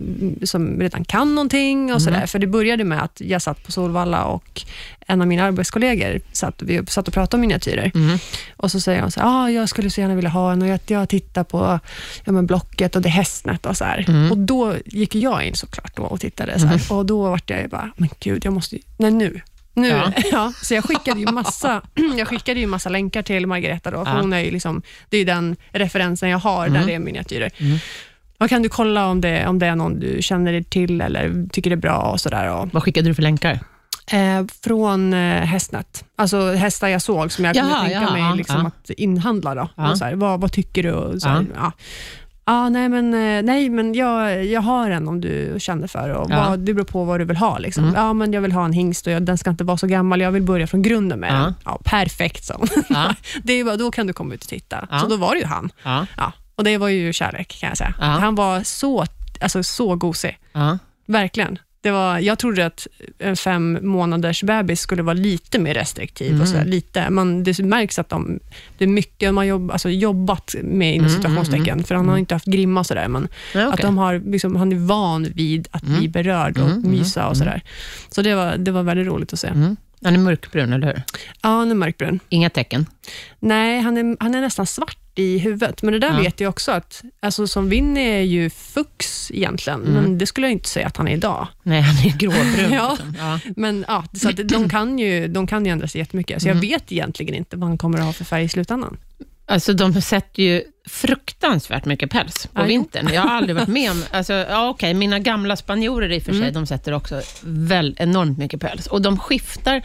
som 0.43 0.81
redan 0.81 1.05
kan 1.05 1.35
någonting 1.35 1.95
och 1.95 2.03
sådär. 2.03 2.27
För 2.27 2.39
det 2.39 2.47
började 2.47 2.85
med 2.85 3.03
att 3.03 3.21
jag 3.21 3.43
satt 3.43 3.65
på 3.65 3.73
Solvalla 3.73 4.25
och 4.25 4.63
en 5.07 5.21
av 5.21 5.27
mina 5.27 5.45
arbetskollegor 5.45 6.21
satt, 6.33 6.63
vi 6.63 6.87
satt 6.87 7.09
och 7.09 7.15
pratade 7.15 7.37
om 7.37 7.41
miniatyrer. 7.41 7.93
Mm. 7.95 8.19
Och 8.57 8.71
så 8.71 8.81
säger 8.81 9.03
hon 9.03 9.11
så 9.11 9.21
här, 9.21 9.29
ah, 9.29 9.51
jag 9.51 9.69
skulle 9.69 9.91
så 9.91 10.01
gärna 10.01 10.15
vilja 10.15 10.31
ha 10.31 10.53
en 10.53 10.63
och 10.63 10.69
jag, 10.69 10.81
jag 10.87 11.09
tittar 11.09 11.45
på 11.45 11.81
ja, 12.25 12.33
men 12.33 12.47
Blocket 12.47 12.97
och 12.97 13.03
det 13.03 13.09
Hästnet 13.09 13.67
och 13.67 13.77
så. 13.77 13.85
Mm. 13.85 14.31
Och 14.31 14.39
då 14.39 14.75
gick 14.85 15.15
jag 15.15 15.45
in 15.45 15.55
såklart 15.55 15.97
då 15.97 16.03
och 16.03 16.21
tittade 16.21 16.61
så 16.61 16.67
här. 16.67 16.93
och 16.93 17.07
då 17.07 17.23
vart 17.23 17.51
jag 17.51 17.71
bara, 17.71 17.91
men 17.97 18.09
gud, 18.21 18.45
jag 18.45 18.53
måste 18.53 18.77
ju, 18.77 18.83
nej 18.97 19.11
nu, 19.11 19.41
Nu, 19.77 19.89
Ja. 19.89 20.13
ja. 20.33 20.53
så 20.63 20.75
jag 20.75 20.85
skickade 20.85 21.21
ju 21.21 21.27
massa, 21.33 21.83
jag 22.19 22.29
skickade 22.29 22.61
ju 22.61 22.67
massa 22.67 22.89
länkar 22.89 23.23
till 23.23 23.47
Margareta, 23.47 23.91
då, 23.91 24.05
för 24.05 24.13
Ja. 24.13 24.21
hon 24.21 24.33
är 24.33 24.41
ju 24.41 24.51
liksom, 24.51 24.83
det 25.09 25.17
är 25.19 25.25
den 25.25 25.57
referensen 25.73 26.29
jag 26.29 26.39
har, 26.39 26.69
där 26.69 26.75
Mm. 26.77 26.87
det 26.87 26.95
är 26.95 26.99
miniatyrer. 26.99 27.51
Mm. 27.59 27.79
Vad 28.39 28.49
kan 28.49 28.63
du 28.63 28.69
kolla 28.69 29.07
om 29.07 29.21
det, 29.21 29.47
om 29.47 29.59
det 29.59 29.67
är 29.67 29.77
någon 29.77 30.01
du 30.01 30.19
känner 30.23 30.53
dig 30.53 30.65
till 30.65 31.01
eller 31.01 31.49
tycker 31.53 31.71
det 31.71 31.75
är 31.75 31.77
bra 31.77 31.99
och 31.99 32.21
sådär. 32.21 32.51
Och, 32.51 32.69
Vad 32.73 32.83
skickade 32.83 33.09
du 33.11 33.15
för 33.15 33.23
länkar? 33.23 33.59
eh, 34.13 34.45
från 34.65 35.15
eh, 35.15 35.43
Hästnet, 35.45 36.05
alltså 36.17 36.53
hästar 36.53 36.89
jag 36.89 37.03
såg 37.03 37.33
som 37.33 37.45
jag 37.45 37.55
kunde 37.57 37.71
Jaha, 37.71 37.83
tänka 37.83 38.03
ja, 38.03 38.13
mig 38.29 38.37
liksom 38.37 38.61
ja. 38.61 38.67
att 38.67 38.91
inhandla. 38.91 39.55
Då. 39.55 39.69
Ja. 39.77 39.91
Och 39.91 39.99
så 39.99 40.05
här, 40.05 40.15
vad, 40.15 40.41
vad 40.41 40.53
tycker 40.53 40.83
du? 40.83 40.93
Och 40.93 41.23
så 41.23 41.29
här, 41.29 41.47
Ja. 41.55 41.73
Ja. 42.47 42.53
Ja, 42.53 42.69
nej, 42.69 42.89
men, 42.89 43.15
eh, 43.15 43.43
nej, 43.43 43.71
men 43.71 43.95
jag, 43.95 44.45
jag 44.45 44.61
har 44.61 44.91
en 44.91 45.09
om 45.09 45.21
du 45.21 45.55
känner 45.59 45.87
för 45.87 46.09
det. 46.09 46.15
Ja. 46.15 46.27
vad, 46.49 46.59
det 46.59 46.75
beror 46.75 46.85
på 46.85 47.05
vad 47.05 47.21
du 47.21 47.25
vill 47.25 47.37
ha. 47.37 47.59
Liksom. 47.59 47.85
Mm. 47.85 47.95
Ja, 47.97 48.13
men 48.13 48.33
jag 48.33 48.41
vill 48.41 48.53
ha 48.53 48.65
en 48.65 48.73
hingst 48.73 49.07
och 49.07 49.13
jag, 49.13 49.23
den 49.23 49.39
ska 49.39 49.51
inte 49.51 49.65
vara 49.65 49.77
så 49.77 49.87
gammal. 49.87 50.21
Jag 50.21 50.31
vill 50.31 50.43
börja 50.43 50.67
från 50.67 50.83
grunden 50.83 51.21
med 51.21 51.31
Ja. 51.33 51.35
den. 51.35 51.55
Ja, 51.65 51.81
perfekt, 51.85 52.45
så. 52.45 52.65
Ja. 52.89 53.15
det 53.43 53.53
är 53.53 53.65
bara, 53.65 53.77
Då 53.77 53.91
kan 53.91 54.07
du 54.07 54.13
komma 54.13 54.35
ut 54.35 54.43
och 54.43 54.49
titta. 54.49 54.89
Så 55.01 55.07
då 55.07 55.17
var 55.17 55.35
det 55.35 55.41
ju 55.41 55.47
han. 55.47 55.71
Ja. 55.83 56.07
Och 56.57 56.65
det 56.65 56.79
var 56.79 56.89
ju 56.89 57.13
kärlek, 57.13 57.57
kan 57.61 57.69
jag 57.69 57.79
säga. 57.79 57.95
Han 57.99 58.35
var 58.35 58.63
så, 58.63 59.05
alltså, 59.41 59.63
så 59.63 59.97
gosig. 59.97 60.39
Verkligen. 61.07 61.59
Det 61.87 61.93
var, 61.93 62.19
jag 62.19 62.39
trodde 62.39 62.67
att 62.67 62.87
en 63.19 63.37
fem 63.37 63.79
månaders 63.83 64.43
bebis 64.43 64.81
skulle 64.81 65.03
vara 65.03 65.15
lite 65.15 65.59
mer 65.59 65.75
restriktiv. 65.75 66.29
Mm. 66.31 66.41
Och 66.43 66.49
så 66.49 66.65
lite. 66.65 67.11
Man, 67.11 67.45
det 67.45 67.59
märks 67.59 67.99
att 67.99 68.09
de, 68.09 68.39
det 68.79 68.85
är 68.85 68.89
mycket 68.89 69.35
har 69.35 69.45
jobb, 69.45 69.71
alltså 69.71 69.89
jobbat 69.91 70.55
med, 70.63 70.95
inom 70.95 71.07
Mm, 71.07 71.17
situationstecken, 71.17 71.69
mm, 71.69 71.85
för 71.85 71.95
han 71.95 72.09
har 72.09 72.17
inte 72.19 72.35
haft 72.35 72.47
grimma 72.47 72.81
och 72.81 72.87
sådär, 72.87 73.09
men 73.09 73.29
Ja, 73.55 73.67
att 73.69 73.75
okej. 73.75 73.85
de 73.85 73.99
har, 73.99 74.23
liksom, 74.31 74.57
han 74.57 74.73
är 74.73 74.77
van 74.77 75.25
vid 75.35 75.69
att 75.71 75.83
bli 75.83 75.97
Mm. 75.99 76.11
berörd 76.11 76.59
och 76.59 76.67
Mm, 76.67 76.79
mm, 76.79 76.91
mysa 76.91 77.21
och 77.29 77.35
mm. 77.37 77.39
sådär. 77.39 77.63
Så 78.11 78.23
det 78.23 78.35
var, 78.35 78.57
det 78.57 78.71
var 78.71 78.83
väldigt 78.83 79.07
roligt 79.07 79.33
att 79.33 79.39
se. 79.39 79.49
Mm. 79.49 79.77
Han 80.05 80.15
är 80.15 80.19
mörkbrun, 80.19 80.73
eller 80.73 80.87
hur? 80.87 81.03
Ja, 81.43 81.49
han 81.49 81.71
är 81.71 81.75
mörkbrun. 81.75 82.21
Inga 82.29 82.51
tecken? 82.51 82.87
Nej, 83.41 83.81
han 83.81 83.97
är, 83.97 84.17
han 84.21 84.35
är 84.35 84.41
nästan 84.41 84.67
svart 84.67 84.99
i 85.19 85.39
huvudet, 85.39 85.83
men 85.83 85.93
det 85.93 85.99
där 85.99 86.13
Ja. 86.13 86.21
vet 86.21 86.41
jag 86.41 86.49
också 86.51 86.73
att, 86.73 87.03
alltså 87.21 87.47
som 87.47 87.69
Winnie 87.69 88.09
är 88.19 88.23
ju 88.23 88.51
fux 88.51 89.31
egentligen, 89.35 89.81
Mm. 89.81 89.93
men 89.93 90.19
det 90.19 90.27
skulle 90.27 90.47
jag 90.47 90.53
inte 90.53 90.69
säga 90.69 90.87
att 90.87 90.97
han 90.97 91.09
är 91.09 91.13
idag. 91.13 91.49
Nej, 91.63 91.81
han 91.81 92.07
är 92.07 92.19
gråbrun. 92.19 92.73
Ja. 92.73 92.91
liksom. 92.91 93.15
ja. 93.19 93.41
Men 93.57 93.85
ja, 93.89 94.05
så 94.13 94.29
att 94.29 94.49
de, 94.49 94.69
kan 94.69 94.99
ju, 94.99 95.29
de 95.29 95.47
kan 95.47 95.65
ju 95.67 95.73
ändra 95.73 95.89
sig 95.89 95.99
jättemycket, 96.01 96.43
så 96.43 96.49
jag 96.49 96.57
Mm. 96.57 96.69
vet 96.69 96.93
egentligen 96.93 97.35
inte 97.35 97.57
vad 97.57 97.69
han 97.69 97.79
kommer 97.79 97.99
att 97.99 98.05
ha 98.05 98.13
för 98.13 98.25
färg 98.25 98.45
i 98.45 98.49
slutändan. 98.49 98.97
Alltså 99.49 99.73
de 99.73 100.03
sätter 100.03 100.43
ju 100.43 100.63
fruktansvärt 100.89 101.85
mycket 101.85 102.11
päls 102.11 102.47
på 102.47 102.61
Ja, 102.61 102.63
jo. 102.63 102.69
vintern. 102.69 103.09
Jag 103.13 103.23
har 103.23 103.31
aldrig 103.37 103.57
varit 103.57 103.69
med 103.69 103.91
om... 103.91 104.03
Alltså, 104.11 104.33
ja, 104.33 104.69
okej, 104.69 104.95
mina 104.95 105.19
gamla 105.19 105.57
spanjorer 105.57 106.13
i 106.13 106.19
och 106.19 106.23
för 106.23 106.33
sig, 106.33 106.41
Mm. 106.43 106.55
de 106.55 106.67
sätter 106.67 106.93
också 106.93 107.21
väl, 107.43 107.97
enormt 107.99 108.39
mycket 108.39 108.61
päls. 108.61 108.87
Och 108.87 109.03
de 109.03 109.19
skiftar... 109.19 109.83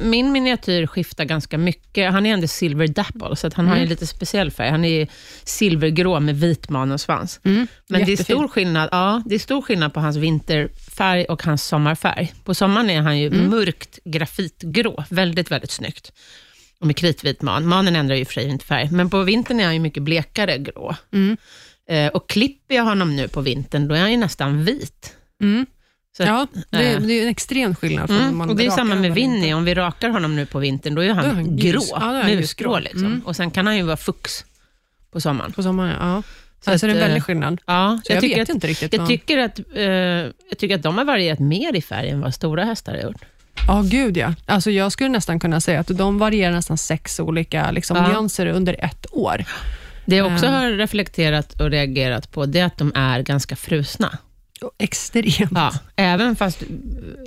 Min 0.00 0.32
miniatyr 0.32 0.86
skiftar 0.86 1.24
ganska 1.24 1.58
mycket. 1.58 2.12
Han 2.12 2.26
är 2.26 2.32
ändå 2.32 2.46
silver 2.46 2.86
dapple, 2.88 3.36
så 3.36 3.46
att 3.46 3.54
han 3.54 3.66
har 3.66 3.74
ju 3.74 3.80
Mm. 3.80 3.88
lite 3.90 4.06
speciell 4.06 4.50
färg. 4.50 4.70
Han 4.70 4.84
är 4.84 5.08
silvergrå 5.44 6.20
med 6.20 6.36
vit 6.40 6.68
man 6.70 6.92
och 6.92 7.00
svans. 7.00 7.40
Mm. 7.44 7.66
Men 7.88 8.04
det 8.06 8.12
är, 8.12 8.16
stor 8.16 8.48
skillnad, 8.48 8.88
ja, 8.92 9.22
det 9.26 9.34
är 9.34 9.38
stor 9.38 9.62
skillnad 9.62 9.94
på 9.94 10.00
hans 10.00 10.16
vinterfärg 10.16 11.24
och 11.24 11.42
hans 11.42 11.64
sommarfärg. 11.64 12.32
På 12.44 12.54
sommaren 12.54 12.90
är 12.90 13.00
han 13.00 13.18
ju 13.18 13.26
Mm. 13.26 13.50
mörkt 13.50 13.98
grafitgrå, 14.04 15.04
väldigt, 15.10 15.50
väldigt 15.50 15.70
snyggt. 15.70 16.12
Och 16.80 16.86
med 16.86 16.96
kritvit 16.96 17.42
man. 17.42 17.66
Manen 17.66 17.96
ändrar 17.96 18.16
ju 18.16 18.24
för 18.24 18.40
inte 18.40 18.64
färg, 18.64 18.88
men 18.92 19.10
på 19.10 19.22
vintern 19.22 19.60
är 19.60 19.64
han 19.64 19.74
ju 19.74 19.80
mycket 19.80 20.02
blekare 20.02 20.58
grå. 20.58 20.96
Mm. 21.12 21.36
Eh, 21.88 22.08
och 22.08 22.28
klipper 22.28 22.74
jag 22.74 22.84
honom 22.84 23.16
nu 23.16 23.28
på 23.28 23.40
vintern, 23.40 23.88
då 23.88 23.94
är 23.94 24.00
han 24.00 24.10
ju 24.10 24.16
nästan 24.16 24.64
vit. 24.64 25.16
Så 26.16 26.22
Ja, 26.22 26.46
det, 26.70 26.92
eh, 26.92 27.00
det 27.00 27.12
är 27.14 27.22
en 27.22 27.28
extrem 27.28 27.74
skillnad. 27.74 28.06
Från 28.08 28.18
Mm, 28.20 28.36
man 28.38 28.50
och 28.50 28.56
det 28.56 28.66
är 28.66 28.70
samma 28.70 28.94
med. 28.94 29.14
Vinny. 29.14 29.52
Om 29.52 29.64
vi 29.64 29.74
rakar 29.74 30.08
honom 30.10 30.36
nu 30.36 30.46
på 30.46 30.58
vintern, 30.58 30.94
då 30.94 31.04
är 31.04 31.12
han, 31.12 31.24
är 31.24 31.28
han 31.34 31.56
grå, 31.56 31.82
Ja, 31.90 32.16
är 32.22 32.36
musgrå. 32.36 32.78
Liksom. 32.78 33.04
Mm. 33.06 33.22
Och 33.24 33.36
sen 33.36 33.50
kan 33.50 33.66
han 33.66 33.76
ju 33.76 33.82
vara 33.82 33.96
fux 33.96 34.44
på 35.12 35.20
sommaren. 35.20 35.52
På 35.52 35.62
sommaren, 35.62 35.96
ja. 36.00 36.22
Så 36.60 36.64
Så 36.64 36.70
att, 36.74 36.80
det 36.80 36.86
är 36.86 36.90
en 36.90 36.96
eh, 36.96 37.02
väldig 37.02 37.22
skillnad. 37.22 37.60
Ja, 37.66 38.00
Så 38.04 38.12
jag, 38.12 38.20
tycker 38.20 38.36
vet 38.36 38.48
att, 38.50 38.54
inte 38.54 38.66
riktigt. 38.66 38.92
jag 38.92 39.00
vad- 39.00 39.08
tycker, 39.08 39.38
att, 39.38 39.58
eh, 39.74 39.84
jag 39.84 40.58
tycker 40.58 40.74
att 40.74 40.82
de 40.82 40.98
har 40.98 41.04
varierat 41.04 41.38
mer 41.38 41.76
i 41.76 41.82
färg 41.82 42.08
än 42.10 42.20
vad 42.20 42.34
stora 42.34 42.64
hästar 42.64 42.92
har 42.94 43.00
gjort. 43.02 43.22
Ja, 43.66 43.82
gud 43.86 44.16
ja. 44.16 44.34
Alltså, 44.46 44.70
jag 44.70 44.92
skulle 44.92 45.08
nästan 45.08 45.40
kunna 45.40 45.60
säga 45.60 45.80
att 45.80 45.86
de 45.86 46.18
varierar 46.18 46.52
nästan 46.52 46.78
sex 46.78 47.20
olika 47.20 47.70
liksom, 47.70 47.96
Ja. 47.96 48.08
nyanser 48.08 48.46
under 48.46 48.84
ett 48.84 49.06
år. 49.12 49.44
Det 50.06 50.16
jag 50.16 50.32
också 50.32 50.46
Eh. 50.46 50.52
har 50.52 50.70
reflekterat 50.70 51.60
och 51.60 51.70
reagerat 51.70 52.30
på, 52.32 52.46
det 52.46 52.60
är 52.60 52.64
att 52.64 52.78
de 52.78 52.92
är 52.94 53.22
ganska 53.22 53.56
frusna. 53.56 54.18
Extremt. 54.78 55.50
Ja, 55.54 55.72
även 55.96 56.36
fast 56.36 56.62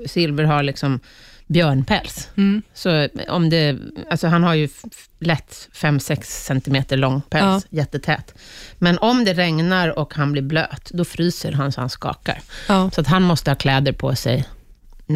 Silver 0.06 0.44
har 0.44 0.64
liksom 0.64 1.00
björnpäls. 1.48 2.30
Mm. 2.38 2.62
Så 2.74 3.08
om 3.28 3.50
det, 3.50 3.78
alltså 4.10 4.28
han 4.28 4.44
har 4.44 4.54
ju 4.54 4.70
lätt 5.20 5.70
5-6 5.74 6.22
centimeter 6.24 6.98
lång 6.98 7.22
päls, 7.22 7.68
jättetät. 7.70 8.34
Men 8.78 8.98
om 8.98 9.26
det 9.26 9.34
regnar 9.34 10.00
och 10.00 10.14
han 10.14 10.32
blir 10.32 10.42
blöt, 10.42 10.92
då 10.94 11.06
fryser 11.06 11.52
han 11.52 11.72
så 11.72 11.82
han 11.82 11.90
skakar. 11.90 12.42
Ja. 12.68 12.92
Så 12.92 13.02
att 13.02 13.08
han 13.08 13.24
måste 13.24 13.52
ha 13.52 13.56
kläder 13.56 13.92
på 13.92 14.16
sig 14.16 14.46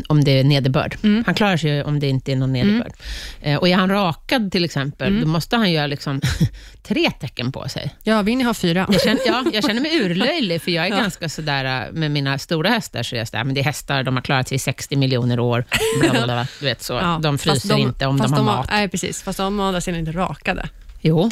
om 0.08 0.24
det 0.24 0.40
är 0.40 0.44
nederbörd. 0.44 0.98
Mm. 1.04 1.24
Han 1.26 1.36
klarar 1.36 1.58
sig 1.58 1.84
om 1.84 2.00
det 2.00 2.08
inte 2.08 2.32
är 2.32 2.36
någon 2.36 2.54
nederbörd. 2.54 2.94
Eh, 3.42 3.56
och 3.58 3.68
är 3.70 3.76
han 3.76 3.90
rakad 3.90 4.52
till 4.52 4.66
exempel, 4.66 5.08
Mm. 5.08 5.22
då 5.22 5.28
måste 5.28 5.56
han 5.56 5.66
ha 5.76 5.86
liksom 5.88 6.22
tre 6.84 7.12
tecken 7.20 7.52
på 7.52 7.70
sig. 7.70 7.96
ja, 8.04 8.22
Winnie 8.22 8.44
har 8.44 8.54
fyra. 8.54 8.88
Jag 8.92 9.02
känner, 9.02 9.20
ja, 9.28 9.44
jag 9.54 9.64
känner 9.64 9.82
mig 9.82 9.98
urlöjlig, 10.02 10.62
för 10.62 10.72
jag 10.72 10.86
är 10.86 10.90
Ja. 10.96 10.98
ganska 10.98 11.30
sådär, 11.30 11.86
äh, 11.88 11.92
med 11.94 12.12
mina 12.12 12.38
stora 12.38 12.70
hästar, 12.70 13.04
så 13.04 13.16
är 13.16 13.20
jag 13.20 13.28
sådär, 13.28 13.44
men 13.44 13.56
det 13.56 13.62
är 13.62 13.66
hästar, 13.66 14.04
de 14.04 14.16
har 14.16 14.24
klarat 14.24 14.48
sig 14.48 14.56
i 14.56 14.60
60 14.60 14.96
miljoner 14.96 15.40
år, 15.40 15.66
bla, 16.02 16.12
bla, 16.12 16.24
bla, 16.24 16.48
du 16.60 16.66
vet 16.66 16.84
så. 16.84 16.94
Ja, 16.94 17.20
de 17.24 17.38
fryser 17.38 17.78
inte 17.78 18.06
om 18.06 18.18
de 18.18 18.34
har 18.34 18.44
mat. 18.44 18.68
Nej, 18.72 18.88
precis. 18.88 19.22
Fast 19.24 19.38
de 19.38 19.60
å 19.60 19.64
andra 19.64 19.82
sidan 19.82 20.00
inte 20.00 20.12
rakade. 20.12 20.70
Jo, 21.02 21.32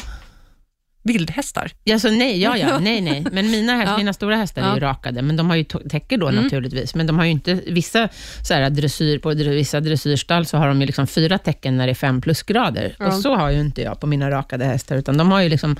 Vildhästar. 1.06 1.70
ja, 1.84 1.98
så 1.98 2.10
nej, 2.10 2.40
ja, 2.42 2.56
ja, 2.56 2.78
nej, 2.82 3.00
nej. 3.00 3.24
Men 3.32 3.50
mina, 3.50 3.72
häst, 3.76 3.88
Ja. 3.90 3.96
mina 3.98 4.12
stora 4.12 4.36
hästar 4.36 4.62
är 4.62 4.66
ju 4.74 4.80
Ja. 4.80 4.86
rakade, 4.88 5.22
men 5.22 5.36
de 5.36 5.50
har 5.50 5.56
ju 5.56 5.64
täcker 5.64 6.18
då 6.18 6.28
Mm. 6.28 6.42
naturligtvis, 6.44 6.94
men 6.94 7.06
de 7.06 7.18
har 7.18 7.24
ju 7.24 7.30
inte, 7.30 7.54
vissa 7.66 8.08
så 8.42 8.54
här, 8.54 8.70
dressyr, 8.70 9.18
på 9.18 9.28
vissa 9.34 9.80
dressyrstall 9.80 10.46
så 10.46 10.56
har 10.56 10.68
de 10.68 10.80
ju 10.80 10.86
liksom 10.86 11.06
fyra 11.06 11.38
tecken 11.38 11.76
när 11.76 11.86
det 11.86 11.92
är 11.92 11.94
fem 11.94 12.20
plusgrader, 12.20 12.96
Ja. 12.98 13.06
och 13.06 13.14
så 13.14 13.34
har 13.36 13.50
ju 13.50 13.60
inte 13.60 13.82
jag 13.82 14.00
på 14.00 14.06
mina 14.06 14.30
rakade 14.30 14.64
hästar, 14.64 14.96
utan 14.96 15.16
de 15.16 15.30
har 15.32 15.40
ju 15.40 15.48
liksom 15.48 15.76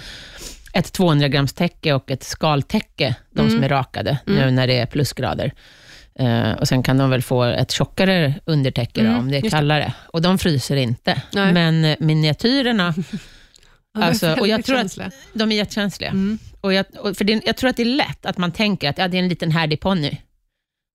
ett 0.73 0.93
200 0.93 1.29
grams 1.29 1.53
täcke 1.53 1.93
och 1.95 2.11
ett 2.11 2.23
skaltäcke, 2.25 3.15
de 3.31 3.41
Mm. 3.41 3.53
som 3.53 3.65
är 3.65 3.69
rakade, 3.69 4.19
nu 4.27 4.43
Mm. 4.43 4.55
när 4.55 4.67
det 4.67 4.79
är 4.79 4.87
plusgrader. 4.87 5.53
Eh, 6.19 6.53
och 6.53 6.69
Sen 6.69 6.83
kan 6.83 6.99
de 6.99 7.11
väl 7.11 7.23
få 7.23 7.45
ett 7.45 7.71
tjockare 7.71 8.35
undertäcke 8.45 9.01
då, 9.01 9.07
Mm, 9.07 9.19
om 9.19 9.31
det 9.31 9.37
är 9.37 9.41
just 9.43 9.51
det. 9.51 9.57
kallare. 9.57 9.93
Och 10.07 10.23
de 10.23 10.39
fryser 10.39 10.77
inte. 10.77 11.23
Nej. 11.33 11.53
Men 11.53 11.85
eh, 11.85 11.97
miniatyrerna, 12.01 12.95
Ja, 12.97 13.03
Alltså, 14.03 14.33
och 14.41 14.49
jag 14.49 14.65
tror 14.65 14.79
att- 14.79 14.99
de 15.33 15.53
är 15.53 15.57
jättekänsliga. 15.57 16.11
Mm. 16.11 16.39
Och 16.61 16.73
jag, 16.73 16.87
och 17.01 17.17
för 17.17 17.25
det, 17.25 17.43
jag 17.47 17.57
tror 17.57 17.71
att 17.71 17.77
det 17.77 17.83
är 17.83 17.97
lätt 17.97 18.27
att 18.27 18.39
man 18.39 18.53
tänker 18.53 18.91
att 18.91 18.99
ja, 18.99 19.09
det 19.09 19.17
är 19.17 19.23
en 19.23 19.29
liten 19.29 19.51
härdig 19.51 19.81
ponny. 19.81 20.17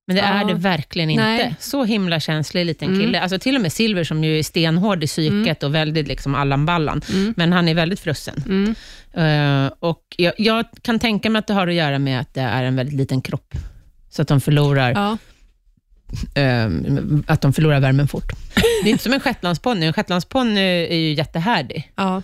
Men 0.07 0.15
det 0.15 0.21
Ja. 0.21 0.27
är 0.27 0.45
det 0.45 0.53
verkligen 0.53 1.09
inte. 1.09 1.23
Nej. 1.23 1.55
Så 1.59 1.83
himla 1.83 2.19
känslig 2.19 2.65
liten 2.65 2.87
Mm. 2.87 3.01
kille. 3.01 3.21
Alltså 3.21 3.39
till 3.39 3.55
och 3.55 3.61
med 3.61 3.73
Silver 3.73 4.03
som 4.03 4.23
ju 4.23 4.39
är 4.39 4.43
stenhård 4.43 5.03
i 5.03 5.07
psyket 5.07 5.63
och 5.63 5.75
väldigt 5.75 6.07
liksom 6.07 6.35
Allan 6.35 6.65
Ballan. 6.65 7.01
Mm. 7.13 7.33
Men 7.37 7.53
han 7.53 7.67
är 7.67 7.73
väldigt 7.75 7.99
frusen. 7.99 8.43
Mm. 8.45 8.75
Eh, 9.65 9.71
och 9.79 10.01
jag, 10.17 10.33
jag 10.37 10.65
kan 10.81 10.99
tänka 10.99 11.29
mig 11.29 11.39
att 11.39 11.47
det 11.47 11.53
har 11.53 11.67
att 11.67 11.73
göra 11.73 11.99
med 11.99 12.19
att 12.21 12.33
det 12.33 12.41
är 12.41 12.63
en 12.63 12.75
väldigt 12.75 12.95
liten 12.95 13.21
kropp. 13.21 13.53
Så 14.09 14.21
att 14.21 14.27
de 14.27 14.41
förlorar, 14.41 14.91
Ja. 14.91 15.17
eh, 16.41 16.69
att 17.27 17.41
de 17.41 17.53
förlorar 17.53 17.79
värmen 17.79 18.07
fort. 18.07 18.31
Det 18.83 18.89
är 18.89 18.91
inte 18.91 19.03
som 19.03 19.13
en 19.13 19.19
shetlandsponny. 19.19 19.85
En 19.85 19.93
shetlandsponny 19.93 20.59
är 20.61 20.95
ju 20.97 21.13
jättehärdig. 21.13 21.91
Ja. 21.95 22.21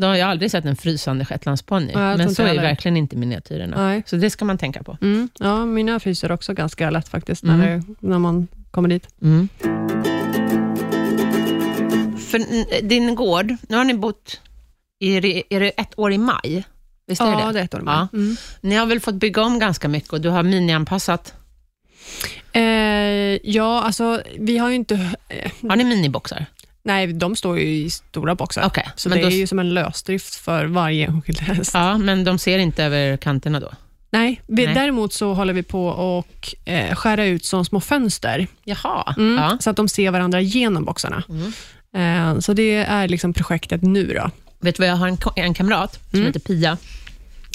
Då 0.00 0.06
har 0.06 0.14
jag 0.16 0.30
aldrig 0.30 0.50
sett 0.50 0.64
en 0.64 0.76
frysande 0.76 1.24
shetlandsponny, 1.24 1.86
jag 1.92 1.94
tror 1.94 2.16
men 2.26 2.34
så 2.34 2.42
är 2.42 2.46
heller. 2.46 2.62
verkligen 2.62 2.96
inte 2.96 3.16
miniatyrerna. 3.16 3.86
Nej. 3.86 4.02
Så 4.06 4.16
det 4.16 4.30
ska 4.30 4.44
man 4.44 4.58
tänka 4.58 4.82
på. 4.82 4.98
Mm. 5.02 5.28
ja, 5.38 5.66
mina 5.66 6.00
fryser 6.00 6.32
också 6.32 6.54
ganska 6.54 6.90
lätt 6.90 7.08
faktiskt, 7.08 7.42
Mm. 7.44 7.58
när, 7.58 7.66
det, 7.76 7.82
när 8.00 8.18
man 8.18 8.48
kommer 8.70 8.88
dit. 8.88 9.08
Mm. 9.22 9.48
För 12.18 12.38
din 12.82 13.14
gård, 13.14 13.56
nu 13.68 13.76
har 13.76 13.84
ni 13.84 13.94
bott, 13.94 14.40
i, 15.00 15.16
är 15.54 15.60
det 15.60 15.68
ett 15.70 15.98
år 15.98 16.12
i 16.12 16.18
maj? 16.18 16.64
Visst 17.06 17.20
är 17.22 17.26
Ja, 17.26 17.46
det? 17.46 17.52
det 17.52 17.60
är 17.60 17.64
ett 17.64 17.74
år 17.74 17.82
Ja. 17.86 18.08
med. 18.12 18.20
Mm. 18.22 18.36
Ni 18.60 18.74
har 18.74 18.86
väl 18.86 19.00
fått 19.00 19.14
bygga 19.14 19.42
om 19.42 19.58
ganska 19.58 19.88
mycket 19.88 20.12
och 20.12 20.20
du 20.20 20.28
har 20.28 20.42
minianpassat. 20.42 21.34
Eh, 22.52 22.62
ja, 23.50 23.82
alltså 23.82 24.22
vi 24.38 24.58
har 24.58 24.68
ju 24.68 24.74
inte... 24.74 24.94
Eh, 25.28 25.50
Har 25.68 25.76
ni 25.76 25.84
miniboxar? 25.84 26.46
Nej, 26.82 27.06
de 27.12 27.36
står 27.36 27.58
ju 27.58 27.64
i 27.66 27.90
stora 27.90 28.34
boxar. 28.34 28.62
Okej, 28.66 28.88
Så 28.96 29.08
men 29.08 29.18
det 29.18 29.24
då- 29.24 29.30
är 29.30 29.34
ju 29.36 29.46
som 29.46 29.58
en 29.58 29.74
lösdrift 29.74 30.34
för 30.34 30.64
varje 30.66 31.06
enskild 31.06 31.40
häst. 31.40 31.70
Ja, 31.74 31.98
men 31.98 32.24
de 32.24 32.38
ser 32.38 32.58
inte 32.58 32.84
över 32.84 33.16
kanterna 33.16 33.60
då? 33.60 33.70
Nej, 34.12 34.40
vi, 34.46 34.64
Nej. 34.66 34.74
däremot 34.74 35.12
så 35.12 35.34
håller 35.34 35.52
vi 35.52 35.62
på 35.62 35.86
och 35.86 36.54
eh, 36.64 36.94
skära 36.94 37.24
ut 37.24 37.44
som 37.44 37.64
små 37.64 37.80
fönster, 37.80 38.46
Jaha. 38.64 39.14
mm, 39.18 39.38
Ja. 39.42 39.58
så 39.60 39.70
att 39.70 39.76
de 39.76 39.88
ser 39.88 40.10
varandra 40.10 40.40
genom 40.40 40.84
boxarna. 40.84 41.22
Mm. 41.28 41.52
Eh, 42.34 42.40
så 42.40 42.52
det 42.52 42.74
är 42.76 43.08
liksom 43.08 43.32
projektet 43.32 43.82
nu. 43.82 44.06
då. 44.14 44.30
Vet 44.60 44.76
du 44.76 44.80
vad, 44.82 44.90
jag 44.90 44.96
har 44.96 45.08
en, 45.08 45.18
en 45.36 45.54
kamrat 45.54 45.92
som 46.10 46.18
Mm. 46.18 46.26
heter 46.26 46.40
Pia. 46.40 46.76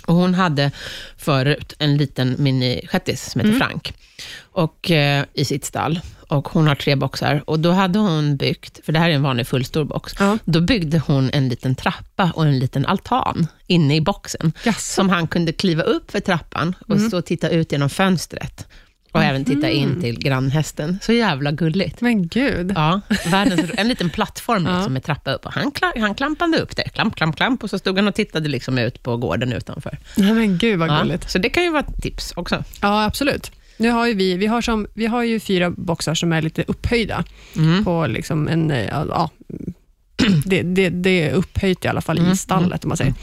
Och 0.05 0.15
Hon 0.15 0.33
hade 0.33 0.71
förut 1.17 1.73
en 1.79 1.97
liten 1.97 2.35
mini-shettis 2.37 3.29
som 3.29 3.39
heter 3.41 3.55
Mm. 3.55 3.59
Frank 3.67 3.93
och, 4.41 4.91
eh, 4.91 5.25
i 5.33 5.45
sitt 5.45 5.65
stall. 5.65 5.99
Och 6.27 6.47
hon 6.47 6.67
har 6.67 6.75
tre 6.75 6.95
boxar. 6.95 7.43
Och 7.47 7.59
Då 7.59 7.71
hade 7.71 7.99
hon 7.99 8.37
byggt, 8.37 8.79
för 8.85 8.93
det 8.93 8.99
här 8.99 9.09
är 9.09 9.13
en 9.13 9.23
vanlig 9.23 9.47
fullstor 9.47 9.83
box, 9.83 10.13
Ja. 10.19 10.37
då 10.45 10.61
byggde 10.61 10.99
hon 11.07 11.29
en 11.33 11.49
liten 11.49 11.75
trappa 11.75 12.31
och 12.35 12.45
en 12.45 12.59
liten 12.59 12.85
altan 12.85 13.47
inne 13.67 13.95
i 13.95 14.01
boxen, 14.01 14.53
Jaså. 14.63 14.79
som 14.79 15.09
han 15.09 15.27
kunde 15.27 15.51
kliva 15.53 15.83
upp 15.83 16.11
för 16.11 16.19
trappan 16.19 16.75
och 16.87 17.01
stå 17.01 17.17
och 17.17 17.25
titta 17.25 17.49
ut 17.49 17.71
genom 17.71 17.89
fönstret. 17.89 18.67
Och 19.11 19.23
även 19.23 19.45
titta 19.45 19.69
in 19.69 20.01
till 20.01 20.19
grannhästen. 20.19 20.99
Så 21.01 21.13
jävla 21.13 21.51
gulligt. 21.51 22.01
Men 22.01 22.27
gud. 22.27 22.71
Ja, 22.75 23.01
världens, 23.27 23.71
en 23.77 23.87
liten 23.87 24.09
plattform 24.09 24.65
Ja. 24.69 24.75
liksom 24.75 24.93
med 24.93 25.03
trappa 25.03 25.31
upp. 25.33 25.45
Och 25.45 25.53
han, 25.53 25.71
han 25.99 26.15
klampade 26.15 26.57
upp 26.57 26.75
där, 26.75 26.83
klamp, 26.83 27.15
klamp, 27.15 27.35
klamp, 27.35 27.63
och 27.63 27.69
så 27.69 27.79
stod 27.79 27.95
han 27.97 28.07
och 28.07 28.15
tittade 28.15 28.49
liksom 28.49 28.77
ut 28.77 29.03
på 29.03 29.17
gården 29.17 29.53
utanför. 29.53 29.97
Men 30.15 30.57
gud 30.57 30.79
vad 30.79 30.89
Ja, 30.89 31.01
gulligt. 31.01 31.31
så 31.31 31.37
det 31.37 31.49
kan 31.49 31.63
ju 31.63 31.69
vara 31.71 31.83
ett 31.83 32.01
tips 32.03 32.33
också. 32.35 32.63
Ja, 32.81 33.05
absolut. 33.05 33.51
Nu 33.77 33.89
har 33.91 34.07
ju 34.07 34.13
vi, 34.13 34.37
vi, 34.37 34.47
har 34.47 34.61
som, 34.61 34.87
vi 34.93 35.05
har 35.05 35.23
ju 35.23 35.39
fyra 35.39 35.69
boxar 35.69 36.13
som 36.15 36.33
är 36.33 36.41
lite 36.41 36.63
upphöjda 36.67 37.23
Mm. 37.55 37.83
på 37.85 38.07
liksom 38.07 38.47
en, 38.47 38.71
eh, 38.71 38.85
ja, 38.85 39.29
det, 40.45 40.61
det, 40.61 40.89
det 40.89 41.09
är 41.29 41.33
upphöjt 41.33 41.85
i 41.85 41.87
alla 41.87 42.01
fall 42.01 42.17
Mm, 42.19 42.31
i 42.31 42.37
stallet, 42.37 42.83
om 42.85 42.87
man 42.89 42.97
säger. 42.97 43.13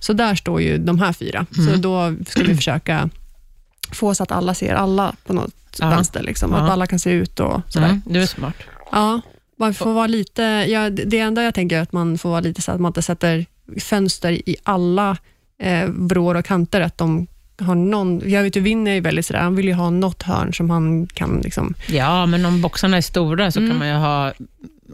Så 0.00 0.12
där 0.12 0.34
står 0.34 0.60
ju 0.62 0.78
de 0.78 0.98
här 0.98 1.12
fyra. 1.12 1.46
Så 1.70 1.76
då 1.76 2.14
ska 2.28 2.42
vi 2.42 2.56
försöka 2.56 3.10
få 3.92 4.14
så 4.14 4.22
att 4.22 4.32
alla 4.32 4.54
ser 4.54 4.74
alla 4.74 5.14
på 5.26 5.32
något 5.32 5.54
Ja. 5.78 5.90
vänster, 5.90 6.22
liksom, 6.22 6.50
Ja. 6.52 6.56
att 6.58 6.70
alla 6.70 6.86
kan 6.86 6.98
se 6.98 7.10
ut 7.10 7.40
och 7.40 7.60
sådär. 7.68 7.86
Mm, 7.86 8.02
du 8.06 8.22
är 8.22 8.26
smart. 8.26 8.54
Ja, 8.92 9.20
man 9.58 9.74
får 9.74 9.92
vara 9.92 10.06
lite, 10.06 10.42
ja, 10.68 10.90
det 10.90 11.04
det 11.04 11.18
enda 11.18 11.42
jag 11.42 11.54
tänker 11.54 11.78
är 11.78 11.82
att 11.82 11.92
man 11.92 12.18
får 12.18 12.28
vara 12.30 12.40
lite 12.40 12.62
så 12.62 12.72
att 12.72 12.80
man 12.80 12.90
inte 12.90 13.02
sätter 13.02 13.46
fönster 13.80 14.32
i 14.32 14.56
alla 14.62 15.16
eh, 15.58 15.88
vrår 15.88 16.34
och 16.34 16.44
kanter, 16.44 16.80
att 16.80 16.98
de 16.98 17.26
har 17.62 17.74
någon, 17.74 18.30
jag 18.30 18.42
vet 18.42 18.56
ju 18.56 18.60
Vinn 18.60 18.86
är 18.86 18.94
ju 18.94 19.00
väldigt 19.00 19.26
sådär, 19.26 19.40
han 19.40 19.56
vill 19.56 19.66
ju 19.66 19.74
ha 19.74 19.90
något 19.90 20.22
hörn 20.22 20.54
som 20.54 20.70
han 20.70 21.06
kan 21.06 21.40
liksom, 21.44 21.74
Ja, 21.88 22.26
men 22.26 22.44
om 22.46 22.60
boxarna 22.62 22.96
är 22.96 23.00
stora 23.00 23.50
så 23.50 23.58
Mm. 23.58 23.70
kan 23.70 23.78
man 23.78 23.88
ju 23.88 23.94
ha... 23.94 24.32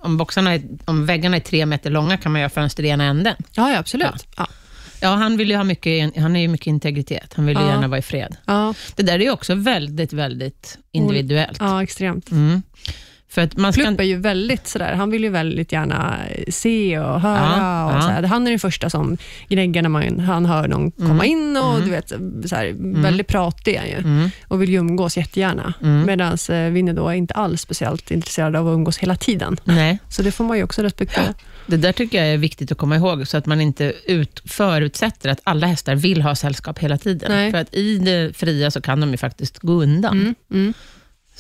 Om, 0.02 0.16
boxarna 0.16 0.54
är, 0.54 0.62
om 0.84 1.06
väggarna 1.06 1.36
är 1.36 1.40
tre 1.40 1.66
meter 1.66 1.90
långa 1.90 2.16
kan 2.16 2.32
man 2.32 2.40
ju 2.40 2.44
ha 2.44 2.50
fönster 2.50 2.82
i 2.84 2.88
ena 2.88 3.04
änden. 3.04 3.34
ja, 3.52 3.70
ja 3.72 3.78
absolut. 3.78 4.26
Ja. 4.36 4.46
Ja, 5.00 5.08
han 5.08 5.36
vill 5.36 5.50
ju 5.50 5.56
ha 5.56 5.64
mycket, 5.64 6.16
han 6.16 6.36
är 6.36 6.40
ju 6.40 6.48
mycket 6.48 6.66
integritet. 6.66 7.32
Han 7.34 7.46
vill 7.46 7.56
ju 7.56 7.62
Ja. 7.62 7.68
gärna 7.68 7.88
vara 7.88 7.98
i 7.98 8.02
fred. 8.02 8.36
Ja, 8.46 8.74
Det 8.96 9.02
där 9.02 9.14
är 9.14 9.18
ju 9.18 9.30
också 9.30 9.54
väldigt, 9.54 10.12
väldigt 10.12 10.78
individuellt. 10.92 11.56
ja, 11.60 11.82
extremt. 11.82 12.30
Mm. 12.30 12.62
För 13.30 13.42
att 13.42 13.56
man 13.56 13.72
ska... 13.72 13.82
Plupp 13.82 14.00
är 14.00 14.04
ju 14.04 14.16
väldigt 14.16 14.66
sådär, 14.66 14.92
han 14.94 15.10
vill 15.10 15.22
ju 15.24 15.30
väldigt 15.30 15.72
gärna 15.72 16.18
se 16.48 16.98
och 16.98 17.20
höra. 17.20 17.54
Ja, 17.58 17.84
och 17.86 17.96
ja. 17.96 18.00
sådär. 18.02 18.22
Han 18.22 18.46
är 18.46 18.50
den 18.50 18.58
första 18.58 18.90
som 18.90 19.16
gnäggar 19.48 19.82
när 19.82 19.88
man, 19.88 20.20
han 20.20 20.46
hör 20.46 20.68
någon 20.68 20.90
komma 20.90 21.24
in 21.24 21.56
och 21.56 21.82
du 21.82 21.90
vet, 21.90 22.08
såhär, 22.48 22.74
väldigt 23.02 23.26
pratig 23.26 23.74
är 23.74 23.78
han 23.78 23.88
ju 23.88 23.98
Mm. 23.98 24.30
och 24.48 24.62
vill 24.62 24.70
ju 24.70 24.78
umgås 24.78 25.16
jättegärna. 25.16 25.74
Mm. 25.82 26.06
Medan 26.06 26.32
eh, 26.88 26.94
då 26.94 27.08
är 27.08 27.14
inte 27.14 27.34
alls 27.34 27.60
speciellt 27.60 28.10
intresserad 28.10 28.56
av 28.56 28.68
att 28.68 28.72
umgås 28.74 28.98
hela 28.98 29.16
tiden. 29.16 29.56
Nej, 29.64 29.98
Så 30.08 30.22
det 30.22 30.32
får 30.32 30.44
man 30.44 30.56
ju 30.56 30.62
också 30.62 30.82
respektera. 30.82 31.34
det 31.66 31.76
där 31.76 31.92
tycker 31.92 32.18
jag 32.18 32.34
är 32.34 32.38
viktigt 32.38 32.72
att 32.72 32.78
komma 32.78 32.96
ihåg, 32.96 33.28
så 33.28 33.36
att 33.36 33.46
man 33.46 33.60
inte 33.60 33.92
ut, 34.06 34.42
förutsätter 34.44 35.28
att 35.30 35.40
alla 35.44 35.66
hästar 35.66 35.94
vill 35.94 36.22
ha 36.22 36.34
sällskap 36.34 36.78
hela 36.78 36.98
tiden. 36.98 37.30
Nej. 37.32 37.50
För 37.50 37.58
att 37.58 37.74
i 37.74 37.98
det 37.98 38.36
fria 38.36 38.70
så 38.70 38.80
kan 38.80 39.00
de 39.00 39.10
ju 39.10 39.16
faktiskt 39.16 39.58
gå 39.58 39.72
undan. 39.72 40.34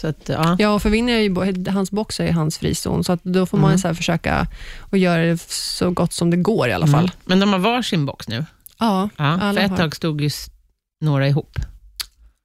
Så 0.00 0.06
att, 0.06 0.28
ja. 0.28 0.56
Ja, 0.58 0.68
och 0.74 0.82
för 0.82 0.90
Winnie 0.90 1.12
är 1.14 1.20
ju, 1.20 1.70
hans 1.70 1.90
box 1.90 2.20
är 2.20 2.32
hans 2.32 2.58
frizon, 2.58 3.04
så 3.04 3.12
att 3.12 3.24
då 3.24 3.46
får 3.46 3.58
man 3.58 3.70
Mm. 3.70 3.78
så 3.78 3.94
försöka 3.94 4.46
att 4.90 4.98
göra 4.98 5.22
det 5.24 5.38
så 5.50 5.90
gott 5.90 6.12
som 6.12 6.30
det 6.30 6.36
går 6.36 6.68
i 6.68 6.72
alla 6.72 6.86
fall. 6.86 7.04
Mm. 7.04 7.10
Men 7.24 7.40
de 7.40 7.52
har 7.52 7.58
varsin 7.58 8.06
box 8.06 8.28
nu. 8.28 8.44
Ja, 8.78 9.08
Ja, 9.16 9.24
Alla 9.24 9.52
för 9.60 9.64
ett 9.64 9.70
har. 9.70 9.76
tag 9.76 9.96
stod 9.96 10.20
ju 10.20 10.30
några 11.00 11.28
ihop. 11.28 11.58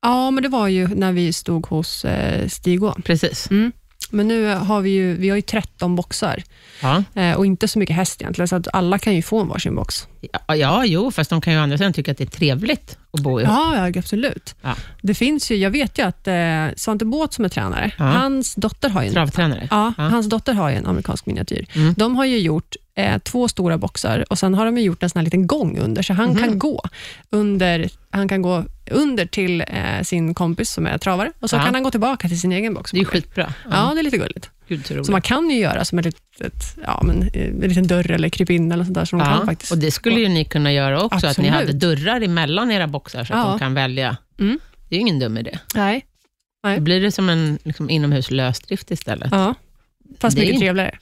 ja, 0.02 0.32
men 0.32 0.44
det 0.44 0.50
var 0.50 0.68
ju 0.68 0.88
när 0.88 1.12
vi 1.12 1.34
stod 1.34 1.66
hos 1.68 2.06
eh, 2.06 2.48
Stigå. 2.48 2.96
Precis. 3.04 3.52
Mm. 3.52 3.72
Men 4.10 4.28
nu 4.28 4.54
har 4.56 4.82
vi 4.82 4.90
ju, 4.90 5.14
vi 5.18 5.30
har 5.30 5.36
ju 5.36 5.42
13 5.42 5.96
boxar 5.96 6.44
Ja. 6.84 7.04
eh, 7.22 7.36
och 7.36 7.46
inte 7.46 7.68
så 7.68 7.80
mycket 7.80 7.96
häst 7.96 8.22
egentligen, 8.22 8.48
så 8.48 8.56
att 8.56 8.68
alla 8.74 8.98
kan 9.00 9.16
ju 9.16 9.22
få 9.22 9.42
en 9.42 9.48
varsin 9.48 9.76
box. 9.76 10.08
Ja, 10.48 10.56
ja, 10.56 10.86
jo, 10.86 11.12
fast 11.12 11.30
de 11.30 11.42
kan 11.42 11.54
ju 11.54 11.60
å 11.60 11.64
andra 11.64 11.78
sidan 11.78 11.94
tycka 11.94 12.12
att 12.12 12.18
det 12.18 12.24
är 12.24 12.38
trevligt 12.38 12.98
att 13.14 13.20
bo 13.22 13.40
ihop. 13.40 13.52
Ja, 13.54 13.90
ja 13.92 14.00
absolut. 14.00 14.56
Ja. 14.62 14.76
Det 15.02 15.14
finns 15.14 15.52
ju, 15.52 15.56
jag 15.56 15.70
vet 15.72 15.98
ju 16.00 16.04
att 16.06 16.28
eh, 16.28 16.68
Svante 16.76 17.06
Båth 17.06 17.36
som 17.36 17.46
är 17.46 17.50
tränare, 17.50 17.92
Ja. 17.98 18.04
hans 18.06 18.56
dotter 18.56 18.90
har 18.90 19.02
ju 19.02 19.08
en 19.08 19.14
Travtränare. 19.14 19.68
Ja, 19.72 19.94
Ja. 19.98 20.04
hans 20.04 20.30
dotter 20.30 20.54
har 20.54 20.70
ju 20.70 20.76
en 20.76 20.86
amerikansk 20.86 21.26
miniatyr. 21.26 21.66
Mm. 21.76 21.94
De 21.98 22.16
har 22.16 22.26
ju 22.26 22.38
gjort 22.40 22.76
eh, 22.96 23.18
två 23.18 23.48
stora 23.48 23.78
boxar 23.78 24.26
och 24.30 24.40
sen 24.40 24.54
har 24.54 24.66
de 24.66 24.78
gjort 24.78 25.04
en 25.04 25.10
sån 25.10 25.20
här 25.20 25.24
liten 25.24 25.48
gång 25.48 25.78
under, 25.80 26.02
så 26.02 26.14
han 26.14 26.30
Mhm. 26.30 26.38
kan 26.38 26.60
gå 26.60 26.84
under 27.30 27.90
han 28.12 28.28
kan 28.28 28.42
gå 28.42 28.64
under 28.92 29.26
till 29.26 29.62
eh, 29.62 30.02
sin 30.04 30.34
kompis 30.34 30.70
som 30.70 30.86
är 30.88 30.98
travare 30.98 31.32
och 31.40 31.50
så 31.50 31.56
kan 31.58 31.74
han 31.74 31.84
gå 31.84 31.92
tillbaka 31.92 32.28
till 32.28 32.40
sin 32.40 32.52
egen 32.52 32.74
box. 32.74 32.92
Det 32.92 32.98
är 32.98 33.00
ju 33.00 33.06
skitbra. 33.06 33.54
Ja, 33.72 33.92
det 33.94 34.00
är 34.02 34.04
lite 34.04 34.18
gulligt. 34.18 34.50
Gud, 34.76 34.86
så. 34.98 35.04
Så 35.04 35.12
man 35.12 35.22
kan 35.22 35.50
ju 35.50 35.58
göra 35.60 35.86
som 35.86 36.00
ett 36.00 36.06
litet, 36.06 36.78
ja, 36.84 37.02
men, 37.04 37.22
eh, 37.34 37.48
en 37.48 37.60
liten 37.60 37.88
dörr 37.88 38.12
eller 38.12 38.30
krypin 38.30 38.72
eller 38.72 38.84
sånt 38.84 38.96
där 38.96 39.06
som 39.06 39.20
de 39.20 39.26
kan 39.26 39.40
Ja, 39.40 39.46
faktiskt. 39.46 39.72
och 39.72 39.78
det 39.78 39.92
skulle 39.92 40.20
ju 40.20 40.28
ni 40.28 40.46
kunna 40.46 40.74
göra 40.74 41.02
också, 41.02 41.28
att 41.28 41.38
ni 41.38 41.50
Absolut. 41.50 41.54
hade 41.68 41.74
dörrar 41.96 42.22
emellan 42.22 42.72
era 42.72 42.88
boxar, 42.88 43.24
så 43.24 43.34
att 43.34 43.40
Ja. 43.40 43.50
de 43.50 43.60
kan 43.60 43.74
välja. 43.74 44.18
Mm. 44.40 44.60
Det 44.90 44.96
är 44.96 44.98
ju 44.98 45.02
ingen 45.02 45.20
dum 45.20 45.38
idé. 45.38 45.60
Nej, 45.76 46.06
Nej. 46.64 46.78
Då 46.78 46.84
blir 46.84 47.02
det 47.02 47.12
som 47.12 47.30
en 47.30 47.58
liksom, 47.64 47.90
inomhus 47.90 48.32
lösdrift 48.32 48.92
istället. 48.92 49.28
Ja. 49.32 49.38
ja. 49.38 49.56
Fast 50.20 50.36
Det 50.36 50.40
är 50.42 50.44
mycket 50.44 50.54
inte- 50.54 50.66
trevligare. 50.66 50.98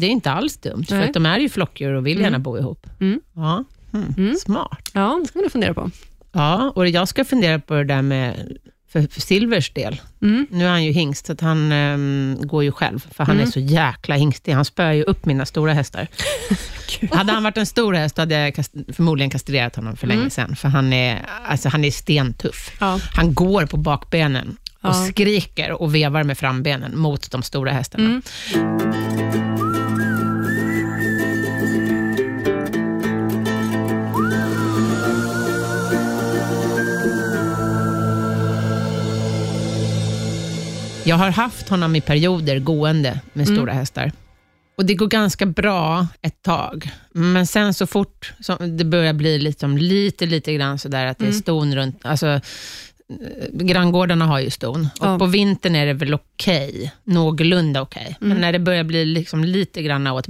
det 0.00 0.06
är 0.06 0.10
inte 0.10 0.30
alls 0.30 0.56
dumt, 0.56 0.84
för 0.88 0.96
Nej. 0.96 1.04
att 1.08 1.14
de 1.14 1.26
är 1.26 1.38
ju 1.38 1.48
flockdjur 1.48 1.92
och 1.92 2.06
vill 2.06 2.16
Mm. 2.16 2.24
gärna 2.24 2.38
bo 2.38 2.58
ihop. 2.58 2.86
Mm. 3.00 3.20
Ja. 3.34 3.64
Mm. 3.94 4.14
Mm. 4.18 4.34
Smart. 4.36 4.90
Ja, 4.94 5.18
det 5.22 5.28
ska 5.28 5.38
man 5.38 5.50
fundera 5.50 5.74
på. 5.74 5.90
Ja, 6.32 6.72
och 6.76 6.88
jag 6.88 7.08
ska 7.08 7.24
fundera 7.24 7.58
på 7.58 7.74
det 7.74 7.84
där 7.84 8.02
med, 8.02 8.56
för, 8.92 9.02
för 9.12 9.20
Silvers 9.20 9.70
del. 9.72 10.00
Mm. 10.22 10.46
Nu 10.50 10.64
är 10.64 10.68
han 10.70 10.84
ju 10.84 10.92
hingst, 10.92 11.26
så 11.26 11.32
att 11.32 11.40
han 11.40 11.72
ehm, 11.72 12.36
går 12.42 12.64
ju 12.64 12.72
själv, 12.72 13.06
för 13.14 13.24
han 13.24 13.36
Mm. 13.36 13.46
är 13.48 13.50
så 13.52 13.60
jäkla 13.60 14.14
hingstig. 14.14 14.52
Han 14.52 14.64
spöar 14.64 14.92
ju 14.92 15.02
upp 15.02 15.26
mina 15.26 15.46
stora 15.46 15.72
hästar. 15.72 16.06
Hade 17.16 17.32
han 17.32 17.42
varit 17.42 17.56
en 17.56 17.66
stor 17.66 17.94
häst, 17.94 18.18
hade 18.18 18.34
jag 18.34 18.54
kast, 18.54 18.72
förmodligen 18.92 19.30
kastrerat 19.30 19.76
honom 19.76 19.96
för 19.96 20.06
länge 20.06 20.20
Mm. 20.20 20.30
sedan, 20.30 20.56
för 20.56 20.68
han 20.68 20.92
är, 20.92 21.26
alltså, 21.46 21.68
han 21.68 21.84
är 21.84 21.90
stentuff. 21.90 22.76
Ja. 22.80 23.00
Han 23.14 23.34
går 23.34 23.66
på 23.66 23.76
bakbenen 23.76 24.56
och 24.80 24.88
Ja. 24.88 25.06
skriker 25.10 25.72
och 25.82 25.94
vevar 25.94 26.22
med 26.24 26.38
frambenen 26.38 26.98
mot 26.98 27.30
de 27.30 27.42
stora 27.42 27.72
hästarna. 27.72 28.22
Jag 41.08 41.16
har 41.16 41.30
haft 41.30 41.68
honom 41.68 41.96
i 41.96 42.00
perioder 42.00 42.58
gående 42.58 43.20
med 43.32 43.46
Mm. 43.48 43.56
stora 43.56 43.72
hästar. 43.72 44.12
Och 44.76 44.84
Det 44.86 44.94
går 44.94 45.06
ganska 45.06 45.46
bra 45.46 46.06
ett 46.22 46.42
tag, 46.42 46.90
men 47.12 47.46
sen 47.46 47.74
så 47.74 47.86
fort 47.86 48.32
som 48.40 48.76
det 48.76 48.84
börjar 48.84 49.12
bli 49.12 49.38
liksom 49.38 49.78
lite, 49.78 50.26
lite 50.26 50.54
grann 50.54 50.78
sådär 50.78 51.06
att 51.06 51.18
det 51.18 51.24
är 51.24 51.28
Mm. 51.28 51.40
ston 51.40 51.74
runt, 51.76 52.00
alltså 52.02 52.40
granngårdarna 53.52 54.26
har 54.26 54.38
ju 54.40 54.50
ston 54.50 54.88
och 55.00 55.06
Ja. 55.06 55.18
på 55.18 55.26
vintern 55.26 55.74
är 55.74 55.86
det 55.86 55.92
väl 55.92 56.14
okej, 56.14 56.92
någorlunda 57.04 57.80
okej, 57.82 58.16
men 58.20 58.30
Mm. 58.30 58.40
när 58.40 58.52
det 58.52 58.58
börjar 58.58 58.84
bli 58.84 59.04
liksom 59.04 59.44
lite 59.44 59.82
grann 59.82 60.06
åt 60.06 60.28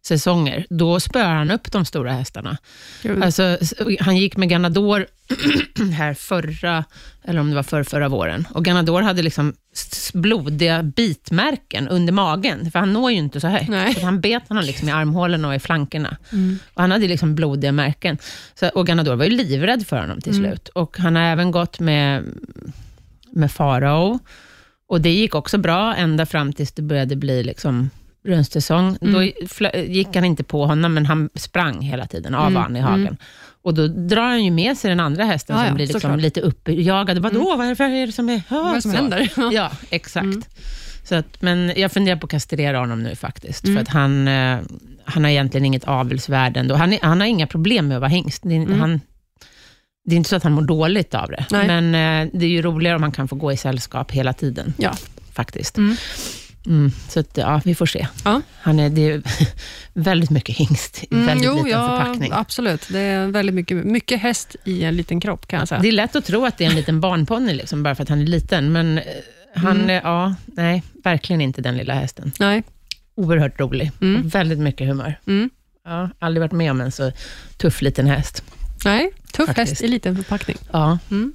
brunstsäsonger, 0.00 0.66
då 0.70 1.00
spöar 1.00 1.34
han 1.34 1.50
upp 1.50 1.72
de 1.72 1.84
stora 1.84 2.12
hästarna. 2.12 2.56
Alltså, 3.22 3.58
han 4.00 4.16
gick 4.16 4.36
med 4.36 4.48
Ganador 4.48 5.06
här 5.96 6.14
förra, 6.14 6.84
eller 7.24 7.40
om 7.40 7.48
det 7.50 7.56
var 7.56 7.62
förra, 7.62 7.84
förra 7.84 8.08
våren. 8.08 8.46
Och 8.54 8.64
Ganador 8.64 9.02
hade 9.02 9.22
liksom 9.22 9.54
blodiga 10.14 10.82
bitmärken 10.82 11.88
under 11.88 12.12
magen, 12.12 12.70
för 12.70 12.78
han 12.78 12.92
når 12.92 13.10
ju 13.10 13.16
inte 13.18 13.40
så 13.40 13.48
högt. 13.48 13.68
Nej. 13.68 13.94
Så 13.94 14.04
han 14.04 14.20
bet 14.20 14.48
honom 14.48 14.64
liksom 14.64 14.88
i 14.88 14.92
armhålorna 14.92 15.48
och 15.48 15.54
i 15.54 15.58
flankerna. 15.58 16.16
Mm. 16.32 16.58
Och 16.74 16.80
han 16.82 16.90
hade 16.90 17.08
liksom 17.08 17.34
blodiga 17.34 17.72
märken. 17.72 18.18
Så, 18.54 18.68
och 18.68 18.86
Ganador 18.86 19.16
var 19.16 19.24
ju 19.24 19.30
livrädd 19.30 19.86
för 19.86 20.00
honom 20.00 20.20
till 20.20 20.32
Mm. 20.36 20.50
slut. 20.50 20.68
Och 20.68 20.98
han 20.98 21.16
har 21.16 21.22
även 21.22 21.50
gått 21.50 21.80
med, 21.80 22.24
med 23.32 23.52
Farao. 23.52 24.18
Och 24.88 25.00
det 25.00 25.10
gick 25.10 25.34
också 25.34 25.58
bra, 25.58 25.94
ända 25.94 26.26
fram 26.26 26.52
tills 26.52 26.72
det 26.72 26.82
började 26.82 27.16
bli 27.16 27.42
liksom 27.42 27.90
brunstsäsong. 28.24 28.96
Mm. 29.00 29.12
Då 29.14 29.22
gick 29.80 30.14
han 30.14 30.24
inte 30.24 30.44
på 30.44 30.66
honom, 30.66 30.94
men 30.94 31.06
han 31.06 31.30
sprang 31.34 31.80
hela 31.82 32.06
tiden 32.06 32.34
av 32.34 32.46
Mm, 32.46 32.62
han 32.62 32.76
i 32.76 32.80
hagen. 32.80 33.00
mm. 33.00 33.16
Och 33.62 33.74
då 33.74 33.86
drar 33.86 34.22
han 34.28 34.44
ju 34.44 34.50
med 34.50 34.76
sig 34.76 34.88
den 34.90 35.00
andra 35.00 35.24
hästen, 35.24 35.56
Ja, 35.56 35.60
som 35.62 35.68
ja, 35.68 35.74
blir 35.74 35.86
liksom 35.86 36.00
såklart. 36.00 36.20
lite 36.20 36.40
uppjagad. 36.40 37.22
Bara, 37.22 37.28
Mm. 37.30 37.44
Vad 37.44 37.60
är 37.66 37.68
det, 37.68 37.74
vad 37.78 37.88
är 37.90 38.06
det 38.06 38.12
som 38.12 38.28
är... 38.28 38.42
Vad 38.48 38.82
som 38.82 38.90
så." 38.90 38.96
händer? 38.96 39.28
Ja, 39.52 39.70
exakt. 39.90 40.24
Mm. 40.24 40.42
Så 41.04 41.14
att, 41.14 41.42
men 41.42 41.72
jag 41.76 41.92
funderar 41.92 42.16
på 42.16 42.24
att 42.24 42.30
kastrera 42.30 42.78
honom 42.78 43.02
nu 43.02 43.16
faktiskt, 43.16 43.64
Mm. 43.64 43.76
för 43.76 43.82
att 43.82 43.88
han, 43.88 44.28
eh, 44.28 44.58
han 45.04 45.24
har 45.24 45.30
egentligen 45.30 45.64
inget 45.64 45.84
avelsvärde 45.84 46.60
ändå. 46.60 46.74
Han, 46.74 46.92
är, 46.92 46.98
han 47.02 47.20
har 47.20 47.26
inga 47.26 47.46
problem 47.46 47.88
med 47.88 47.96
att 47.96 48.00
vara 48.00 48.08
hingst. 48.10 48.42
Det 48.42 48.54
är, 48.56 48.62
Mm. 48.62 48.80
han, 48.80 49.00
det 50.04 50.14
är 50.14 50.16
inte 50.16 50.30
så 50.30 50.36
att 50.36 50.42
han 50.42 50.52
mår 50.52 50.62
dåligt 50.62 51.14
av 51.14 51.30
det, 51.30 51.46
Nej. 51.50 51.66
men 51.66 51.84
eh, 52.24 52.30
det 52.34 52.44
är 52.46 52.50
ju 52.50 52.62
roligare 52.62 52.96
om 52.96 53.02
han 53.02 53.12
kan 53.12 53.28
få 53.28 53.36
gå 53.36 53.52
i 53.52 53.56
sällskap 53.56 54.10
hela 54.12 54.32
tiden, 54.32 54.74
Ja. 54.78 54.92
faktiskt. 55.32 55.76
Mm. 56.66 56.92
Så 57.08 57.20
att, 57.20 57.36
ja, 57.36 57.60
vi 57.64 57.74
får 57.74 57.86
se. 57.86 58.06
Ja. 58.24 58.42
Han 58.62 58.80
är, 58.80 58.90
det 58.90 59.10
är 59.10 59.22
väldigt 59.92 60.30
mycket 60.30 60.56
hingst 60.56 61.04
i 61.04 61.06
Mm, 61.14 61.26
väldigt 61.26 61.46
jo, 61.46 61.54
liten 61.54 61.70
ja, 61.70 61.88
förpackning. 61.88 62.32
absolut. 62.34 62.86
Det 62.88 62.98
är 63.00 63.26
väldigt 63.26 63.54
mycket, 63.54 63.76
mycket 63.84 64.20
häst 64.20 64.56
i 64.64 64.84
en 64.84 64.96
liten 64.96 65.20
kropp, 65.20 65.46
kan 65.46 65.58
jag 65.58 65.68
säga. 65.68 65.80
Det 65.80 65.88
är 65.88 65.92
lätt 65.92 66.16
att 66.16 66.24
tro 66.24 66.44
att 66.46 66.58
det 66.58 66.64
är 66.64 66.70
en 66.70 66.76
liten 66.76 67.00
barnponny, 67.00 67.52
liksom, 67.54 67.82
bara 67.82 67.94
för 67.94 68.02
att 68.02 68.08
han 68.08 68.20
är 68.20 68.26
liten, 68.26 68.72
men 68.72 68.98
eh, 68.98 69.04
han, 69.54 69.76
Mm. 69.76 69.90
eh, 69.90 70.00
ja, 70.04 70.34
nej. 70.46 70.82
verkligen 71.04 71.40
inte 71.40 71.62
den 71.62 71.76
lilla 71.76 71.94
hästen. 71.94 72.32
Nej. 72.40 72.62
Oerhört 73.14 73.60
rolig. 73.60 73.90
Mm. 74.00 74.28
Väldigt 74.28 74.58
mycket 74.58 74.86
humör. 74.88 75.18
Mm. 75.26 75.50
Ja, 75.84 76.10
aldrig 76.18 76.40
varit 76.40 76.52
med 76.52 76.70
om 76.70 76.80
en 76.80 76.92
så 76.92 77.12
tuff 77.56 77.82
liten 77.82 78.06
häst. 78.06 78.42
Nej, 78.84 79.10
tuff 79.32 79.46
Faktiskt. 79.46 79.70
häst 79.70 79.82
i 79.82 79.88
liten 79.88 80.16
förpackning. 80.16 80.56
Ja. 80.72 80.98
Mm. 81.10 81.32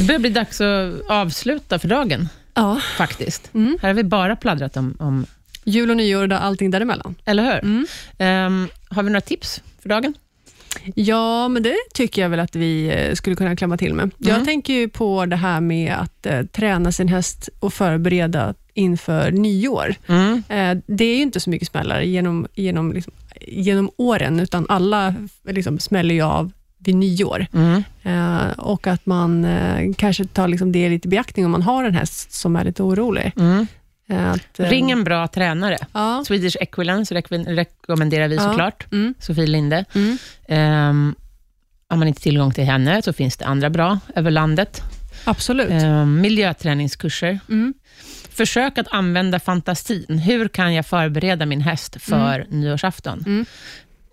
Det 0.00 0.06
börjar 0.06 0.18
bli 0.18 0.30
dags 0.30 0.60
att 0.60 1.00
avsluta 1.10 1.78
för 1.78 1.88
dagen, 1.88 2.28
Ja. 2.54 2.80
faktiskt. 2.96 3.54
Mm. 3.54 3.78
Här 3.82 3.88
har 3.88 3.94
vi 3.94 4.04
bara 4.04 4.36
pladdrat 4.36 4.76
om, 4.76 4.96
om 4.98 5.26
Jul 5.64 5.90
och 5.90 5.96
nyår 5.96 6.32
och 6.32 6.44
allting 6.44 6.70
däremellan. 6.70 7.14
eller 7.24 7.42
hur? 7.44 7.58
Mm. 7.64 7.86
Ehm, 8.18 8.68
har 8.88 9.02
vi 9.02 9.10
några 9.10 9.20
tips 9.20 9.62
för 9.82 9.88
dagen? 9.88 10.14
Ja, 10.94 11.48
men 11.48 11.62
det 11.62 11.76
tycker 11.94 12.22
jag 12.22 12.28
väl 12.28 12.40
att 12.40 12.56
vi 12.56 12.86
eh, 12.88 13.14
skulle 13.14 13.36
kunna 13.36 13.56
klämma 13.56 13.76
till 13.76 13.94
med. 13.94 14.10
Jag 14.18 14.34
Mm. 14.34 14.46
tänker 14.46 14.72
ju 14.72 14.88
på 14.88 15.26
det 15.26 15.36
här 15.36 15.60
med 15.60 15.94
att 15.94 16.26
eh, 16.26 16.42
träna 16.42 16.92
sin 16.92 17.08
häst 17.08 17.48
och 17.60 17.74
förbereda 17.74 18.54
inför 18.74 19.30
nyår. 19.30 19.94
Mm. 20.06 20.42
Eh, 20.48 20.82
det 20.86 21.04
är 21.04 21.16
ju 21.16 21.22
inte 21.22 21.40
så 21.40 21.50
mycket 21.50 21.68
smällar 21.68 22.00
genom, 22.00 22.46
genom, 22.54 22.92
liksom, 22.92 23.12
genom 23.40 23.90
åren, 23.96 24.40
utan 24.40 24.66
alla 24.68 25.14
liksom, 25.48 25.78
smäller 25.78 26.14
ju 26.14 26.22
av 26.22 26.52
vid 26.84 26.94
nyår. 26.94 27.46
Mm. 27.52 27.82
Eh, 28.02 28.50
och 28.58 28.86
att 28.86 29.06
man 29.06 29.44
eh, 29.44 29.92
kanske 29.98 30.24
tar 30.24 30.48
liksom 30.48 30.72
det 30.72 30.88
lite 30.88 31.08
i 31.08 31.10
beaktning 31.10 31.44
om 31.46 31.52
man 31.52 31.62
har 31.62 31.84
en 31.84 31.94
häst 31.94 32.32
som 32.32 32.56
är 32.56 32.64
lite 32.64 32.82
orolig. 32.82 33.32
Mm. 33.36 33.66
Eh, 34.08 34.30
att, 34.32 34.60
eh, 34.60 34.68
Ring 34.68 34.90
en 34.90 35.04
bra 35.04 35.28
tränare. 35.28 35.78
Ja. 35.92 36.24
Swedish 36.26 36.56
Equilence 36.60 37.14
rek- 37.14 37.44
rekommenderar 37.54 38.28
vi 38.28 38.36
Ja. 38.36 38.42
såklart. 38.42 38.92
Mm, 38.92 39.14
Sofie 39.18 39.46
Linde. 39.46 39.84
mm, 39.94 40.18
Um, 40.48 41.14
har 41.88 41.96
man 41.96 42.08
inte 42.08 42.22
tillgång 42.22 42.52
till 42.52 42.64
henne 42.64 43.02
så 43.02 43.12
finns 43.12 43.36
det 43.36 43.44
andra 43.46 43.70
bra 43.70 43.98
över 44.16 44.30
landet. 44.30 44.82
absolut. 45.24 45.70
Ehm, 45.70 46.20
miljöträningskurser. 46.20 47.40
Mm, 47.48 47.74
Försök 48.30 48.78
att 48.78 48.86
använda 48.90 49.40
fantasin. 49.40 50.18
Hur 50.18 50.48
kan 50.48 50.74
jag 50.74 50.86
förbereda 50.86 51.46
min 51.46 51.60
häst 51.60 51.96
för 52.00 52.46
nyårsafton? 52.50 53.22
Mm. 53.26 53.46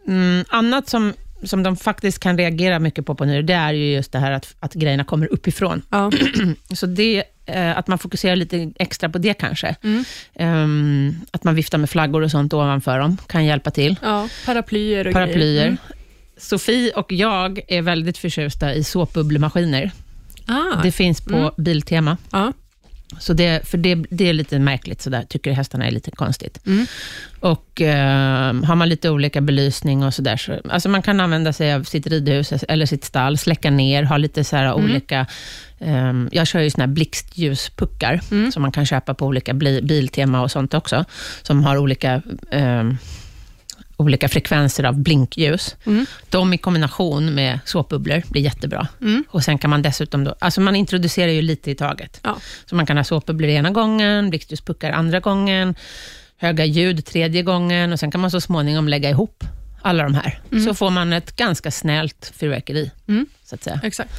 Mm, 0.08 0.46
annat 0.50 0.90
som, 0.90 1.14
som 1.44 1.64
de 1.64 1.78
faktiskt 1.78 2.20
kan 2.20 2.38
reagera 2.38 2.80
mycket 2.80 3.06
på 3.06 3.16
på 3.16 3.26
nyår, 3.26 3.42
det 3.42 3.54
är 3.54 3.74
ju 3.74 3.94
just 3.94 4.12
det 4.12 4.20
här 4.20 4.32
att, 4.32 4.56
att 4.60 4.74
grejerna 4.74 5.04
kommer 5.04 5.34
uppifrån. 5.34 5.82
ja. 5.90 6.12
Så 6.76 6.86
det, 6.86 7.24
eh, 7.46 7.78
att 7.78 7.88
man 7.88 7.98
fokuserar 7.98 8.36
lite 8.36 8.72
extra 8.80 9.10
på 9.10 9.18
det 9.18 9.34
kanske. 9.34 9.76
Mm. 9.84 10.04
Ehm, 10.36 11.16
att 11.32 11.44
man 11.44 11.56
viftar 11.56 11.78
med 11.78 11.90
flaggor 11.90 12.22
och 12.24 12.32
sånt 12.32 12.54
ovanför 12.54 13.00
dem, 13.00 13.18
kan 13.28 13.46
hjälpa 13.46 13.72
till. 13.72 13.96
ja, 14.02 14.30
paraplyer 14.46 15.08
och 15.08 15.14
Paraplyer. 15.14 15.38
grejer. 15.38 15.66
Mm. 15.66 15.78
Sofie 16.38 16.92
och 16.92 17.12
jag 17.12 17.60
är 17.68 17.82
väldigt 17.82 18.18
förtjusta 18.18 18.74
i 18.74 18.84
såpbubblemaskiner. 18.84 19.92
Ah, 20.46 20.82
Det 20.84 20.92
finns 20.92 21.22
på 21.22 21.36
Mm. 21.36 21.52
Biltema. 21.58 22.18
ja. 22.32 22.54
Så 23.20 23.34
det, 23.34 23.68
för 23.68 23.78
det, 23.78 23.96
det 24.10 24.30
är 24.30 24.34
lite 24.34 24.60
märkligt, 24.60 25.02
sådär, 25.02 25.24
tycker 25.30 25.52
hästarna 25.52 25.88
är 25.88 25.92
lite 25.92 26.12
konstigt. 26.12 26.60
Mm. 26.68 26.86
Och 27.40 27.82
eh, 27.82 28.54
har 28.64 28.76
man 28.76 28.90
lite 28.90 29.10
olika 29.10 29.42
belysning 29.42 30.04
och 30.04 30.14
sådär, 30.14 30.38
så, 30.38 30.60
alltså 30.70 30.90
man 30.90 31.02
kan 31.02 31.20
använda 31.20 31.54
sig 31.54 31.74
av 31.74 31.84
sitt 31.84 32.08
ridhus 32.08 32.52
eller 32.52 32.86
sitt 32.86 33.04
stall, 33.04 33.38
släcka 33.38 33.70
ner, 33.72 34.04
ha 34.04 34.18
lite 34.18 34.44
så 34.44 34.56
här 34.56 34.66
Mm. 34.66 34.84
olika, 34.86 35.26
ehm, 35.80 36.30
jag 36.32 36.48
kör 36.48 36.60
ju 36.60 36.70
såna 36.70 36.84
här 36.86 36.92
blixtljuspuckar, 36.94 38.22
Mm. 38.32 38.52
som 38.52 38.62
man 38.62 38.72
kan 38.72 38.86
köpa 38.86 39.14
på 39.14 39.26
olika 39.26 39.54
Biltema 39.54 40.42
och 40.42 40.52
sånt 40.52 40.74
också, 40.74 41.06
som 41.44 41.64
har 41.64 41.78
olika 41.78 42.22
ehm, 42.52 42.98
olika 43.98 44.30
frekvenser 44.30 44.84
av 44.84 45.00
blinkljus. 45.00 45.76
Mm. 45.86 46.06
De 46.30 46.54
i 46.54 46.58
kombination 46.58 47.34
med 47.36 47.60
såpbubblor 47.66 48.24
blir 48.30 48.42
jättebra. 48.42 48.88
Mm. 49.02 49.24
Och 49.30 49.44
Sen 49.44 49.58
kan 49.58 49.70
man 49.70 49.82
dessutom, 49.82 50.24
då, 50.24 50.36
alltså 50.40 50.62
man 50.62 50.76
introducerar 50.76 51.32
ju 51.32 51.42
lite 51.42 51.72
i 51.72 51.76
taget. 51.76 52.20
Ja. 52.24 52.38
Så 52.66 52.76
man 52.76 52.86
kan 52.86 52.98
ha 52.98 53.04
såpbubblor 53.04 53.50
ena 53.50 53.70
gången, 53.70 54.30
blixtljuspuckar 54.30 54.92
andra 54.92 55.20
gången, 55.20 55.76
höga 56.38 56.66
ljud 56.66 57.06
tredje 57.06 57.44
gången 57.44 57.94
och 57.94 58.00
sen 58.00 58.12
kan 58.12 58.22
man 58.22 58.32
så 58.32 58.42
småningom 58.42 58.88
lägga 58.88 59.10
ihop 59.10 59.44
alla 59.82 60.04
de 60.04 60.14
här. 60.14 60.40
Så 60.68 60.74
får 60.74 60.90
man 60.90 61.14
ett 61.14 61.36
ganska 61.36 61.72
snällt 61.72 62.32
fyrverkeri, 62.36 62.92
Mm. 63.08 63.26
så 63.46 63.56
att 63.56 63.64
säga. 63.64 63.80
Exakt. 63.84 64.12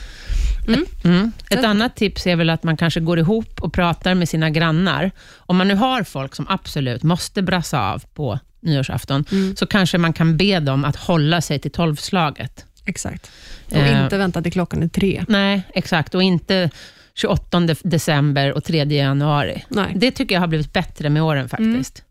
Mm. 1.05 1.33
Ett 1.51 1.61
Så- 1.61 1.67
annat 1.67 1.97
tips 1.97 2.27
är 2.27 2.37
väl 2.37 2.51
att 2.51 2.63
man 2.63 2.77
kanske 2.77 3.01
går 3.01 3.19
ihop 3.19 3.61
och 3.63 3.73
pratar 3.73 4.15
med 4.15 4.29
sina 4.29 4.51
grannar. 4.51 5.11
Om 5.37 5.57
man 5.57 5.69
nu 5.69 5.75
har 5.75 6.03
folk 6.03 6.35
som 6.35 6.47
absolut 6.49 7.03
måste 7.03 7.43
brassa 7.43 7.81
av 7.93 8.03
på 8.15 8.39
nyårsafton, 8.61 9.25
Mm. 9.33 9.57
så 9.57 9.67
kanske 9.67 9.99
man 9.99 10.13
kan 10.13 10.37
be 10.37 10.61
dem 10.61 10.85
att 10.85 10.97
hålla 10.97 11.41
sig 11.41 11.59
till 11.59 11.71
tolvslaget. 11.71 12.65
Exakt. 12.85 13.31
Och 13.71 13.77
Eh. 13.77 14.03
inte 14.05 14.19
vänta 14.19 14.43
till 14.43 14.53
klockan 14.53 14.83
är 14.83 14.89
tre. 14.89 15.25
Nej, 15.29 15.63
exakt. 15.75 16.15
Och 16.15 16.23
inte 16.23 16.71
28 17.15 17.61
december 17.83 18.53
och 18.53 18.65
3 18.65 18.85
januari. 18.97 19.65
Nej. 19.69 19.93
Det 19.97 20.11
tycker 20.11 20.35
jag 20.35 20.41
har 20.41 20.49
blivit 20.49 20.73
bättre 20.73 21.11
med 21.11 21.23
åren 21.23 21.49
faktiskt. 21.49 22.03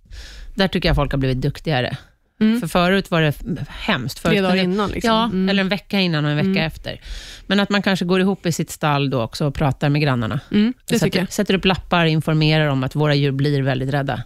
Där 0.55 0.67
tycker 0.67 0.89
jag 0.89 0.95
folk 0.95 1.11
har 1.11 1.19
blivit 1.19 1.41
duktigare. 1.41 1.97
Mm. 2.41 2.59
För 2.59 2.67
förut 2.67 3.11
var 3.11 3.21
det 3.21 3.33
hemskt. 3.69 4.19
Förut 4.19 4.33
Tre 4.33 4.41
dagar 4.41 4.55
innan. 4.55 4.89
Liksom. 4.89 5.09
Ja, 5.11 5.23
Mm. 5.25 5.49
eller 5.49 5.61
en 5.61 5.69
vecka 5.69 5.99
innan 5.99 6.25
och 6.25 6.31
en 6.31 6.37
vecka 6.37 6.63
efter. 6.65 7.01
Men 7.47 7.59
att 7.59 7.69
man 7.69 7.81
kanske 7.81 8.05
går 8.05 8.19
ihop 8.21 8.45
i 8.45 8.51
sitt 8.51 8.69
stall 8.71 9.09
då 9.09 9.21
också 9.21 9.45
och 9.45 9.55
pratar 9.55 9.89
med 9.89 10.01
grannarna. 10.01 10.39
Mm, 10.51 10.73
det 10.87 10.99
sätter, 10.99 11.19
jag. 11.19 11.31
sätter 11.31 11.53
upp 11.53 11.65
lappar 11.65 12.03
och 12.05 12.09
informerar 12.11 12.67
om 12.67 12.83
att 12.83 12.95
våra 12.95 13.15
djur 13.15 13.31
blir 13.31 13.61
väldigt 13.61 13.89
rädda. 13.93 14.23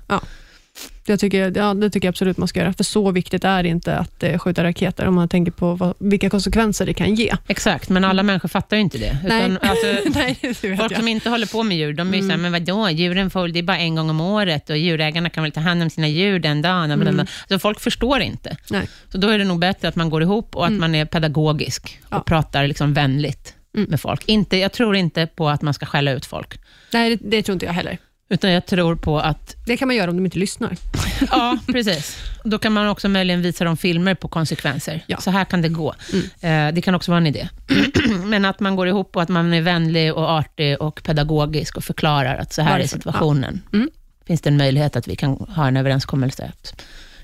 Jag 1.05 1.19
tycker, 1.19 1.57
ja, 1.57 1.74
det 1.74 1.89
tycker 1.89 2.07
jag 2.07 2.11
absolut 2.11 2.38
man 2.38 2.47
ska 2.47 2.59
göra, 2.59 2.74
för 2.74 2.84
så 2.84 3.11
viktigt 3.11 3.43
är 3.43 3.63
det 3.63 3.69
inte 3.69 3.95
att 3.97 4.24
eh, 4.24 4.38
skjuta 4.38 4.63
raketer, 4.63 5.05
om 5.07 5.15
man 5.15 5.30
tänker 5.30 5.51
på 5.51 5.76
vad, 5.76 5.93
vilka 5.99 6.30
konsekvenser 6.30 6.86
det 6.86 6.93
kan 6.93 7.15
ge. 7.15 7.34
Exakt, 7.47 7.89
men 7.89 8.03
alla 8.03 8.24
människor 8.24 8.49
fattar 8.49 8.78
ju 8.78 8.82
inte 8.84 8.97
det. 8.97 9.17
Utan, 9.26 9.57
alltså, 9.61 9.86
Nej, 10.19 10.38
det 10.41 10.53
Folk 10.78 10.91
jag. 10.91 10.97
som 10.97 11.07
inte 11.07 11.30
håller 11.30 11.47
på 11.47 11.63
med 11.63 11.78
djur, 11.78 11.93
de 11.93 12.13
är 12.13 12.17
ju 12.17 12.24
såhär, 12.24 12.38
men 12.38 12.51
vadå, 12.51 12.89
djuren 12.89 13.30
får, 13.30 13.47
det 13.47 13.59
är 13.59 13.63
bara 13.63 13.78
en 13.78 13.95
gång 13.95 14.09
om 14.09 14.22
året 14.22 14.69
och 14.69 14.78
djurägarna 14.78 15.30
kan 15.30 15.43
väl 15.43 15.51
ta 15.51 15.59
hand 15.59 15.84
om 15.84 15.89
sina 15.89 16.07
djur 16.07 16.39
den 16.39 16.61
dagen. 16.61 16.91
Mm. 16.91 17.26
Så 17.49 17.59
folk 17.59 17.80
förstår 17.80 18.19
inte. 18.22 18.57
Nej. 18.69 18.88
Så 19.11 19.17
då 19.17 19.28
är 19.28 19.38
det 19.38 19.45
nog 19.45 19.59
bättre 19.59 19.88
att 19.88 19.95
man 19.95 20.09
går 20.09 20.22
ihop 20.24 20.55
och 20.55 20.65
att 20.65 20.74
man 20.74 20.95
är 20.95 21.05
pedagogisk 21.05 21.99
och 22.05 22.13
Ja. 22.13 22.19
pratar 22.26 22.67
liksom 22.67 22.93
vänligt 22.93 23.53
Mm. 23.78 23.89
med 23.89 24.01
folk. 24.01 24.24
Inte, 24.26 24.57
jag 24.57 24.72
tror 24.72 24.95
inte 24.95 25.28
på 25.28 25.49
att 25.49 25.61
man 25.61 25.74
ska 25.74 25.86
skälla 25.86 26.11
ut 26.11 26.26
folk, 26.26 26.59
Nej, 26.93 27.09
det, 27.15 27.30
det 27.30 27.43
tror 27.43 27.53
inte 27.53 27.65
jag 27.65 27.74
heller. 27.74 27.97
Utan 28.32 28.52
jag 28.52 28.66
tror 28.66 28.96
på 28.96 29.20
att, 29.20 29.56
Det 29.66 29.78
kan 29.78 29.88
man 29.88 29.96
göra 29.98 30.10
om 30.10 30.18
de 30.18 30.26
inte 30.26 30.40
lyssnar. 30.40 30.78
ja 31.32 31.58
precis. 31.68 32.18
Då 32.44 32.60
kan 32.60 32.74
man 32.74 32.88
också 32.88 33.10
möjligen 33.10 33.42
visa 33.42 33.64
dem 33.64 33.78
filmer 33.78 34.16
på 34.16 34.28
konsekvenser. 34.28 35.04
Ja. 35.08 35.18
Så 35.18 35.32
här 35.32 35.46
kan 35.46 35.62
det 35.62 35.70
gå. 35.70 35.96
Eh, 36.42 36.68
det 36.74 36.82
kan 36.84 36.96
också 36.96 37.12
vara 37.12 37.18
en 37.18 37.28
idé. 37.28 37.50
Men 38.26 38.46
att 38.46 38.60
man 38.60 38.76
går 38.76 38.88
ihop 38.88 39.16
och 39.16 39.22
att 39.22 39.30
man 39.30 39.54
är 39.54 39.62
vänlig 39.62 40.14
och 40.14 40.30
artig 40.32 40.82
och 40.82 41.04
pedagogisk 41.04 41.78
och 41.78 41.84
förklarar 41.84 42.36
att 42.38 42.54
så 42.54 42.62
här 42.62 42.70
är 42.70 42.74
Varför? 42.78 42.88
situationen. 42.88 43.62
Ja. 43.72 43.78
Mm. 43.78 43.90
Finns 44.28 44.42
det 44.42 44.50
en 44.50 44.58
möjlighet 44.58 44.96
att 44.96 45.08
vi 45.08 45.16
kan 45.16 45.32
ha 45.34 45.68
en 45.68 45.78
överenskommelse 45.78 46.52
att 46.54 46.82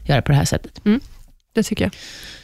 göra 0.09 0.21
på 0.21 0.31
det 0.31 0.37
här 0.37 0.45
sättet? 0.45 0.81
Det 1.53 1.63
tycker 1.63 1.85
jag. 1.85 1.91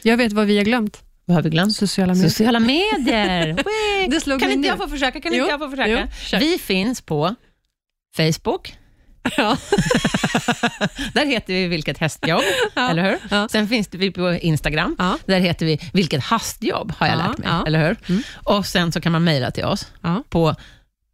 Jag 0.02 0.16
vet 0.16 0.32
vad 0.32 0.46
vi 0.46 0.56
har 0.56 0.64
glömt. 0.64 1.02
Vad 1.24 1.34
har 1.34 1.42
vi 1.42 1.50
glömt? 1.50 1.76
Sociala 1.76 2.12
medier. 2.14 2.28
Sociala 2.30 2.60
medier! 2.60 4.38
Kan 4.40 4.50
inte 4.50 4.68
jag 4.68 4.78
få 4.78 4.88
försöka? 4.88 5.20
Kan 5.20 5.32
Jo, 5.34 5.38
inte 5.44 5.50
jag 5.52 5.60
få 5.60 5.70
försöka? 5.70 6.08
jo, 6.32 6.38
vi 6.38 6.58
finns 6.58 7.00
på 7.00 7.34
Facebook. 8.16 8.76
Ja. 9.36 9.56
Där 11.14 11.26
heter 11.26 11.54
vi 11.54 11.66
Vilket 11.68 11.98
hästjobb, 11.98 12.42
Ja. 12.74 12.90
eller 12.90 13.02
hur? 13.10 13.18
Ja. 13.30 13.48
Sen 13.48 13.68
finns 13.68 13.88
det 13.88 13.98
vi 13.98 14.10
på 14.10 14.32
Instagram. 14.32 14.96
Ja. 14.98 15.18
Där 15.26 15.40
heter 15.40 15.66
vi 15.66 15.90
Vilket 15.92 16.24
hastjobb, 16.24 16.92
har 16.98 17.06
jag 17.06 17.18
Ja, 17.18 17.26
lärt 17.28 17.38
mig. 17.38 17.48
Eller 17.66 17.86
hur? 17.88 17.96
Mm. 18.08 18.22
Och 18.44 18.66
Sen 18.66 18.92
så 18.92 19.00
kan 19.00 19.12
man 19.12 19.24
mejla 19.24 19.50
till 19.50 19.64
oss 19.64 19.86
på 20.28 20.54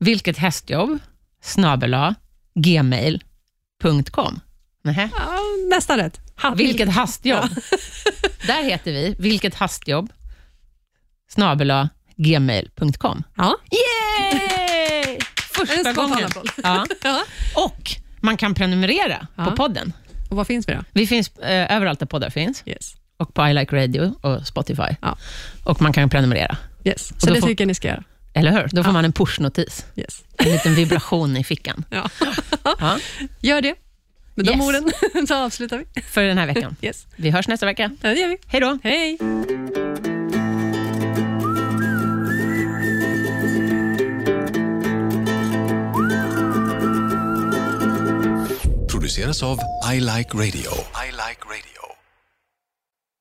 vilket 0.00 0.38
hästjobb 0.38 0.98
snabela 1.42 2.14
gmail.com. 2.54 4.40
Nähä. 4.84 5.10
Ja, 5.18 5.38
nästan 5.70 5.96
rätt. 5.98 6.20
Vilket 6.56 6.88
hastjobb. 6.92 7.48
Där 8.46 8.62
heter 8.62 8.92
vi 8.92 9.16
Vilket 9.18 9.54
hastjobb 9.54 10.12
snabela 11.30 11.88
gmail.com. 12.16 13.22
Ja. 13.36 13.56
Yay! 13.70 15.09
Första 15.66 15.92
gången. 15.92 16.30
Ja. 16.62 16.86
Ja. 17.02 17.22
Och 17.54 17.90
man 18.20 18.36
kan 18.36 18.54
prenumerera 18.54 19.26
Ja. 19.36 19.44
på 19.44 19.50
podden. 19.50 19.92
Och 20.30 20.36
vad 20.36 20.46
finns 20.46 20.68
vi 20.68 20.72
då? 20.72 20.80
Vi 20.92 21.06
finns 21.06 21.28
eh, 21.38 21.76
överallt 21.76 21.98
där 21.98 22.06
poddar 22.06 22.30
finns. 22.30 22.62
Yes. 22.66 22.94
Och 23.16 23.34
på 23.34 23.46
I 23.48 23.54
Like 23.54 23.76
Radio 23.76 24.14
och 24.20 24.46
Spotify. 24.46 24.96
Ja. 25.02 25.18
Och 25.64 25.82
man 25.82 25.92
kan 25.92 26.10
prenumerera. 26.10 26.56
Yes. 26.84 27.12
Så 27.20 27.26
det 27.34 27.40
får- 27.40 27.48
tycker 27.48 27.64
jag 27.64 27.66
ni 27.68 27.74
ska 27.74 27.88
göra. 27.88 28.02
Eller 28.34 28.50
hur? 28.52 28.68
Då 28.72 28.84
får 28.84 28.92
man 28.92 29.04
en 29.04 29.12
pushnotis. 29.12 29.86
Yes. 29.96 30.24
En 30.36 30.52
liten 30.52 30.74
vibration 30.74 31.36
i 31.36 31.44
fickan. 31.44 31.84
Ja. 32.80 32.98
Gör 33.40 33.60
det. 33.62 33.74
Med 34.34 34.46
de 34.46 34.52
Yes. 34.52 34.60
orden 34.62 34.92
så 35.28 35.34
avslutar 35.34 35.78
vi. 35.94 36.02
för 36.02 36.22
den 36.24 36.38
här 36.38 36.46
veckan. 36.46 36.76
Yes. 36.82 37.06
Vi 37.16 37.30
hörs 37.30 37.48
nästa 37.48 37.66
vecka. 37.66 37.90
Ja, 38.02 38.08
det 38.08 38.14
gör 38.20 38.28
vi. 38.28 38.36
Hej 38.46 38.60
då! 38.60 38.78
Hej! 38.82 39.18
Produceras 49.10 49.42
av 49.42 49.58
I 49.92 50.00
Like 50.00 50.34
Radio. 50.34 50.70
I 50.94 51.10
like 51.10 51.44
radio. 51.44 51.69